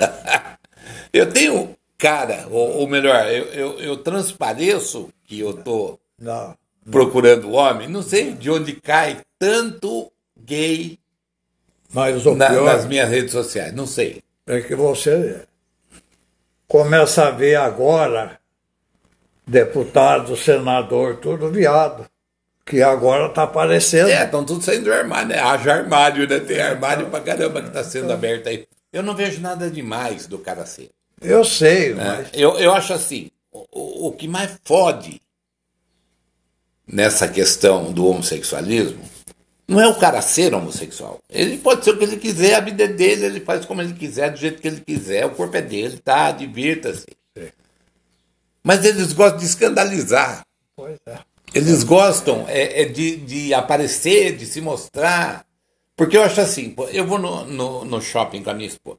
eu 1.13 1.31
tenho 1.31 1.77
cara, 1.99 2.47
ou, 2.51 2.79
ou 2.79 2.89
melhor, 2.89 3.27
eu, 3.27 3.45
eu, 3.47 3.79
eu 3.81 3.97
transpareço 3.99 5.11
que 5.25 5.39
eu 5.39 5.53
tô 5.53 5.99
Não. 6.19 6.57
Procurando 6.89 7.51
homem. 7.53 7.89
Não 7.89 8.03
sei 8.03 8.33
de 8.33 8.51
onde 8.51 8.75
cai 8.75 9.19
tanto 9.39 10.11
gay 10.39 10.99
Mas 11.93 12.25
o 12.25 12.35
na- 12.35 12.49
pior 12.51 12.65
nas 12.65 12.87
minhas 12.87 13.09
redes 13.11 13.33
sociais. 13.33 13.73
Não 13.75 13.87
sei. 13.87 14.23
é 14.47 14.61
que 14.61 14.75
você 14.75 15.43
começa 16.69 17.27
a 17.27 17.31
ver 17.31 17.57
agora 17.57 18.39
deputado, 19.47 20.37
senador, 20.37 21.17
tudo 21.17 21.51
viado. 21.51 22.07
Que 22.65 22.83
agora 22.83 23.27
está 23.27 23.43
aparecendo. 23.45 24.09
É, 24.11 24.25
estão 24.25 24.45
tudo 24.45 24.63
saindo 24.63 24.85
do 24.85 24.93
armário, 24.93 25.29
né? 25.29 25.39
Haja 25.41 25.73
armário, 25.75 26.29
né? 26.29 26.39
Tem 26.39 26.61
armário 26.61 27.09
pra 27.11 27.21
caramba 27.21 27.61
que 27.63 27.69
está 27.69 27.83
sendo 27.83 28.13
aberto 28.13 28.49
aí. 28.49 28.67
Eu 28.93 29.03
não 29.03 29.15
vejo 29.15 29.41
nada 29.41 29.69
demais 29.71 30.27
do 30.27 30.39
cara 30.39 30.65
ser. 30.67 30.91
Eu 31.21 31.45
sei, 31.45 31.95
né? 31.95 32.05
mas 32.19 32.29
Eu, 32.33 32.57
eu 32.59 32.73
acho 32.73 32.93
assim, 32.93 33.31
o, 33.53 34.09
o 34.09 34.13
que 34.13 34.29
mais 34.29 34.57
fode 34.65 35.21
nessa 36.91 37.29
questão 37.29 37.93
do 37.93 38.07
homossexualismo 38.07 39.11
não 39.71 39.81
é 39.81 39.87
o 39.87 39.95
cara 39.95 40.21
ser 40.21 40.53
homossexual. 40.53 41.21
Ele 41.31 41.57
pode 41.59 41.85
ser 41.85 41.93
o 41.93 41.97
que 41.97 42.03
ele 42.03 42.17
quiser, 42.17 42.57
a 42.57 42.61
vida 42.61 42.83
é 42.83 42.89
dele, 42.89 43.27
ele 43.27 43.39
faz 43.39 43.65
como 43.65 43.81
ele 43.81 43.93
quiser, 43.93 44.33
do 44.33 44.37
jeito 44.37 44.61
que 44.61 44.67
ele 44.67 44.81
quiser, 44.81 45.25
o 45.25 45.31
corpo 45.31 45.57
é 45.57 45.63
dele, 45.63 45.97
tá? 45.99 46.33
Divirta-se. 46.33 47.07
Mas 48.65 48.85
eles 48.85 49.13
gostam 49.13 49.39
de 49.39 49.47
escandalizar. 49.47 50.45
pois 50.75 50.99
é. 51.07 51.19
Eles 51.55 51.85
gostam 51.85 52.47
é, 52.49 52.83
é 52.83 52.85
de, 52.85 53.17
de 53.19 53.55
aparecer, 53.55 54.37
de 54.37 54.45
se 54.45 54.61
mostrar. 54.61 55.47
Porque 55.97 56.17
eu 56.17 56.23
acho 56.23 56.41
assim, 56.41 56.75
eu 56.93 57.07
vou 57.07 57.19
no, 57.19 57.45
no, 57.45 57.85
no 57.85 58.03
shopping 58.03 58.43
com 58.43 58.51
a 58.51 58.55
minha 58.55 58.69
esposa. 58.69 58.99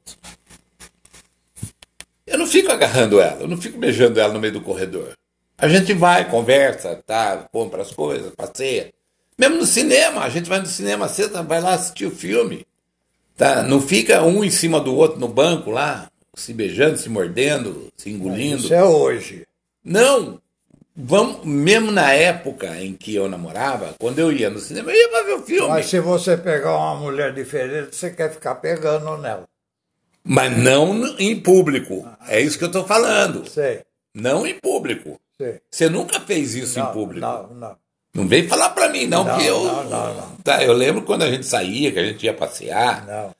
Eu 2.26 2.38
não 2.38 2.46
fico 2.46 2.72
agarrando 2.72 3.20
ela, 3.20 3.42
eu 3.42 3.48
não 3.48 3.58
fico 3.58 3.78
beijando 3.78 4.18
ela 4.18 4.32
no 4.32 4.40
meio 4.40 4.54
do 4.54 4.62
corredor. 4.62 5.12
A 5.62 5.68
gente 5.68 5.92
vai, 5.94 6.28
conversa, 6.28 6.96
tá, 7.06 7.48
compra 7.52 7.82
as 7.82 7.92
coisas, 7.92 8.32
passeia. 8.36 8.92
Mesmo 9.38 9.58
no 9.58 9.64
cinema, 9.64 10.22
a 10.22 10.28
gente 10.28 10.48
vai 10.48 10.58
no 10.58 10.66
cinema, 10.66 11.08
senta, 11.08 11.40
vai 11.40 11.60
lá 11.60 11.74
assistir 11.74 12.04
o 12.04 12.10
filme. 12.10 12.66
Tá? 13.36 13.62
Não 13.62 13.80
fica 13.80 14.22
um 14.24 14.42
em 14.42 14.50
cima 14.50 14.80
do 14.80 14.92
outro 14.94 15.20
no 15.20 15.28
banco 15.28 15.70
lá, 15.70 16.10
se 16.34 16.52
beijando, 16.52 16.98
se 16.98 17.08
mordendo, 17.08 17.92
se 17.96 18.10
engolindo. 18.10 18.64
Isso 18.64 18.74
é 18.74 18.82
hoje. 18.82 19.46
Não! 19.84 20.40
Vamos, 20.96 21.44
mesmo 21.46 21.92
na 21.92 22.12
época 22.12 22.76
em 22.82 22.92
que 22.92 23.14
eu 23.14 23.28
namorava, 23.28 23.94
quando 24.00 24.18
eu 24.18 24.32
ia 24.32 24.50
no 24.50 24.58
cinema, 24.58 24.90
eu 24.90 24.96
ia 24.96 25.08
pra 25.10 25.22
ver 25.22 25.34
o 25.34 25.42
filme. 25.42 25.68
Mas 25.68 25.76
Mas, 25.78 25.86
se 25.86 26.00
você 26.00 26.36
pegar 26.36 26.76
uma 26.76 26.96
mulher 26.96 27.32
diferente, 27.32 27.94
você 27.94 28.10
quer 28.10 28.32
ficar 28.32 28.56
pegando 28.56 29.16
nela. 29.16 29.44
não 30.24 30.92
no- 30.92 31.14
em 31.20 31.38
público. 31.40 32.04
É 32.28 32.40
isso 32.40 32.58
que 32.58 32.64
eu 32.64 32.70
tô 32.70 32.84
falando. 32.84 33.48
Sei, 33.48 33.80
Não 34.14 34.44
em 34.46 34.58
público. 34.58 35.18
Sei. 35.44 35.60
Você 35.70 35.88
nunca 35.88 36.20
fez 36.20 36.54
isso 36.54 36.78
em 36.78 36.82
Não, 36.82 36.92
público. 36.92 37.20
não, 37.20 37.48
não. 37.54 37.76
Não 38.14 38.28
vem 38.28 38.46
falar 38.46 38.70
pra 38.70 38.88
mim, 38.90 39.06
não, 39.06 39.24
Não, 39.24 39.38
que 39.38 39.46
eu. 39.46 39.64
não, 39.64 39.84
não, 39.84 40.14
não. 40.14 40.36
Tá, 40.44 40.62
eu 40.62 40.72
lembro 40.74 41.02
quando 41.02 41.22
a 41.22 41.30
gente 41.30 41.46
saía, 41.46 41.90
que 41.90 41.98
a 41.98 42.04
gente 42.04 42.24
ia 42.26 42.34
passear, 42.34 43.06
Não, 43.06 43.34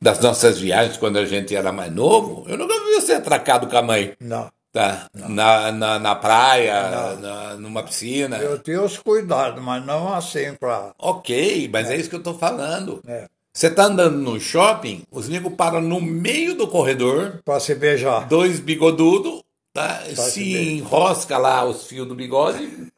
das 0.00 0.20
nossas 0.20 0.58
viagens 0.58 0.96
quando 0.98 1.16
a 1.18 1.24
gente 1.24 1.56
era 1.56 1.72
mais 1.72 1.90
novo, 1.92 2.44
eu 2.48 2.56
nunca 2.58 2.74
vi 2.74 2.94
você 3.00 3.14
atracado 3.14 3.66
com 3.66 3.76
a 3.76 3.82
mãe. 3.82 4.12
não. 4.20 4.50
Tá? 4.70 5.08
Na, 5.14 5.72
na, 5.72 5.98
na 5.98 6.14
praia, 6.14 7.16
na- 7.16 7.54
numa 7.54 7.82
piscina. 7.82 8.36
Eu 8.36 8.58
tenho 8.58 8.84
os 8.84 8.98
cuidados, 8.98 9.64
mas 9.64 9.84
não 9.84 10.12
assim 10.12 10.52
para. 10.60 10.92
Ok, 10.98 11.70
mas 11.72 11.90
é. 11.90 11.96
isso 11.96 12.10
que 12.10 12.14
eu 12.16 12.22
tô 12.22 12.34
falando. 12.34 13.00
É, 13.08 13.26
Você 13.52 13.70
tá 13.70 13.84
andando 13.84 14.18
no 14.18 14.38
shopping, 14.38 15.02
os 15.10 15.26
negros 15.26 15.54
param 15.54 15.80
no 15.80 15.98
meio 16.02 16.54
do 16.54 16.68
corredor, 16.68 17.40
para 17.46 17.58
se 17.58 17.74
beijar. 17.74 18.28
dois 18.28 18.60
bigodudos, 18.60 19.40
tá? 19.78 20.30
se 20.30 20.56
enrosca 20.56 21.38
lá 21.38 21.64
os 21.64 21.86
fios 21.86 22.06
do 22.06 22.14
bigode. 22.14 22.92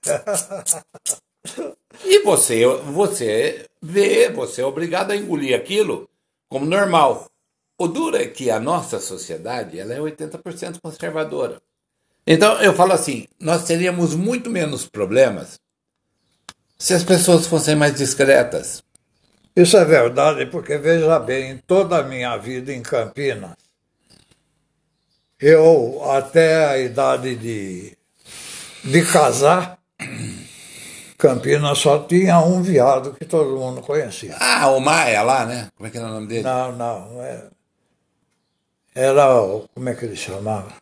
e 2.04 2.22
você, 2.22 2.66
você 2.66 3.66
vê, 3.80 4.30
você 4.30 4.62
é 4.62 4.66
obrigado 4.66 5.10
a 5.10 5.16
engolir 5.16 5.56
aquilo 5.56 6.08
como 6.48 6.66
normal. 6.66 7.30
o 7.78 7.86
duro 7.86 8.16
é 8.16 8.26
que 8.26 8.50
a 8.50 8.58
nossa 8.60 8.98
sociedade 8.98 9.78
ela 9.78 9.94
é 9.94 9.98
80% 9.98 10.80
conservadora. 10.82 11.60
Então 12.26 12.60
eu 12.62 12.74
falo 12.74 12.92
assim, 12.92 13.26
nós 13.38 13.64
teríamos 13.64 14.14
muito 14.14 14.50
menos 14.50 14.86
problemas 14.86 15.58
se 16.78 16.94
as 16.94 17.04
pessoas 17.04 17.46
fossem 17.46 17.76
mais 17.76 17.94
discretas. 17.94 18.82
Isso 19.54 19.76
é 19.76 19.84
verdade, 19.84 20.46
porque 20.46 20.78
veja 20.78 21.18
bem, 21.18 21.58
toda 21.66 21.98
a 21.98 22.02
minha 22.02 22.36
vida 22.36 22.72
em 22.72 22.82
Campinas, 22.82 23.54
eu 25.40 26.02
até 26.10 26.66
a 26.66 26.78
idade 26.78 27.34
de, 27.36 27.96
de 28.84 29.04
casar, 29.06 29.78
Campinas 31.16 31.78
só 31.78 31.98
tinha 31.98 32.40
um 32.40 32.62
viado 32.62 33.14
que 33.14 33.24
todo 33.24 33.58
mundo 33.58 33.82
conhecia. 33.82 34.36
Ah, 34.38 34.70
o 34.70 34.80
Maia 34.80 35.22
lá, 35.22 35.44
né? 35.44 35.68
Como 35.76 35.86
é 35.86 35.90
que 35.90 35.98
era 35.98 36.06
o 36.06 36.10
nome 36.10 36.26
dele? 36.26 36.42
Não, 36.42 36.72
não. 36.72 37.22
É, 37.22 37.44
era, 38.94 39.26
como 39.74 39.88
é 39.88 39.94
que 39.94 40.04
ele 40.04 40.16
chamava? 40.16 40.72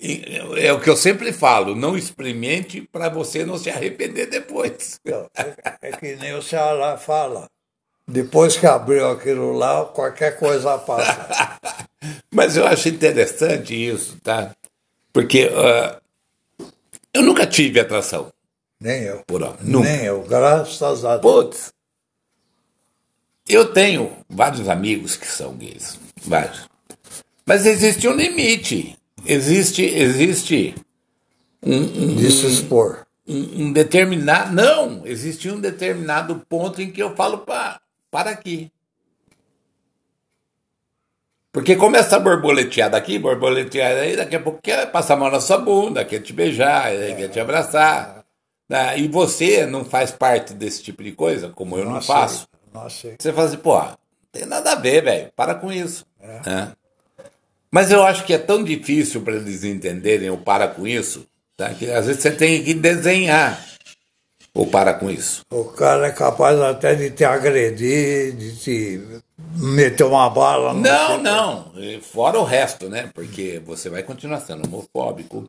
e- 0.00 0.38
é 0.58 0.72
o 0.72 0.80
que 0.80 0.88
eu 0.88 0.96
sempre 0.96 1.30
falo, 1.32 1.74
não 1.76 1.96
experimente 1.96 2.80
para 2.90 3.10
você 3.10 3.44
não 3.44 3.58
se 3.58 3.68
arrepender 3.70 4.26
depois. 4.26 4.98
Então, 5.04 5.28
É, 5.36 5.88
é 5.88 5.92
que 5.92 6.16
nem 6.16 6.34
o 6.34 6.42
Ceará 6.42 6.96
fala. 6.96 7.48
Depois 8.10 8.56
que 8.56 8.66
abriu 8.66 9.08
aquilo 9.08 9.52
lá, 9.52 9.84
qualquer 9.84 10.36
coisa 10.38 10.76
passa. 10.78 11.58
Mas 12.32 12.56
eu 12.56 12.66
acho 12.66 12.88
interessante 12.88 13.74
isso, 13.74 14.16
tá? 14.22 14.50
Porque 15.12 15.50
ah, 15.54 16.00
eu 17.14 17.22
nunca 17.22 17.46
tive 17.46 17.78
atração 17.80 18.32
Nem 18.80 19.02
eu. 19.02 19.22
por 19.26 19.42
homem. 19.42 19.56
Nunca. 19.62 19.88
Nem 19.88 20.04
eu, 20.04 20.22
graças 20.22 21.04
a 21.04 21.16
Deus. 21.18 21.22
Putz, 21.22 21.72
eu 23.48 23.72
tenho 23.72 24.16
vários 24.28 24.68
amigos 24.68 25.16
que 25.16 25.26
são 25.26 25.54
gays, 25.54 25.98
vários. 26.22 26.68
Mas 27.46 27.66
existe 27.66 28.06
um 28.08 28.14
limite. 28.14 28.96
Existe, 29.26 29.82
existe 29.84 30.74
De 31.62 32.30
se 32.30 32.46
expor. 32.46 33.06
um, 33.28 33.66
um 33.66 33.72
determinado. 33.72 34.52
Não, 34.54 35.06
existe 35.06 35.50
um 35.50 35.60
determinado 35.60 36.44
ponto 36.48 36.80
em 36.80 36.90
que 36.90 37.02
eu 37.02 37.14
falo 37.14 37.38
para 37.38 37.80
para 38.10 38.30
aqui. 38.30 38.70
Porque 41.52 41.74
começa 41.74 42.16
a 42.16 42.20
borboletear 42.20 42.88
daqui, 42.90 43.18
borboletear 43.18 43.92
aí, 43.98 44.16
daqui 44.16 44.36
a 44.36 44.40
pouco 44.40 44.60
quer 44.62 44.90
passar 44.90 45.14
a 45.14 45.16
mão 45.16 45.30
na 45.30 45.40
sua 45.40 45.58
bunda, 45.58 46.04
quer 46.04 46.20
te 46.20 46.32
beijar, 46.32 46.86
aí 46.86 47.14
quer 47.16 47.28
te 47.28 47.40
abraçar. 47.40 48.24
né? 48.68 48.98
E 48.98 49.08
você 49.08 49.66
não 49.66 49.84
faz 49.84 50.12
parte 50.12 50.54
desse 50.54 50.82
tipo 50.82 51.02
de 51.02 51.10
coisa, 51.12 51.48
como 51.48 51.76
eu 51.76 51.84
não 51.84 52.00
faço. 52.00 52.46
Nossa, 52.72 53.14
Você 53.18 53.32
fala 53.32 53.48
assim, 53.48 53.56
pô, 53.56 53.76
não 53.80 53.96
tem 54.30 54.46
nada 54.46 54.72
a 54.72 54.76
ver, 54.76 55.02
velho, 55.02 55.32
para 55.34 55.56
com 55.56 55.72
isso. 55.72 56.06
né? 56.46 56.72
Mas 57.68 57.90
eu 57.90 58.04
acho 58.04 58.24
que 58.24 58.32
é 58.32 58.38
tão 58.38 58.62
difícil 58.62 59.20
para 59.22 59.34
eles 59.34 59.64
entenderem 59.64 60.30
o 60.30 60.38
para 60.38 60.68
com 60.68 60.86
isso, 60.86 61.26
tá? 61.56 61.74
que 61.74 61.90
às 61.90 62.06
vezes 62.06 62.22
você 62.22 62.30
tem 62.30 62.62
que 62.62 62.74
desenhar 62.74 63.60
o 64.54 64.66
para 64.66 64.94
com 64.94 65.10
isso. 65.10 65.42
o 65.50 65.64
cara 65.64 66.08
é 66.08 66.12
capaz 66.12 66.58
até 66.60 66.94
de 66.94 67.10
te 67.10 67.24
agredir, 67.24 68.32
de 68.34 68.56
te 68.56 69.00
meter 69.56 70.04
uma 70.04 70.28
bala 70.28 70.72
no 70.72 70.80
Não, 70.80 71.22
não, 71.22 71.72
fora 72.00 72.38
o 72.38 72.44
resto, 72.44 72.88
né? 72.88 73.10
Porque 73.14 73.60
você 73.64 73.88
vai 73.88 74.02
continuar 74.02 74.40
sendo 74.40 74.66
homofóbico, 74.66 75.48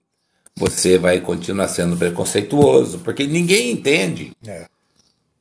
você 0.56 0.98
vai 0.98 1.20
continuar 1.20 1.68
sendo 1.68 1.98
preconceituoso, 1.98 3.00
porque 3.00 3.26
ninguém 3.26 3.72
entende. 3.72 4.32
É. 4.46 4.66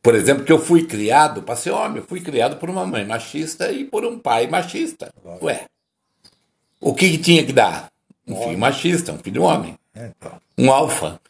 Por 0.02 0.14
exemplo, 0.14 0.44
que 0.44 0.52
eu 0.52 0.58
fui 0.58 0.86
criado 0.86 1.42
para 1.42 1.56
ser 1.56 1.72
homem, 1.72 1.98
eu 1.98 2.06
fui 2.06 2.20
criado 2.20 2.56
por 2.56 2.70
uma 2.70 2.86
mãe 2.86 3.04
machista 3.04 3.70
e 3.70 3.84
por 3.84 4.04
um 4.04 4.18
pai 4.18 4.46
machista. 4.46 5.12
Ué, 5.42 5.66
o 6.80 6.94
que, 6.94 7.10
que 7.10 7.18
tinha 7.18 7.44
que 7.44 7.52
dar? 7.52 7.90
Um 8.26 8.36
filho 8.36 8.58
machista, 8.58 9.12
um 9.12 9.18
filho 9.18 9.42
homem, 9.42 9.76
Então, 9.94 10.40
um 10.56 10.72
alfa. 10.72 11.20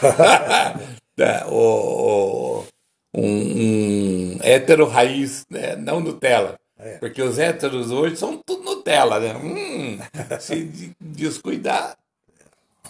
É, 1.18 1.44
o- 1.46 2.60
o- 2.60 2.66
um, 3.14 4.34
um 4.34 4.38
hétero 4.42 4.86
raiz, 4.88 5.44
né? 5.48 5.76
não 5.76 6.00
Nutella. 6.00 6.58
Porque 7.00 7.22
os 7.22 7.38
héteros 7.38 7.90
hoje 7.90 8.16
são 8.16 8.36
tudo 8.44 8.62
Nutella, 8.64 9.18
né? 9.20 9.34
Hum, 9.36 9.98
se 10.40 10.64
de- 10.64 10.96
descuidar, 11.00 11.96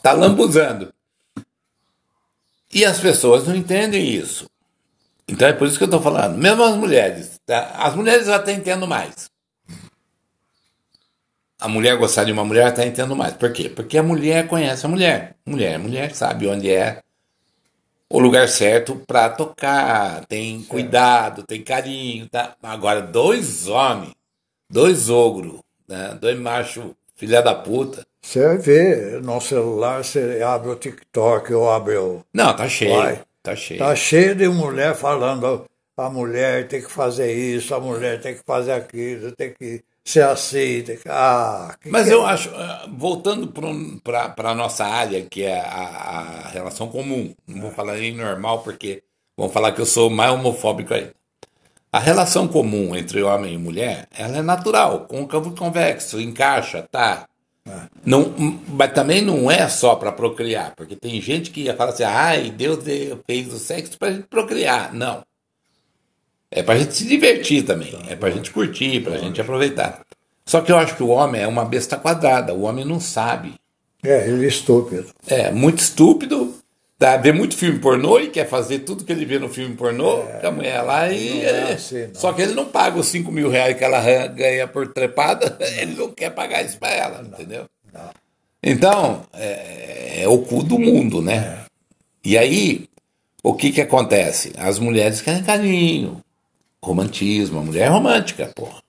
tá 0.02 0.12
lambuzando. 0.12 0.92
E 2.72 2.84
as 2.84 2.98
pessoas 2.98 3.46
não 3.46 3.54
entendem 3.54 4.08
isso. 4.08 4.46
Então 5.28 5.46
é 5.46 5.52
por 5.52 5.68
isso 5.68 5.76
que 5.78 5.84
eu 5.84 5.86
estou 5.86 6.02
falando. 6.02 6.36
Mesmo 6.36 6.64
as 6.64 6.74
mulheres. 6.76 7.38
tá? 7.46 7.70
As 7.76 7.94
mulheres 7.94 8.26
eu 8.26 8.34
até 8.34 8.52
entendo 8.52 8.86
mais. 8.86 9.30
A 11.60 11.68
mulher 11.68 11.96
gostar 11.96 12.24
de 12.24 12.32
uma 12.32 12.44
mulher 12.44 12.66
até 12.66 12.84
entendo 12.84 13.14
mais. 13.14 13.34
Por 13.34 13.52
quê? 13.52 13.68
Porque 13.68 13.96
a 13.96 14.02
mulher 14.02 14.48
conhece 14.48 14.84
a 14.84 14.88
mulher. 14.88 15.36
Mulher, 15.46 15.78
mulher 15.78 16.14
sabe 16.14 16.46
onde 16.48 16.70
é 16.70 17.00
o 18.14 18.20
lugar 18.20 18.48
certo 18.48 18.94
para 19.08 19.28
tocar, 19.28 20.24
tem 20.26 20.62
cuidado, 20.62 21.42
tem 21.42 21.60
carinho, 21.60 22.28
tá? 22.28 22.54
Agora 22.62 23.02
dois 23.02 23.66
homens, 23.66 24.14
dois 24.70 25.10
ogros, 25.10 25.58
né? 25.88 26.16
dois 26.20 26.38
machos, 26.38 26.92
filha 27.16 27.42
da 27.42 27.56
puta. 27.56 28.06
você 28.22 28.56
vê 28.56 29.20
no 29.20 29.40
celular, 29.40 30.04
você 30.04 30.40
abre 30.46 30.70
o 30.70 30.76
TikTok 30.76 31.52
ou 31.54 31.68
abre 31.68 31.96
o. 31.96 32.20
Não, 32.32 32.54
tá 32.54 32.68
cheio, 32.68 32.94
Vai. 32.94 33.20
tá 33.42 33.56
cheio. 33.56 33.80
Tá 33.80 33.96
cheio 33.96 34.36
de 34.36 34.48
mulher 34.48 34.94
falando 34.94 35.66
a 35.96 36.08
mulher 36.08 36.68
tem 36.68 36.82
que 36.82 36.90
fazer 36.90 37.32
isso, 37.32 37.74
a 37.74 37.80
mulher 37.80 38.20
tem 38.20 38.34
que 38.36 38.42
fazer 38.46 38.72
aquilo, 38.72 39.32
tem 39.32 39.52
que 39.52 39.82
ser 40.04 40.24
assim. 40.24 40.84
Ah, 41.08 41.76
Mas 41.86 42.08
eu 42.08 42.22
é? 42.26 42.30
acho, 42.30 42.50
ah, 42.54 42.86
voltando 42.92 43.48
para 44.02 44.34
a 44.50 44.54
nossa 44.54 44.84
área, 44.84 45.22
que 45.22 45.42
é 45.42 45.58
a, 45.58 46.44
a 46.44 46.48
relação 46.48 46.88
comum, 46.88 47.34
não 47.46 47.62
vou 47.62 47.70
falar 47.70 47.94
nem 47.94 48.14
normal, 48.14 48.62
porque 48.62 49.02
vão 49.36 49.48
falar 49.48 49.72
que 49.72 49.80
eu 49.80 49.86
sou 49.86 50.10
mais 50.10 50.32
homofóbico 50.32 50.92
aí. 50.92 51.10
A 51.90 51.98
relação 51.98 52.48
comum 52.48 52.94
entre 52.94 53.22
homem 53.22 53.54
e 53.54 53.58
mulher, 53.58 54.08
ela 54.16 54.38
é 54.38 54.42
natural, 54.42 55.06
côncavo 55.06 55.52
e 55.52 55.56
convexo, 55.56 56.20
encaixa, 56.20 56.82
tá? 56.90 57.28
É. 57.66 57.88
Não, 58.04 58.34
mas 58.68 58.92
também 58.92 59.22
não 59.22 59.50
é 59.50 59.68
só 59.68 59.94
para 59.94 60.12
procriar, 60.12 60.74
porque 60.76 60.96
tem 60.96 61.20
gente 61.20 61.50
que 61.50 61.72
fala 61.72 61.92
assim, 61.92 62.02
ai, 62.02 62.50
Deus 62.50 62.84
fez 63.26 63.52
o 63.52 63.58
sexo 63.58 63.96
para 63.96 64.12
gente 64.12 64.26
procriar. 64.26 64.92
Não. 64.92 65.24
É 66.54 66.62
para 66.62 66.74
a 66.74 66.78
gente 66.78 66.94
se 66.94 67.04
divertir 67.04 67.64
também, 67.64 67.92
é 68.08 68.14
para 68.14 68.28
a 68.28 68.32
gente 68.32 68.52
curtir, 68.52 69.00
para 69.00 69.14
a 69.14 69.18
gente 69.18 69.40
aproveitar. 69.40 70.02
Só 70.46 70.60
que 70.60 70.70
eu 70.70 70.76
acho 70.76 70.94
que 70.94 71.02
o 71.02 71.08
homem 71.08 71.42
é 71.42 71.48
uma 71.48 71.64
besta 71.64 71.96
quadrada, 71.96 72.54
o 72.54 72.62
homem 72.62 72.84
não 72.84 73.00
sabe. 73.00 73.54
É, 74.04 74.28
ele 74.28 74.44
é 74.44 74.48
estúpido. 74.48 75.06
É, 75.26 75.50
muito 75.50 75.80
estúpido, 75.80 76.54
tá? 76.96 77.16
vê 77.16 77.32
muito 77.32 77.56
filme 77.56 77.80
pornô 77.80 78.20
e 78.20 78.28
quer 78.28 78.46
fazer 78.46 78.80
tudo 78.80 79.02
que 79.02 79.10
ele 79.10 79.24
vê 79.24 79.38
no 79.38 79.48
filme 79.48 79.74
pornô 79.74 80.22
é, 80.28 80.46
a 80.46 80.50
mulher 80.52 80.82
lá 80.82 81.10
e. 81.10 81.42
É 81.42 81.72
assim, 81.72 82.10
só 82.14 82.32
que 82.32 82.42
ele 82.42 82.54
não 82.54 82.66
paga 82.66 83.00
os 83.00 83.06
5 83.06 83.32
mil 83.32 83.50
reais 83.50 83.76
que 83.76 83.82
ela 83.82 84.00
ganha 84.28 84.68
por 84.68 84.86
trepada, 84.88 85.58
ele 85.76 85.96
não 85.96 86.10
quer 86.12 86.30
pagar 86.30 86.64
isso 86.64 86.78
para 86.78 86.92
ela, 86.92 87.20
entendeu? 87.26 87.64
Então, 88.62 89.22
é, 89.34 90.22
é, 90.22 90.28
o 90.28 90.38
cu 90.38 90.62
do 90.62 90.78
mundo, 90.78 91.20
né? 91.20 91.36
É. 91.36 91.64
E 92.24 92.38
aí, 92.38 92.88
o 93.42 93.52
que 93.54 93.72
que 93.72 93.80
acontece? 93.80 94.52
As 94.56 94.78
mulheres 94.78 95.20
querem 95.20 95.42
carinho, 95.42 96.23
romantismo, 96.84 97.58
a 97.58 97.62
mulher 97.62 97.86
é 97.86 97.88
romântica, 97.88 98.52
porra. 98.54 98.82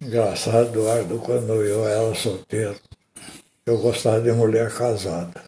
Engraçado, 0.00 0.68
Eduardo, 0.68 1.18
quando 1.18 1.52
eu 1.62 1.86
era 1.86 2.14
solteiro, 2.14 2.76
eu 3.66 3.78
gostava 3.78 4.20
de 4.20 4.32
mulher 4.32 4.72
casada. 4.74 5.44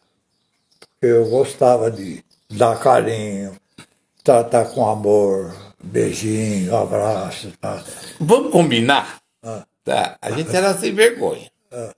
Eu 1.00 1.28
gostava 1.28 1.90
de 1.90 2.22
dar 2.50 2.78
carinho, 2.78 3.56
tratar 4.22 4.66
com 4.66 4.86
amor, 4.86 5.54
beijinho, 5.82 6.76
abraço. 6.76 7.50
Tá. 7.60 7.82
Vamos 8.20 8.52
combinar? 8.52 9.20
Ah. 9.42 9.64
Tá, 9.82 10.16
a 10.20 10.30
gente 10.30 10.54
era 10.54 10.74
sem 10.74 10.94
vergonha. 10.94 11.50
Ah. 11.74 11.94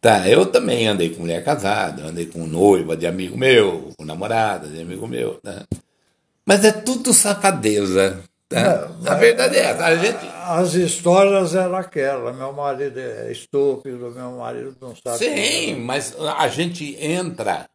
Tá, 0.00 0.28
eu 0.28 0.46
também 0.46 0.86
andei 0.86 1.10
com 1.10 1.22
mulher 1.22 1.42
casada, 1.42 2.04
andei 2.04 2.26
com 2.26 2.46
noiva 2.46 2.96
de 2.96 3.08
amigo 3.08 3.36
meu, 3.36 3.90
com 3.98 4.04
namorada 4.04 4.68
de 4.68 4.80
amigo 4.80 5.08
meu. 5.08 5.40
Tá? 5.42 5.66
Mas 6.46 6.64
é 6.64 6.70
tudo 6.70 7.12
safadeza. 7.12 8.22
Tá? 8.48 8.88
a 9.04 9.14
verdade 9.14 9.56
é 9.56 9.64
essa. 9.64 9.84
A 9.84 9.96
gente... 9.96 10.36
As 10.46 10.74
histórias 10.74 11.56
eram 11.56 11.74
aquelas. 11.74 12.36
Meu 12.36 12.52
marido 12.52 13.00
é 13.00 13.32
estúpido, 13.32 14.12
meu 14.12 14.30
marido 14.32 14.76
não 14.80 14.94
sabe. 14.94 15.18
Sim, 15.18 15.74
mas 15.80 16.14
a 16.38 16.46
gente 16.46 16.96
entra 17.04 17.68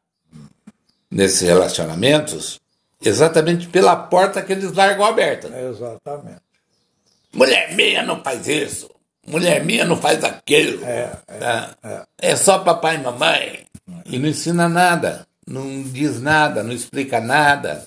nesses 1.11 1.41
relacionamentos 1.41 2.61
exatamente 3.03 3.67
pela 3.67 3.93
porta 3.97 4.41
que 4.41 4.53
eles 4.53 4.72
largam 4.72 5.05
aberta. 5.05 5.49
Exatamente. 5.49 6.39
Mulher 7.34 7.76
minha 7.76 8.03
não 8.03 8.24
faz 8.24 8.47
isso. 8.47 8.89
Mulher 9.28 9.65
minha 9.65 9.84
não 9.84 9.97
faz 9.97 10.24
aquilo. 10.24 10.86
É, 10.86 11.11
é, 11.28 11.38
tá? 11.38 11.76
é. 11.84 12.30
é 12.30 12.36
só 12.38 12.59
papai 12.59 12.95
e 12.95 12.99
mamãe. 12.99 13.65
E 14.05 14.17
não 14.17 14.30
ensina 14.30 14.69
nada. 14.69 15.28
Não 15.45 15.84
diz 15.84 16.22
nada, 16.22 16.63
não 16.63 16.72
explica 16.72 17.19
nada 17.19 17.86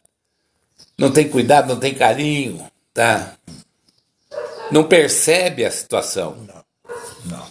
não 0.98 1.10
tem 1.10 1.28
cuidado, 1.28 1.68
não 1.68 1.80
tem 1.80 1.94
carinho, 1.94 2.66
tá? 2.92 3.34
Não 4.70 4.84
percebe 4.84 5.64
a 5.64 5.70
situação. 5.70 6.36
Não, 6.46 6.64
não. 7.24 7.46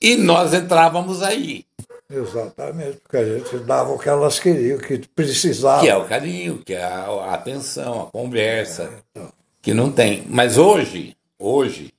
E 0.00 0.16
nós 0.16 0.52
entrávamos 0.52 1.22
aí. 1.22 1.64
Exatamente, 2.08 2.98
porque 2.98 3.16
a 3.16 3.24
gente 3.24 3.58
dava 3.64 3.92
o 3.92 3.98
que 3.98 4.08
elas 4.08 4.38
queriam, 4.38 4.78
o 4.78 4.80
que 4.80 4.98
precisavam. 5.08 5.80
Que 5.80 5.88
é 5.88 5.96
o 5.96 6.04
carinho, 6.04 6.58
que 6.58 6.72
é 6.72 6.84
a, 6.84 7.34
atenção, 7.34 8.02
a 8.02 8.06
conversa, 8.12 8.84
é, 8.84 9.02
então. 9.10 9.32
que 9.60 9.74
não 9.74 9.90
tem. 9.90 10.24
Mas 10.28 10.56
hoje, 10.56 11.16
hoje, 11.36 11.92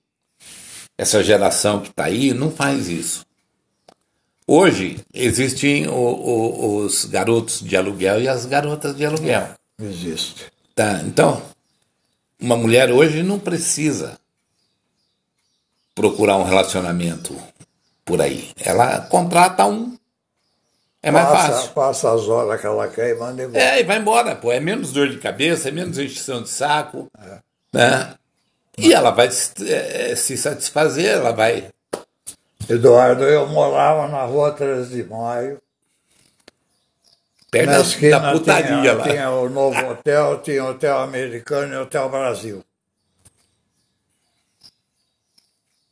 essa 0.97 1.21
geração 1.21 1.81
que 1.81 1.89
está 1.89 2.05
aí 2.05 2.33
não 2.33 2.49
faz 2.49 2.87
isso. 2.87 3.25
Hoje 4.47 5.01
existem 5.13 5.89
o, 5.89 5.93
o, 5.93 6.77
os 6.77 7.03
garotos 7.03 7.59
de 7.59 7.75
aluguel 7.75 8.21
e 8.21 8.29
as 8.29 8.45
garotas 8.45 8.95
de 8.95 9.05
aluguel. 9.05 9.49
Existe. 9.79 10.51
Tá, 10.73 11.01
então, 11.03 11.41
uma 12.39 12.55
mulher 12.55 12.91
hoje 12.91 13.23
não 13.23 13.39
precisa 13.39 14.17
procurar 15.93 16.37
um 16.37 16.43
relacionamento 16.43 17.35
por 18.05 18.21
aí. 18.21 18.51
Ela 18.59 19.01
contrata 19.01 19.65
um. 19.65 19.97
É 21.01 21.11
mais 21.11 21.27
passa, 21.27 21.53
fácil. 21.53 21.71
Passa 21.71 22.13
as 22.13 22.27
horas 22.27 22.59
que 22.59 22.67
ela 22.67 22.87
quer 22.87 23.15
e 23.15 23.19
manda 23.19 23.43
embora. 23.43 23.63
É, 23.63 23.79
e 23.79 23.83
vai 23.83 23.97
embora, 23.97 24.35
pô. 24.35 24.51
É 24.51 24.59
menos 24.59 24.91
dor 24.91 25.09
de 25.09 25.17
cabeça, 25.17 25.69
é 25.69 25.71
menos 25.71 25.97
encheção 25.97 26.41
de 26.41 26.49
saco. 26.49 27.07
É. 27.19 27.37
Né? 27.73 28.13
E 28.77 28.93
ela 28.93 29.11
vai 29.11 29.29
se, 29.31 29.51
é, 29.71 30.15
se 30.15 30.37
satisfazer, 30.37 31.05
ela 31.07 31.31
vai. 31.31 31.69
Eduardo, 32.69 33.23
eu 33.23 33.47
morava 33.47 34.07
na 34.07 34.23
rua 34.23 34.51
13 34.51 35.03
de 35.03 35.09
Maio. 35.09 35.59
Perto 37.49 38.01
da, 38.09 38.19
da 38.19 38.31
putaria 38.31 38.81
tinha, 38.81 38.93
lá. 38.93 39.03
Tinha 39.03 39.31
o 39.31 39.49
novo 39.49 39.79
hotel, 39.89 40.41
tinha 40.41 40.63
o 40.63 40.71
hotel 40.71 40.97
americano 40.99 41.73
e 41.73 41.77
o 41.77 41.81
hotel 41.83 42.09
Brasil. 42.09 42.63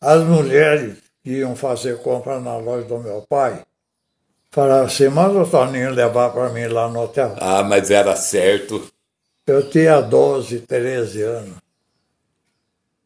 As 0.02 0.24
mulheres 0.24 0.98
que 1.24 1.32
iam 1.32 1.56
fazer 1.56 2.02
compra 2.02 2.40
na 2.40 2.58
loja 2.58 2.86
do 2.86 3.00
meu 3.00 3.22
pai 3.28 3.66
falavam 4.52 4.86
assim, 4.86 5.08
manda 5.10 5.40
o 5.40 5.50
Toninho 5.50 5.92
levar 5.92 6.30
para 6.30 6.50
mim 6.50 6.68
lá 6.68 6.88
no 6.90 7.04
hotel. 7.04 7.36
Ah, 7.40 7.64
mas 7.64 7.90
era 7.90 8.16
certo. 8.16 8.90
Eu 9.48 9.70
tinha 9.70 10.02
12, 10.02 10.62
13 10.62 11.22
anos. 11.22 11.58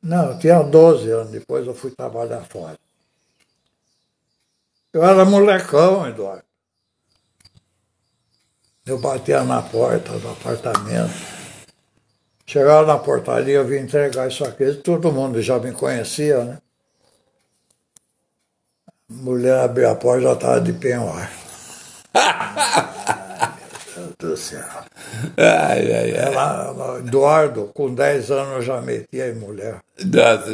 Não, 0.01 0.31
eu 0.31 0.39
tinha 0.39 0.61
12 0.61 1.09
anos, 1.09 1.31
depois 1.31 1.67
eu 1.67 1.75
fui 1.75 1.91
trabalhar 1.91 2.41
fora. 2.41 2.77
Eu 4.91 5.03
era 5.03 5.23
molecão, 5.23 6.07
Eduardo. 6.07 6.48
Eu 8.89 8.97
batia 8.97 9.43
na 9.43 9.61
porta 9.61 10.13
do 10.13 10.29
apartamento. 10.29 11.13
Chegava 12.43 12.87
na 12.87 12.97
portaria, 12.97 13.57
eu 13.57 13.67
vim 13.67 13.81
entregar 13.81 14.27
isso 14.27 14.43
aqui. 14.43 14.73
Todo 14.73 15.11
mundo 15.11 15.39
já 15.43 15.59
me 15.59 15.71
conhecia, 15.71 16.43
né? 16.43 16.57
A 18.87 19.13
mulher 19.13 19.59
abriu 19.59 19.87
a 19.91 19.95
porta, 19.95 20.23
já 20.23 20.33
estava 20.33 20.59
de 20.59 20.73
penhor. 20.73 21.29
Meu 23.95 24.07
Deus 24.17 24.17
do 24.17 24.37
céu. 24.37 24.65
Ai, 25.37 25.93
ai, 25.93 26.17
ai. 26.17 26.25
Ela, 26.25 26.97
Eduardo, 26.97 27.69
com 27.75 27.93
10 27.93 28.31
anos 28.31 28.53
eu 28.55 28.61
já 28.63 28.81
metia 28.81 29.27
em 29.29 29.35
mulher. 29.35 29.81
Nossa, 30.03 30.49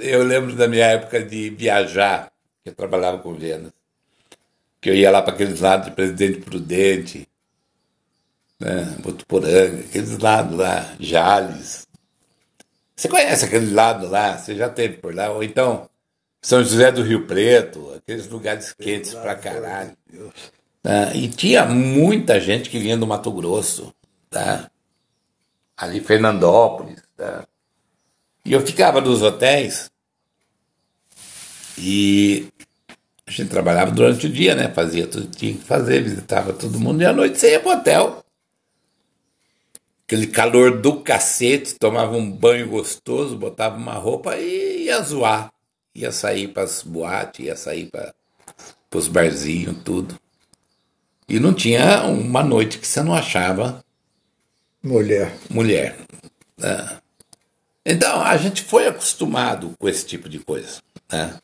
eu 0.00 0.22
lembro 0.22 0.54
da 0.54 0.68
minha 0.68 0.86
época 0.86 1.24
de 1.24 1.50
viajar, 1.50 2.30
que 2.62 2.70
eu 2.70 2.74
trabalhava 2.74 3.18
com 3.18 3.34
Vênus. 3.34 3.72
Que 4.80 4.90
eu 4.90 4.94
ia 4.94 5.10
lá 5.10 5.20
para 5.22 5.34
aqueles 5.34 5.60
lados 5.60 5.86
de 5.86 5.92
Presidente 5.92 6.40
Prudente, 6.40 7.26
né? 8.60 8.96
Botuporanga, 9.02 9.80
aqueles 9.80 10.18
lados 10.18 10.56
lá, 10.56 10.94
Jales. 11.00 11.88
Você 12.94 13.08
conhece 13.08 13.46
aquele 13.46 13.72
lado 13.72 14.06
lá? 14.08 14.36
Você 14.36 14.54
já 14.54 14.68
teve 14.68 14.98
por 14.98 15.14
lá? 15.14 15.30
Ou 15.30 15.42
então 15.42 15.88
São 16.42 16.62
José 16.62 16.92
do 16.92 17.02
Rio 17.02 17.26
Preto, 17.26 17.94
aqueles 17.96 18.28
lugares 18.28 18.74
quentes 18.74 19.14
pra 19.14 19.34
caralho. 19.34 19.96
Tá? 20.82 21.14
E 21.14 21.28
tinha 21.28 21.64
muita 21.64 22.38
gente 22.38 22.68
que 22.68 22.78
vinha 22.78 22.96
do 22.96 23.06
Mato 23.06 23.32
Grosso, 23.32 23.92
tá? 24.28 24.70
Ali 25.76 26.00
Fernandópolis, 26.00 27.02
tá? 27.16 27.44
E 28.44 28.52
eu 28.52 28.60
ficava 28.66 29.00
nos 29.00 29.22
hotéis 29.22 29.90
e 31.78 32.48
a 33.26 33.30
gente 33.30 33.48
trabalhava 33.48 33.90
durante 33.90 34.26
o 34.26 34.30
dia, 34.30 34.54
né? 34.54 34.68
Fazia 34.68 35.06
tudo 35.06 35.28
que 35.28 35.36
tinha 35.36 35.54
que 35.54 35.64
fazer, 35.64 36.02
visitava 36.02 36.52
todo 36.52 36.80
mundo 36.80 37.00
e 37.00 37.06
à 37.06 37.12
noite 37.12 37.38
você 37.38 37.52
ia 37.52 37.60
pro 37.60 37.70
hotel 37.70 38.22
aquele 40.10 40.26
calor 40.26 40.80
do 40.80 40.96
cacete, 40.96 41.76
tomava 41.76 42.16
um 42.16 42.28
banho 42.28 42.68
gostoso, 42.68 43.38
botava 43.38 43.76
uma 43.76 43.94
roupa 43.94 44.36
e 44.36 44.86
ia 44.86 45.00
zoar. 45.02 45.52
Ia 45.94 46.10
sair 46.10 46.48
para 46.48 46.64
as 46.64 46.82
boates, 46.82 47.46
ia 47.46 47.54
sair 47.54 47.86
para 47.86 48.12
os 48.92 49.06
barzinhos, 49.06 49.76
tudo. 49.84 50.18
E 51.28 51.38
não 51.38 51.54
tinha 51.54 52.02
uma 52.06 52.42
noite 52.42 52.78
que 52.78 52.88
você 52.88 53.00
não 53.04 53.14
achava 53.14 53.84
mulher. 54.82 55.32
Mulher. 55.48 55.96
É. 56.60 56.96
Então, 57.86 58.20
a 58.20 58.36
gente 58.36 58.62
foi 58.62 58.88
acostumado 58.88 59.74
com 59.78 59.88
esse 59.88 60.04
tipo 60.04 60.28
de 60.28 60.40
coisa. 60.40 60.80
Né? 61.10 61.38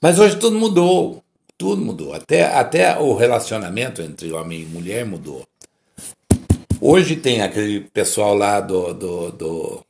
Mas 0.00 0.18
hoje 0.18 0.38
tudo 0.38 0.58
mudou. 0.58 1.22
Tudo 1.58 1.82
mudou. 1.82 2.14
Até, 2.14 2.44
até 2.44 2.98
o 2.98 3.14
relacionamento 3.14 4.00
entre 4.00 4.32
homem 4.32 4.62
e 4.62 4.66
mulher 4.66 5.04
mudou. 5.04 5.46
Hoje 6.84 7.14
tem 7.14 7.40
aquele 7.40 7.82
pessoal 7.82 8.34
lá 8.34 8.60
do, 8.60 8.92
do, 8.92 9.30
do 9.30 9.86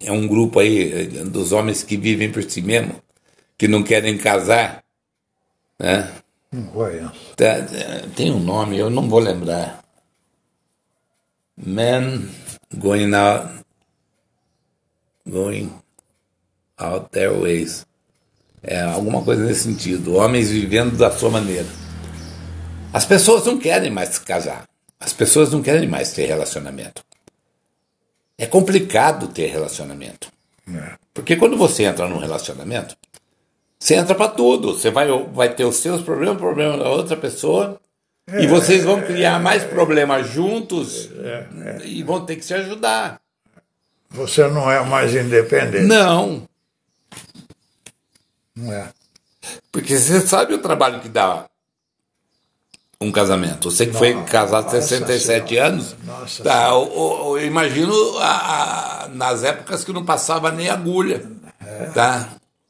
é 0.00 0.12
um 0.12 0.24
grupo 0.28 0.60
aí 0.60 1.08
dos 1.24 1.50
homens 1.50 1.82
que 1.82 1.96
vivem 1.96 2.30
por 2.30 2.48
si 2.48 2.62
mesmo, 2.62 3.02
que 3.58 3.66
não 3.66 3.82
querem 3.82 4.16
casar, 4.16 4.84
né? 5.76 6.12
Não 6.52 6.62
conheço. 6.66 7.34
Tá, 7.36 7.56
tem 8.14 8.30
um 8.30 8.38
nome, 8.38 8.78
eu 8.78 8.88
não 8.88 9.08
vou 9.08 9.18
lembrar. 9.18 9.82
Men 11.56 12.30
going 12.72 13.12
out, 13.12 13.52
going 15.28 15.72
out 16.78 17.10
their 17.10 17.32
ways. 17.32 17.84
É 18.62 18.80
alguma 18.80 19.24
coisa 19.24 19.44
nesse 19.44 19.64
sentido. 19.64 20.14
Homens 20.14 20.52
vivendo 20.52 20.96
da 20.96 21.10
sua 21.10 21.30
maneira. 21.30 21.66
As 22.92 23.04
pessoas 23.04 23.44
não 23.44 23.58
querem 23.58 23.90
mais 23.90 24.10
se 24.10 24.20
casar. 24.20 24.72
As 25.04 25.12
pessoas 25.12 25.52
não 25.52 25.62
querem 25.62 25.86
mais 25.88 26.12
ter 26.12 26.24
relacionamento. 26.26 27.04
É 28.38 28.46
complicado 28.46 29.28
ter 29.28 29.46
relacionamento. 29.46 30.32
É. 30.68 30.94
Porque 31.12 31.36
quando 31.36 31.56
você 31.56 31.84
entra 31.84 32.08
num 32.08 32.18
relacionamento, 32.18 32.96
você 33.78 33.94
entra 33.96 34.14
para 34.14 34.28
tudo. 34.28 34.72
Você 34.78 34.90
vai, 34.90 35.06
vai 35.32 35.54
ter 35.54 35.64
os 35.64 35.76
seus 35.76 36.00
problemas, 36.02 36.36
o 36.36 36.40
problema 36.40 36.78
da 36.78 36.88
outra 36.88 37.16
pessoa. 37.16 37.78
e 38.26 38.46
vocês 38.46 38.82
vão 38.84 39.02
criar 39.02 39.38
mais 39.38 39.62
problemas 39.62 40.26
juntos 40.28 41.10
e 41.84 42.02
vão 42.02 42.24
ter 42.24 42.36
que 42.36 42.44
se 42.44 42.54
ajudar. 42.54 43.20
Você 44.10 44.46
não 44.48 44.70
é 44.70 44.82
mais 44.84 45.14
independente. 45.14 45.84
Não, 45.84 46.48
Não 48.56 48.72
é. 48.72 48.88
porque 49.70 49.96
você 49.98 50.20
sabe 50.22 50.54
o 50.54 50.58
trabalho 50.58 51.00
que 51.00 51.08
dá 51.08 51.46
um 53.04 53.12
casamento. 53.12 53.70
Você 53.70 53.86
que 53.86 53.92
foi 53.92 54.14
Nossa, 54.14 54.30
casado 54.30 54.60
há 54.68 54.74
nossa 54.74 54.80
67 54.82 55.48
Senhora. 55.48 55.68
anos, 55.68 55.96
Nossa 56.04 56.42
tá, 56.42 56.68
eu, 56.70 56.92
eu- 56.94 57.38
eu 57.38 57.46
imagino 57.46 57.92
a- 58.18 59.04
a- 59.04 59.08
nas 59.08 59.44
épocas 59.44 59.84
que 59.84 59.92
não 59.92 60.04
passava 60.04 60.50
nem 60.50 60.68
agulha. 60.68 61.22
É. 61.64 61.86
Tá? 61.94 62.28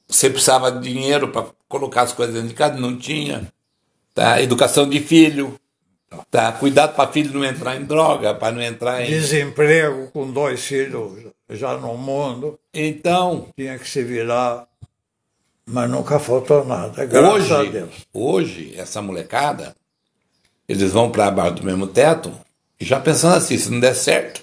Você 0.08 0.28
precisava 0.30 0.70
de 0.70 0.92
dinheiro 0.92 1.28
para 1.28 1.46
colocar 1.68 2.02
as 2.02 2.12
coisas 2.12 2.34
dentro 2.34 2.48
de 2.50 2.54
casa, 2.54 2.76
não 2.78 2.96
tinha. 2.96 3.48
Tá? 4.14 4.40
Educação 4.40 4.88
de 4.88 5.00
filho. 5.00 5.58
Tá? 6.30 6.52
Cuidado 6.52 6.94
para 6.94 7.10
filho 7.10 7.32
não 7.34 7.44
entrar 7.44 7.74
em 7.76 7.84
droga, 7.84 8.34
para 8.34 8.52
não 8.54 8.62
entrar 8.62 9.02
em. 9.02 9.06
Desemprego 9.06 10.08
com 10.12 10.30
dois 10.30 10.60
filhos 10.64 11.24
já 11.50 11.76
no 11.76 11.96
mundo. 11.96 12.56
Então, 12.72 13.48
Tinha 13.56 13.76
que 13.78 13.88
se 13.88 14.02
virar. 14.04 14.64
Mas 15.66 15.90
nunca 15.90 16.18
faltou 16.18 16.64
nada. 16.64 17.04
Graças 17.06 17.50
a 17.50 17.58
hoje, 17.60 17.70
Deus. 17.72 17.90
hoje, 18.12 18.74
essa 18.76 19.00
molecada, 19.02 19.74
eles 20.68 20.92
vão 20.92 21.10
para 21.10 21.26
abaixo 21.26 21.54
do 21.56 21.64
mesmo 21.64 21.86
teto 21.86 22.32
e 22.80 22.84
já 22.84 22.98
pensando 23.00 23.36
assim, 23.36 23.56
se 23.58 23.70
não 23.70 23.80
der 23.80 23.94
certo, 23.94 24.40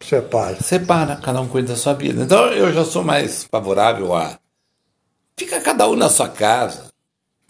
Separa. 0.00 0.56
separa, 0.60 1.16
cada 1.16 1.40
um 1.40 1.48
cuida 1.48 1.68
da 1.68 1.76
sua 1.76 1.94
vida. 1.94 2.22
Então 2.22 2.46
eu 2.48 2.72
já 2.72 2.84
sou 2.84 3.04
mais 3.04 3.44
favorável 3.44 4.14
a. 4.14 4.38
Fica 5.36 5.60
cada 5.60 5.88
um 5.88 5.94
na 5.96 6.08
sua 6.08 6.28
casa. 6.28 6.86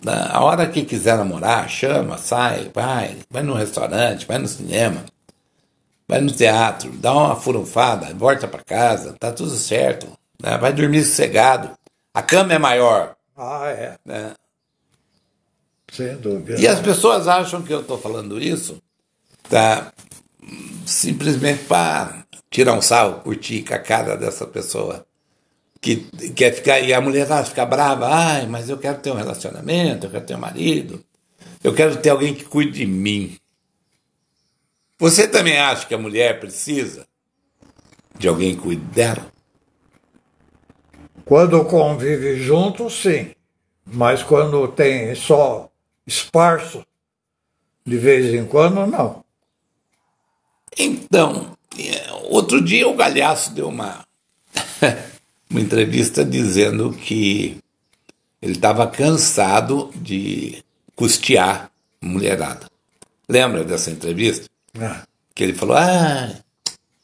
né? 0.05 0.29
A 0.31 0.43
hora 0.45 0.67
que 0.69 0.85
quiser 0.85 1.17
namorar, 1.17 1.69
chama, 1.69 2.19
sai, 2.19 2.71
vai, 2.75 3.19
vai 3.31 3.43
no 3.43 3.55
restaurante, 3.55 4.27
vai 4.27 4.39
no 4.39 4.47
cinema, 4.47 5.05
vai 6.07 6.21
no 6.21 6.31
teatro, 6.31 6.91
dá 6.93 7.13
uma 7.13 7.37
furunfada, 7.37 8.13
volta 8.15 8.47
para 8.47 8.63
casa, 8.63 9.15
tá 9.19 9.33
tudo 9.33 9.51
certo. 9.57 10.07
né? 10.43 10.59
Vai 10.59 10.73
dormir 10.73 11.03
sossegado. 11.05 11.71
A 12.15 12.21
cama 12.23 12.53
é 12.53 12.59
maior. 12.59 13.15
Ah, 13.37 13.69
é. 13.69 13.95
né? 14.05 14.35
Sem 15.93 16.17
dúvida. 16.17 16.59
E 16.59 16.67
as 16.67 16.81
pessoas 16.81 17.29
acham 17.29 17.63
que 17.63 17.73
eu 17.73 17.81
estou 17.81 17.99
falando 17.99 18.41
isso 18.41 18.83
tá, 19.49 19.93
simplesmente 20.87 21.65
para 21.65 22.25
tirar 22.51 22.73
um 22.73 22.81
sarro, 22.81 23.21
curtir 23.21 23.63
com 23.63 23.75
a 23.75 23.79
cara 23.79 24.17
dessa 24.17 24.47
pessoa. 24.47 25.05
Que 25.79 25.97
quer 26.31 26.55
ficar, 26.55 26.81
e 26.81 26.95
a 26.95 27.01
mulher 27.01 27.27
vai 27.27 27.45
ficar 27.45 27.67
brava, 27.67 28.09
ai, 28.09 28.47
mas 28.47 28.71
eu 28.71 28.79
quero 28.79 29.01
ter 29.01 29.11
um 29.11 29.17
relacionamento, 29.17 30.07
eu 30.07 30.11
quero 30.11 30.25
ter 30.25 30.37
um 30.37 30.39
marido, 30.39 31.05
eu 31.63 31.75
quero 31.75 31.97
ter 31.97 32.11
alguém 32.11 32.33
que 32.33 32.45
cuide 32.45 32.79
de 32.79 32.87
mim. 32.87 33.37
Você 34.99 35.27
também 35.27 35.59
acha 35.59 35.87
que 35.87 35.95
a 35.95 35.99
mulher 35.99 36.41
precisa 36.41 37.05
de 38.17 38.29
alguém 38.29 38.55
que 38.55 38.63
cuide 38.63 38.85
dela? 38.85 39.27
Quando 41.25 41.65
convive 41.65 42.37
junto, 42.41 42.89
sim. 42.89 43.33
Mas 43.85 44.23
quando 44.23 44.69
tem 44.69 45.15
só 45.17 45.72
esparso, 46.07 46.85
de 47.85 47.97
vez 47.97 48.33
em 48.35 48.45
quando, 48.47 48.87
não. 48.87 49.25
Então, 50.79 51.53
é, 51.79 52.13
outro 52.31 52.61
dia 52.63 52.89
o 52.89 52.95
Galhaço 52.95 53.53
deu 53.53 53.69
uma, 53.69 54.05
uma 55.51 55.61
entrevista 55.61 56.25
dizendo 56.25 56.93
que 56.93 57.59
ele 58.41 58.53
estava 58.53 58.87
cansado 58.87 59.91
de 59.95 60.65
custear 60.97 61.71
mulherada. 62.01 62.67
Lembra 63.29 63.65
dessa 63.65 63.91
entrevista? 63.91 64.49
Ah, 64.81 65.03
Que 65.35 65.45
ele 65.45 65.55
falou: 65.55 65.77
Ah, 65.77 66.35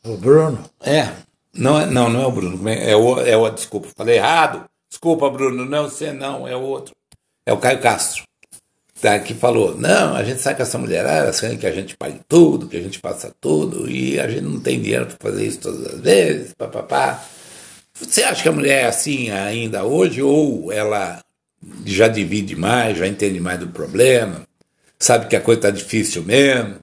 O 0.05 0.17
Bruno, 0.17 0.69
é. 0.81 1.13
Não, 1.55 1.79
é- 1.81 1.87
não, 1.87 2.09
não 2.09 2.23
é 2.23 2.27
o 2.27 2.33
Bruno. 2.33 2.69
É, 2.69 2.95
o, 2.97 3.21
é 3.21 3.37
o. 3.37 3.49
Desculpa, 3.51 3.89
falei 3.97 4.17
errado. 4.17 4.69
Desculpa, 4.89 5.29
Bruno. 5.31 5.65
Não 5.65 5.79
é 5.79 5.83
você, 5.83 6.13
não. 6.13 6.47
É 6.47 6.57
o 6.57 6.61
outro. 6.63 6.95
É 7.45 7.53
o 7.53 7.59
Caio 7.59 7.81
Castro. 7.81 8.25
Tá, 9.01 9.19
que 9.21 9.33
falou: 9.33 9.77
Não, 9.77 10.17
a 10.17 10.25
gente 10.25 10.41
sai 10.41 10.57
com 10.57 10.63
essa 10.63 10.77
mulherada, 10.77 11.33
querem 11.39 11.57
que 11.57 11.67
a 11.67 11.73
gente 11.73 11.97
pague 11.97 12.21
tudo, 12.27 12.67
que 12.67 12.77
a 12.77 12.83
gente 12.83 12.99
faça 12.99 13.33
tudo, 13.41 13.89
e 13.89 14.19
a 14.19 14.29
gente 14.29 14.43
não 14.43 14.61
tem 14.61 14.81
dinheiro 14.81 15.07
para 15.07 15.31
fazer 15.31 15.47
isso 15.47 15.61
todas 15.61 15.95
as 15.95 16.01
vezes, 16.01 16.53
papapá. 16.55 17.23
Você 17.95 18.23
acha 18.23 18.43
que 18.43 18.49
a 18.49 18.53
mulher 18.53 18.85
é 18.85 18.87
assim 18.87 19.31
ainda 19.31 19.85
hoje, 19.85 20.21
ou 20.21 20.73
ela 20.73 21.23
já 21.85 22.09
divide 22.09 22.57
mais, 22.57 22.99
já 22.99 23.07
entende 23.07 23.41
mais 23.41 23.59
do 23.61 23.69
problema, 23.69 24.43
sabe 24.99 25.27
que 25.27 25.37
a 25.37 25.41
coisa 25.41 25.59
está 25.59 25.71
difícil 25.71 26.23
mesmo? 26.25 26.77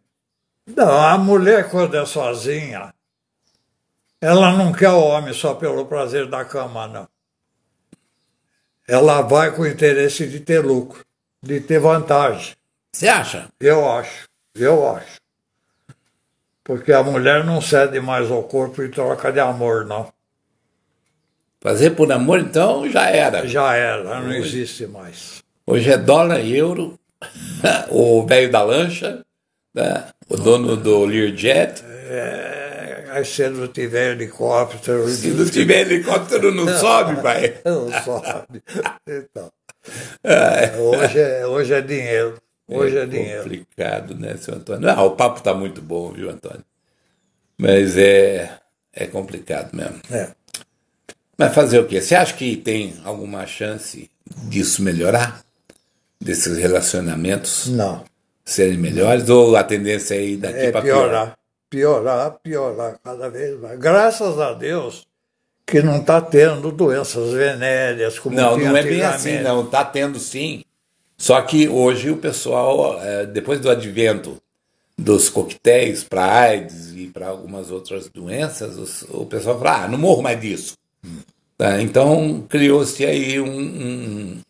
Não, 0.66 0.90
a 0.90 1.18
mulher, 1.18 1.70
quando 1.70 1.96
é 1.96 2.06
sozinha, 2.06 2.94
ela 4.22 4.54
não 4.54 4.72
quer 4.72 4.90
o 4.90 5.00
homem 5.00 5.34
só 5.34 5.54
pelo 5.54 5.86
prazer 5.86 6.28
da 6.28 6.44
cama, 6.44 6.88
não. 6.88 7.08
Ela 8.88 9.22
vai 9.22 9.54
com 9.54 9.64
o 9.64 9.68
interesse 9.68 10.28
de 10.28 10.40
ter 10.40 10.60
lucro, 10.60 11.06
de 11.46 11.60
ter 11.60 11.80
vantagem. 11.80 12.56
Você 12.92 13.08
acha? 13.08 13.48
Eu 13.60 13.88
acho, 13.90 14.28
eu 14.56 14.90
acho. 14.90 15.18
Porque 16.64 16.92
a 16.92 17.04
mulher 17.04 17.46
não 17.46 17.62
cede 17.62 18.00
mais 18.00 18.32
ao 18.32 18.42
corpo 18.42 18.82
em 18.82 18.90
troca 18.90 19.32
de 19.32 19.40
amor, 19.40 19.86
não. 19.86 20.12
Fazer 21.62 21.92
por 21.92 22.12
amor, 22.12 22.40
então, 22.40 22.90
já 22.90 23.10
era. 23.10 23.48
Já 23.48 23.76
era, 23.76 24.20
não 24.22 24.34
existe 24.34 24.88
mais. 24.88 25.44
Hoje 25.68 25.92
é 25.92 25.98
dólar 25.98 26.40
e 26.40 26.58
euro, 26.58 26.98
o 27.90 28.26
velho 28.26 28.52
da 28.52 28.64
lancha, 28.64 29.24
né? 29.74 30.08
o 30.28 30.38
dono 30.38 30.76
do 30.76 31.06
Learjet. 31.06 31.84
É, 32.08 33.06
aí 33.12 33.26
se 33.26 33.48
não 33.50 33.68
tiver 33.68 34.14
helicóptero. 34.14 35.08
Se 35.10 35.28
não 35.28 35.46
tiver 35.46 35.82
helicóptero, 35.82 36.52
não 36.52 36.68
sobe, 36.80 37.22
pai. 37.22 37.60
Não 37.64 37.92
sobe. 38.04 38.64
Então. 39.08 39.52
Hoje, 40.80 41.20
é, 41.20 41.46
hoje 41.48 41.74
é 41.74 41.82
dinheiro. 41.82 42.38
Hoje 42.68 42.98
é, 42.98 43.06
dinheiro. 43.06 43.44
complicado, 43.44 44.16
né, 44.16 44.36
seu 44.38 44.56
Antônio? 44.56 44.90
Ah, 44.90 45.04
o 45.04 45.12
papo 45.12 45.42
tá 45.42 45.54
muito 45.54 45.82
bom, 45.82 46.12
viu, 46.12 46.30
Antônio? 46.30 46.64
Mas 47.58 47.96
é, 47.98 48.52
é 48.92 49.06
complicado 49.06 49.70
mesmo. 49.76 50.02
É. 50.12 50.30
Mas 51.38 51.54
fazer 51.54 51.80
o 51.80 51.86
quê? 51.86 52.02
Você 52.02 52.16
acha 52.16 52.34
que 52.34 52.58
tem 52.58 52.96
alguma 53.04 53.46
chance 53.46 54.10
disso 54.50 54.82
melhorar? 54.82 55.44
Desses 56.20 56.58
relacionamentos 56.58 57.68
Não. 57.68 58.04
serem 58.44 58.78
melhores? 58.78 59.30
Ou 59.30 59.56
a 59.56 59.64
tendência 59.64 60.16
é 60.16 60.24
ir 60.24 60.38
daqui 60.38 60.58
É 60.60 60.72
para 60.72 60.82
pior? 60.82 61.02
piorar. 61.04 61.38
Piorar, 61.70 62.32
piorar 62.42 63.00
cada 63.04 63.30
vez 63.30 63.60
mais. 63.60 63.78
Graças 63.78 64.40
a 64.40 64.54
Deus 64.54 65.06
que 65.66 65.82
não 65.82 65.98
está 65.98 66.22
tendo 66.22 66.72
doenças 66.72 67.34
venéreas 67.34 68.20
como 68.20 68.36
Não, 68.36 68.58
não 68.58 68.78
é 68.78 68.84
bem 68.84 69.02
assim, 69.02 69.40
não. 69.40 69.66
Tá 69.66 69.84
tendo 69.84 70.20
sim. 70.20 70.64
Só 71.18 71.42
que 71.42 71.68
hoje 71.68 72.12
o 72.12 72.18
pessoal, 72.18 73.02
é, 73.02 73.26
depois 73.26 73.60
do 73.60 73.70
advento 73.70 74.38
dos 74.98 75.30
coquetéis 75.30 76.04
para 76.04 76.26
AIDS 76.26 76.94
e 76.96 77.08
para 77.08 77.28
algumas 77.28 77.72
outras 77.72 78.08
doenças, 78.10 79.04
o 79.10 79.26
pessoal 79.26 79.60
fala, 79.60 79.86
ah, 79.86 79.88
não 79.88 79.98
morro 79.98 80.22
mais 80.22 80.40
disso. 80.40 80.78
Tá, 81.58 81.82
Então 81.82 82.46
criou-se 82.48 83.06
aí 83.06 83.40
um, 83.40 83.60
um, 83.60 84.42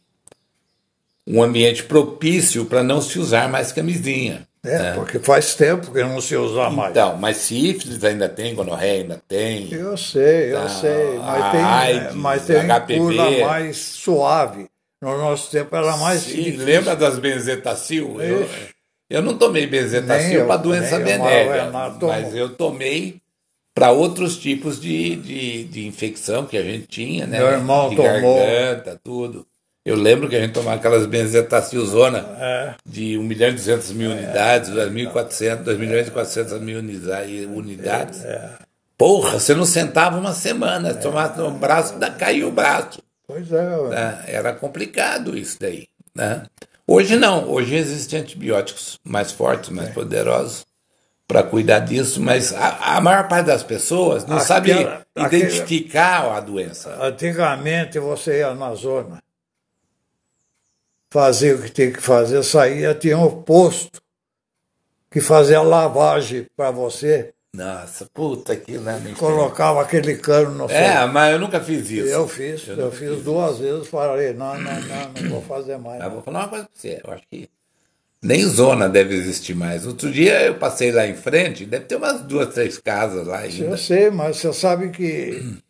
um 1.27 1.43
ambiente 1.43 1.83
propício 1.83 2.65
para 2.65 2.83
não 2.83 3.01
se 3.01 3.19
usar 3.19 3.49
mais 3.49 3.71
camisinha. 3.71 4.47
É, 4.65 4.77
né? 4.79 4.93
porque 4.95 5.19
faz 5.19 5.55
tempo 5.55 5.91
que 5.91 6.03
não 6.03 6.19
se 6.19 6.35
usa 6.35 6.69
mais. 6.69 6.91
Então, 6.91 7.17
mas 7.17 7.37
sífilis 7.37 8.03
ainda 8.03 8.27
tem, 8.27 8.55
gonorreia 8.55 9.01
ainda 9.01 9.21
tem. 9.27 9.71
Eu 9.71 9.95
sei, 9.95 10.53
eu 10.53 10.59
Ah, 10.63 10.69
sei, 10.69 11.19
mas 11.19 11.51
tem, 11.51 11.61
AIDS, 11.61 12.15
mas 12.15 12.45
tem 12.45 12.57
HPV. 12.67 12.99
cura 12.99 13.31
mais 13.45 13.77
suave. 13.77 14.67
No 15.01 15.17
nosso 15.17 15.51
tempo 15.51 15.75
era 15.75 15.95
mais 15.97 16.21
Sim, 16.21 16.37
difícil. 16.37 16.65
lembra 16.65 16.95
das 16.95 17.19
benzetacil? 17.19 18.21
Eu, 18.21 18.49
eu 19.09 19.21
não 19.21 19.37
tomei 19.37 19.67
benzetacil 19.67 20.45
para 20.47 20.57
doença 20.57 20.97
venérea, 20.99 21.69
mas 21.71 21.85
eu 21.87 21.91
não 21.91 21.99
tomo. 21.99 22.11
mas 22.11 22.35
eu 22.35 22.49
tomei 22.49 23.21
para 23.75 23.91
outros 23.91 24.37
tipos 24.37 24.79
de, 24.79 25.17
de, 25.17 25.63
de, 25.65 25.85
infecção 25.85 26.45
que 26.45 26.57
a 26.57 26.63
gente 26.63 26.87
tinha, 26.87 27.27
né? 27.27 27.37
Meu 27.39 27.49
irmão 27.49 27.89
de 27.89 27.97
tomou. 27.97 28.37
garganta, 28.37 28.99
tudo. 29.03 29.45
Eu 29.85 29.95
lembro 29.95 30.27
que 30.27 30.35
a 30.35 30.39
gente 30.41 30.53
tomava 30.53 30.77
aquelas 30.77 31.05
benzetacilzona 31.05 32.17
É. 32.39 32.73
de 32.85 33.17
1 33.19 33.23
milhão 33.23 33.49
e 33.49 33.53
200 33.53 33.91
mil 33.91 34.09
unidades, 34.11 34.69
2.400, 34.71 35.57
2 35.63 35.77
milhões 35.77 36.07
e 36.07 36.11
400 36.11 36.59
mil 36.59 36.79
unidades. 36.79 37.45
unidades. 37.55 38.25
Porra, 38.97 39.39
você 39.39 39.53
não 39.53 39.65
sentava 39.65 40.17
uma 40.17 40.33
semana, 40.33 40.93
tomava 40.93 41.43
no 41.43 41.51
braço, 41.51 41.99
da- 41.99 42.09
caiu 42.09 42.47
o 42.47 42.51
braço. 42.51 42.99
Pois 43.27 43.51
é, 43.51 43.89
né? 43.89 44.23
Era 44.27 44.53
complicado 44.53 45.37
isso 45.37 45.57
daí. 45.59 45.87
Né? 46.15 46.43
Hoje 46.87 47.15
não, 47.17 47.49
hoje 47.49 47.75
existem 47.75 48.21
antibióticos 48.21 48.99
mais 49.03 49.31
fortes, 49.31 49.69
mais 49.69 49.89
poderosos 49.89 50.65
para 51.27 51.43
cuidar 51.43 51.79
disso, 51.79 52.21
mas 52.21 52.53
a, 52.53 52.95
a 52.97 53.01
maior 53.01 53.27
parte 53.27 53.47
das 53.47 53.63
pessoas 53.63 54.25
não 54.25 54.39
sabe 54.39 54.71
Aquela- 54.71 55.01
aquele- 55.15 55.43
identificar 55.43 56.31
a 56.35 56.39
doença. 56.39 56.95
Antigamente 57.01 57.99
você 57.99 58.39
ia 58.39 58.53
na 58.53 58.73
zona, 58.75 59.17
fazia 61.15 61.55
o 61.55 61.61
que 61.61 61.69
tinha 61.69 61.91
que 61.93 62.01
fazer, 62.01 62.43
saía, 62.43 62.93
tinha 62.93 63.17
um 63.17 63.41
posto 63.41 64.01
que 65.09 65.21
fazia 65.21 65.61
lavagem 65.61 66.45
para 66.57 66.71
você, 66.71 67.33
Nossa, 67.55 68.05
puta 68.13 68.53
que 68.53 68.77
nem 68.77 69.13
colocava 69.13 69.81
aquele 69.81 70.17
cano 70.17 70.51
no 70.51 70.65
É, 70.69 70.97
seu. 70.97 71.07
mas 71.07 71.31
eu 71.31 71.39
nunca 71.39 71.61
fiz 71.61 71.89
isso. 71.89 72.07
Eu 72.09 72.27
fiz, 72.27 72.67
eu, 72.67 72.75
não 72.75 72.91
fiz 72.91 73.23
duas 73.23 73.59
vezes, 73.59 73.87
falei, 73.87 74.33
não, 74.33 74.59
não, 74.59 74.73
não, 74.81 75.13
não 75.21 75.29
vou 75.29 75.41
fazer 75.41 75.77
mais. 75.77 76.01
Eu 76.01 76.07
não. 76.07 76.15
vou 76.15 76.21
falar 76.21 76.39
uma 76.39 76.49
coisa 76.49 76.65
pra 76.65 76.73
você, 76.73 77.01
eu 77.01 77.13
acho 77.13 77.23
que 77.31 77.49
nem 78.21 78.45
zona 78.45 78.89
deve 78.89 79.15
existir 79.15 79.55
mais. 79.55 79.87
Outro 79.87 80.11
dia 80.11 80.41
eu 80.41 80.55
passei 80.55 80.91
lá 80.91 81.07
em 81.07 81.15
frente, 81.15 81.65
deve 81.65 81.85
ter 81.85 81.95
umas 81.95 82.23
duas, 82.23 82.53
três 82.53 82.77
casas 82.77 83.25
lá 83.25 83.37
ainda. 83.39 83.63
Eu 83.67 83.77
sei, 83.77 84.09
mas 84.09 84.35
você 84.35 84.51
sabe 84.51 84.89
que 84.89 85.41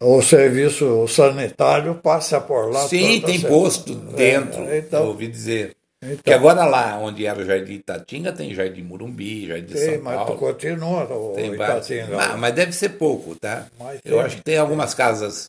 o 0.00 0.22
serviço 0.22 1.06
sanitário 1.08 1.94
passa 1.96 2.40
por 2.40 2.70
lá. 2.72 2.86
Sim, 2.88 3.20
tem 3.20 3.38
se- 3.38 3.46
posto 3.46 3.94
dentro, 3.94 4.62
É, 4.64 4.78
então. 4.78 5.02
eu 5.02 5.08
ouvi 5.08 5.28
dizer. 5.28 5.76
Então. 6.02 6.16
Porque 6.16 6.32
agora 6.32 6.64
lá 6.64 6.98
onde 6.98 7.24
era 7.26 7.38
o 7.38 7.44
Jardim 7.44 7.74
Itatinga, 7.74 8.32
tem 8.32 8.52
Jardim 8.52 8.82
Morumbi, 8.82 9.46
Jardim 9.46 9.72
Tem, 9.72 9.94
São 9.94 10.02
mas 10.02 10.16
Paulo. 10.16 10.36
continua 10.36 11.04
o 11.04 11.32
Tem. 11.36 11.54
Itatinga. 11.54 12.08
Mas, 12.16 12.38
mas 12.40 12.54
deve 12.54 12.72
ser 12.72 12.88
pouco, 12.90 13.36
tá? 13.36 13.66
Mas 13.78 14.00
Eu 14.04 14.16
tem. 14.16 14.20
acho 14.20 14.36
que 14.38 14.42
tem 14.42 14.56
algumas 14.58 14.94
casas 14.94 15.48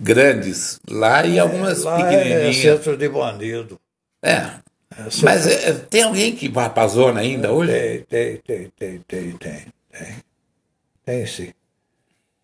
grandes 0.00 0.80
lá 0.90 1.24
e 1.24 1.38
algumas 1.38 1.84
Lá 1.84 2.00
é 2.00 2.02
pequenininhas. 2.18 2.56
centro 2.56 2.96
de 2.96 3.08
bandido. 3.08 3.78
É. 4.20 4.34
É 4.34 4.60
Mas 5.22 5.46
é, 5.46 5.72
tem 5.88 6.02
alguém 6.02 6.34
que 6.34 6.48
vai 6.48 6.68
pra 6.68 6.86
zona 6.88 7.20
ainda 7.20 7.52
hoje? 7.52 7.72
Tem, 7.72 8.02
tem, 8.02 8.36
tem, 8.38 8.72
tem, 8.76 8.98
tem, 9.06 9.30
tem, 9.32 9.64
tem. 9.90 10.14
Tem 11.04 11.26
sim. 11.26 11.52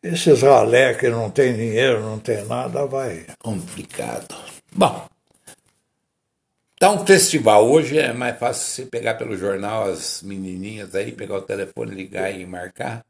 Esses 0.03 0.43
ralé 0.43 0.95
que 0.95 1.09
não 1.09 1.29
tem 1.29 1.55
dinheiro, 1.55 2.01
não 2.01 2.19
tem 2.21 2.45
nada, 2.45 2.87
vai. 2.87 3.27
Complicado. 3.41 4.35
Bom, 4.73 5.09
tá 6.79 6.93
um 6.93 7.05
festival. 7.05 7.69
Hoje 7.69 7.99
é 7.99 8.13
mais 8.13 8.39
fácil 8.39 8.85
você 8.85 8.87
pegar 8.89 9.15
pelo 9.15 9.37
jornal 9.37 9.91
as 9.91 10.23
menininhas 10.23 10.95
aí, 10.95 11.11
pegar 11.11 11.39
o 11.39 11.43
telefone, 11.43 11.95
ligar 11.95 12.31
e 12.31 12.47
marcar. 12.47 13.05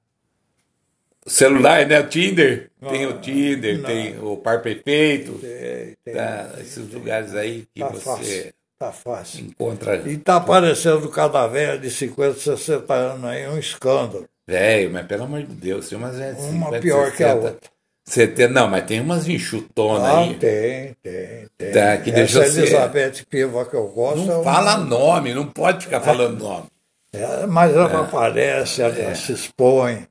O 1.27 1.31
celular, 1.31 1.87
né? 1.87 2.01
O 2.01 2.09
Tinder. 2.09 2.71
Tem 2.89 3.05
o 3.07 3.21
Tinder, 3.21 3.83
tem 3.83 4.19
o 4.19 4.39
Par 4.39 4.63
Perfeito. 4.63 5.33
Tem, 5.33 5.95
tem. 6.03 6.15
Tá, 6.15 6.55
esses 6.59 6.91
lugares 6.91 7.35
aí 7.35 7.67
que 7.75 7.81
Tá 7.81 7.89
você 7.89 8.01
fácil. 8.01 8.55
Tá 8.79 8.93
fácil. 8.93 9.47
encontra 9.47 9.97
E 10.09 10.17
tá 10.19 10.37
aparecendo 10.37 11.09
cada 11.09 11.47
velha 11.49 11.79
de 11.79 11.91
50, 11.91 12.39
60 12.39 12.95
anos 12.95 13.25
aí, 13.25 13.49
um 13.49 13.59
escândalo. 13.59 14.27
velho, 14.47 14.91
mas 14.93 15.07
pelo 15.07 15.25
amor 15.25 15.41
de 15.43 15.55
Deus, 15.55 15.89
tem 15.89 15.99
umas 15.99 16.19
é, 16.19 16.31
Uma 16.33 16.67
50, 16.67 16.81
pior 16.81 17.11
que 17.11 17.25
a 17.25 17.29
60, 17.33 17.35
outra. 17.47 17.71
70, 18.05 18.53
não, 18.55 18.69
mas 18.69 18.85
tem 18.87 19.01
umas 19.01 19.29
enxutonas 19.29 20.05
Ah, 20.05 20.19
aí. 20.21 20.35
tem, 20.35 20.97
tem, 21.03 21.47
tem. 21.59 21.73
Tá, 21.73 21.97
que 21.99 22.11
Essa 22.11 22.47
Elizabeth 22.47 23.25
Piva 23.29 23.65
que 23.67 23.75
eu 23.75 23.89
gosto. 23.89 24.23
é 24.23 24.27
Não 24.27 24.43
uma- 24.43 24.45
fala 24.55 24.77
nome, 24.79 25.35
não 25.35 25.47
pode 25.47 25.85
ficar 25.85 26.01
falando 26.01 26.39
nome. 26.43 26.67
É, 27.13 27.47
mas 27.47 27.73
ela 27.75 28.01
aparece, 28.03 28.81
ela 28.81 29.15
se 29.15 29.33
expõe. 29.33 30.07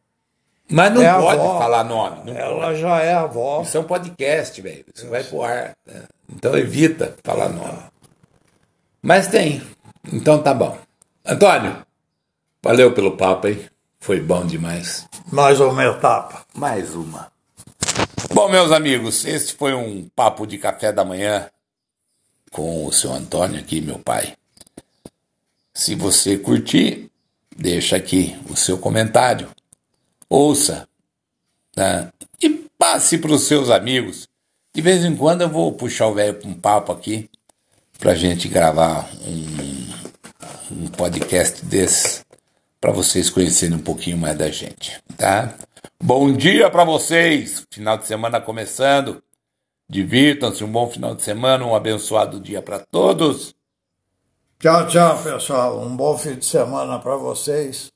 Mas 0.69 0.93
não 0.93 1.01
É 1.01 1.07
a 1.09 1.17
pode 1.19 1.39
avó. 1.39 1.57
falar 1.57 1.83
nome. 1.85 2.31
Ela 2.35 2.67
pode. 2.67 2.79
já 2.81 3.01
é 3.01 3.13
avó. 3.13 3.61
Isso 3.61 3.77
é 3.77 3.79
um 3.79 3.83
podcast, 3.85 4.61
velho. 4.61 4.83
Isso 4.93 5.07
vai 5.07 5.23
pro 5.23 5.41
ar. 5.41 5.71
né? 5.85 6.01
Então 6.35 6.57
evita 6.57 7.15
falar 7.23 7.47
nome. 7.49 7.79
Mas 9.01 9.27
tem. 9.27 9.61
Então 10.11 10.41
tá 10.41 10.53
bom. 10.53 10.77
Antônio, 11.25 11.85
valeu 12.63 12.93
pelo 12.93 13.17
papo, 13.17 13.47
hein? 13.47 13.65
Foi 13.99 14.19
bom 14.19 14.45
demais. 14.45 15.07
Mais 15.31 15.59
uma 15.59 15.83
etapa. 15.83 16.45
Mais 16.53 16.95
uma. 16.95 17.31
Bom, 18.33 18.49
meus 18.49 18.71
amigos, 18.71 19.25
esse 19.25 19.53
foi 19.53 19.73
um 19.73 20.07
papo 20.15 20.45
de 20.45 20.57
café 20.57 20.91
da 20.91 21.03
manhã 21.03 21.49
com 22.51 22.85
o 22.85 22.91
seu 22.91 23.11
Antônio 23.11 23.59
aqui, 23.59 23.81
meu 23.81 23.99
pai. 23.99 24.35
Se 25.73 25.95
você 25.95 26.37
curtir, 26.37 27.11
deixa 27.55 27.95
aqui 27.95 28.37
o 28.49 28.55
seu 28.55 28.77
comentário. 28.77 29.49
Ouça. 30.29 30.87
Tá? 31.73 32.11
E 32.41 32.49
passe 32.77 33.17
para 33.17 33.31
os 33.31 33.43
seus 33.43 33.69
amigos. 33.69 34.27
De 34.73 34.81
vez 34.81 35.03
em 35.03 35.15
quando 35.15 35.41
eu 35.41 35.49
vou 35.49 35.73
puxar 35.73 36.07
o 36.07 36.13
velho 36.13 36.35
para 36.35 36.49
um 36.49 36.53
papo 36.53 36.91
aqui 36.91 37.29
para 37.97 38.15
gente 38.15 38.47
gravar 38.47 39.09
um, 39.25 40.83
um 40.83 40.87
podcast 40.87 41.65
desse 41.65 42.25
para 42.79 42.91
vocês 42.91 43.29
conhecerem 43.29 43.75
um 43.75 43.81
pouquinho 43.81 44.17
mais 44.17 44.37
da 44.37 44.49
gente, 44.49 45.01
tá? 45.17 45.55
Bom 46.01 46.31
dia 46.31 46.69
para 46.69 46.83
vocês. 46.83 47.65
Final 47.71 47.97
de 47.97 48.05
semana 48.05 48.39
começando. 48.39 49.21
Divirtam-se, 49.89 50.63
um 50.63 50.71
bom 50.71 50.87
final 50.89 51.15
de 51.15 51.23
semana, 51.23 51.65
um 51.65 51.75
abençoado 51.75 52.39
dia 52.39 52.61
para 52.61 52.79
todos. 52.79 53.55
Tchau, 54.59 54.87
tchau, 54.87 55.23
pessoal. 55.23 55.79
Um 55.81 55.95
bom 55.95 56.17
fim 56.17 56.35
de 56.35 56.45
semana 56.45 56.99
para 56.99 57.15
vocês. 57.15 57.91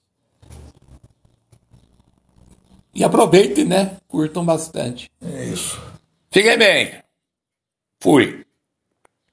E 2.94 3.04
aproveitem, 3.04 3.66
né? 3.66 3.98
Curtam 4.08 4.44
bastante. 4.44 5.12
É 5.22 5.46
isso. 5.46 5.80
Fiquem 6.32 6.58
bem. 6.58 7.04
Fui. 8.00 8.41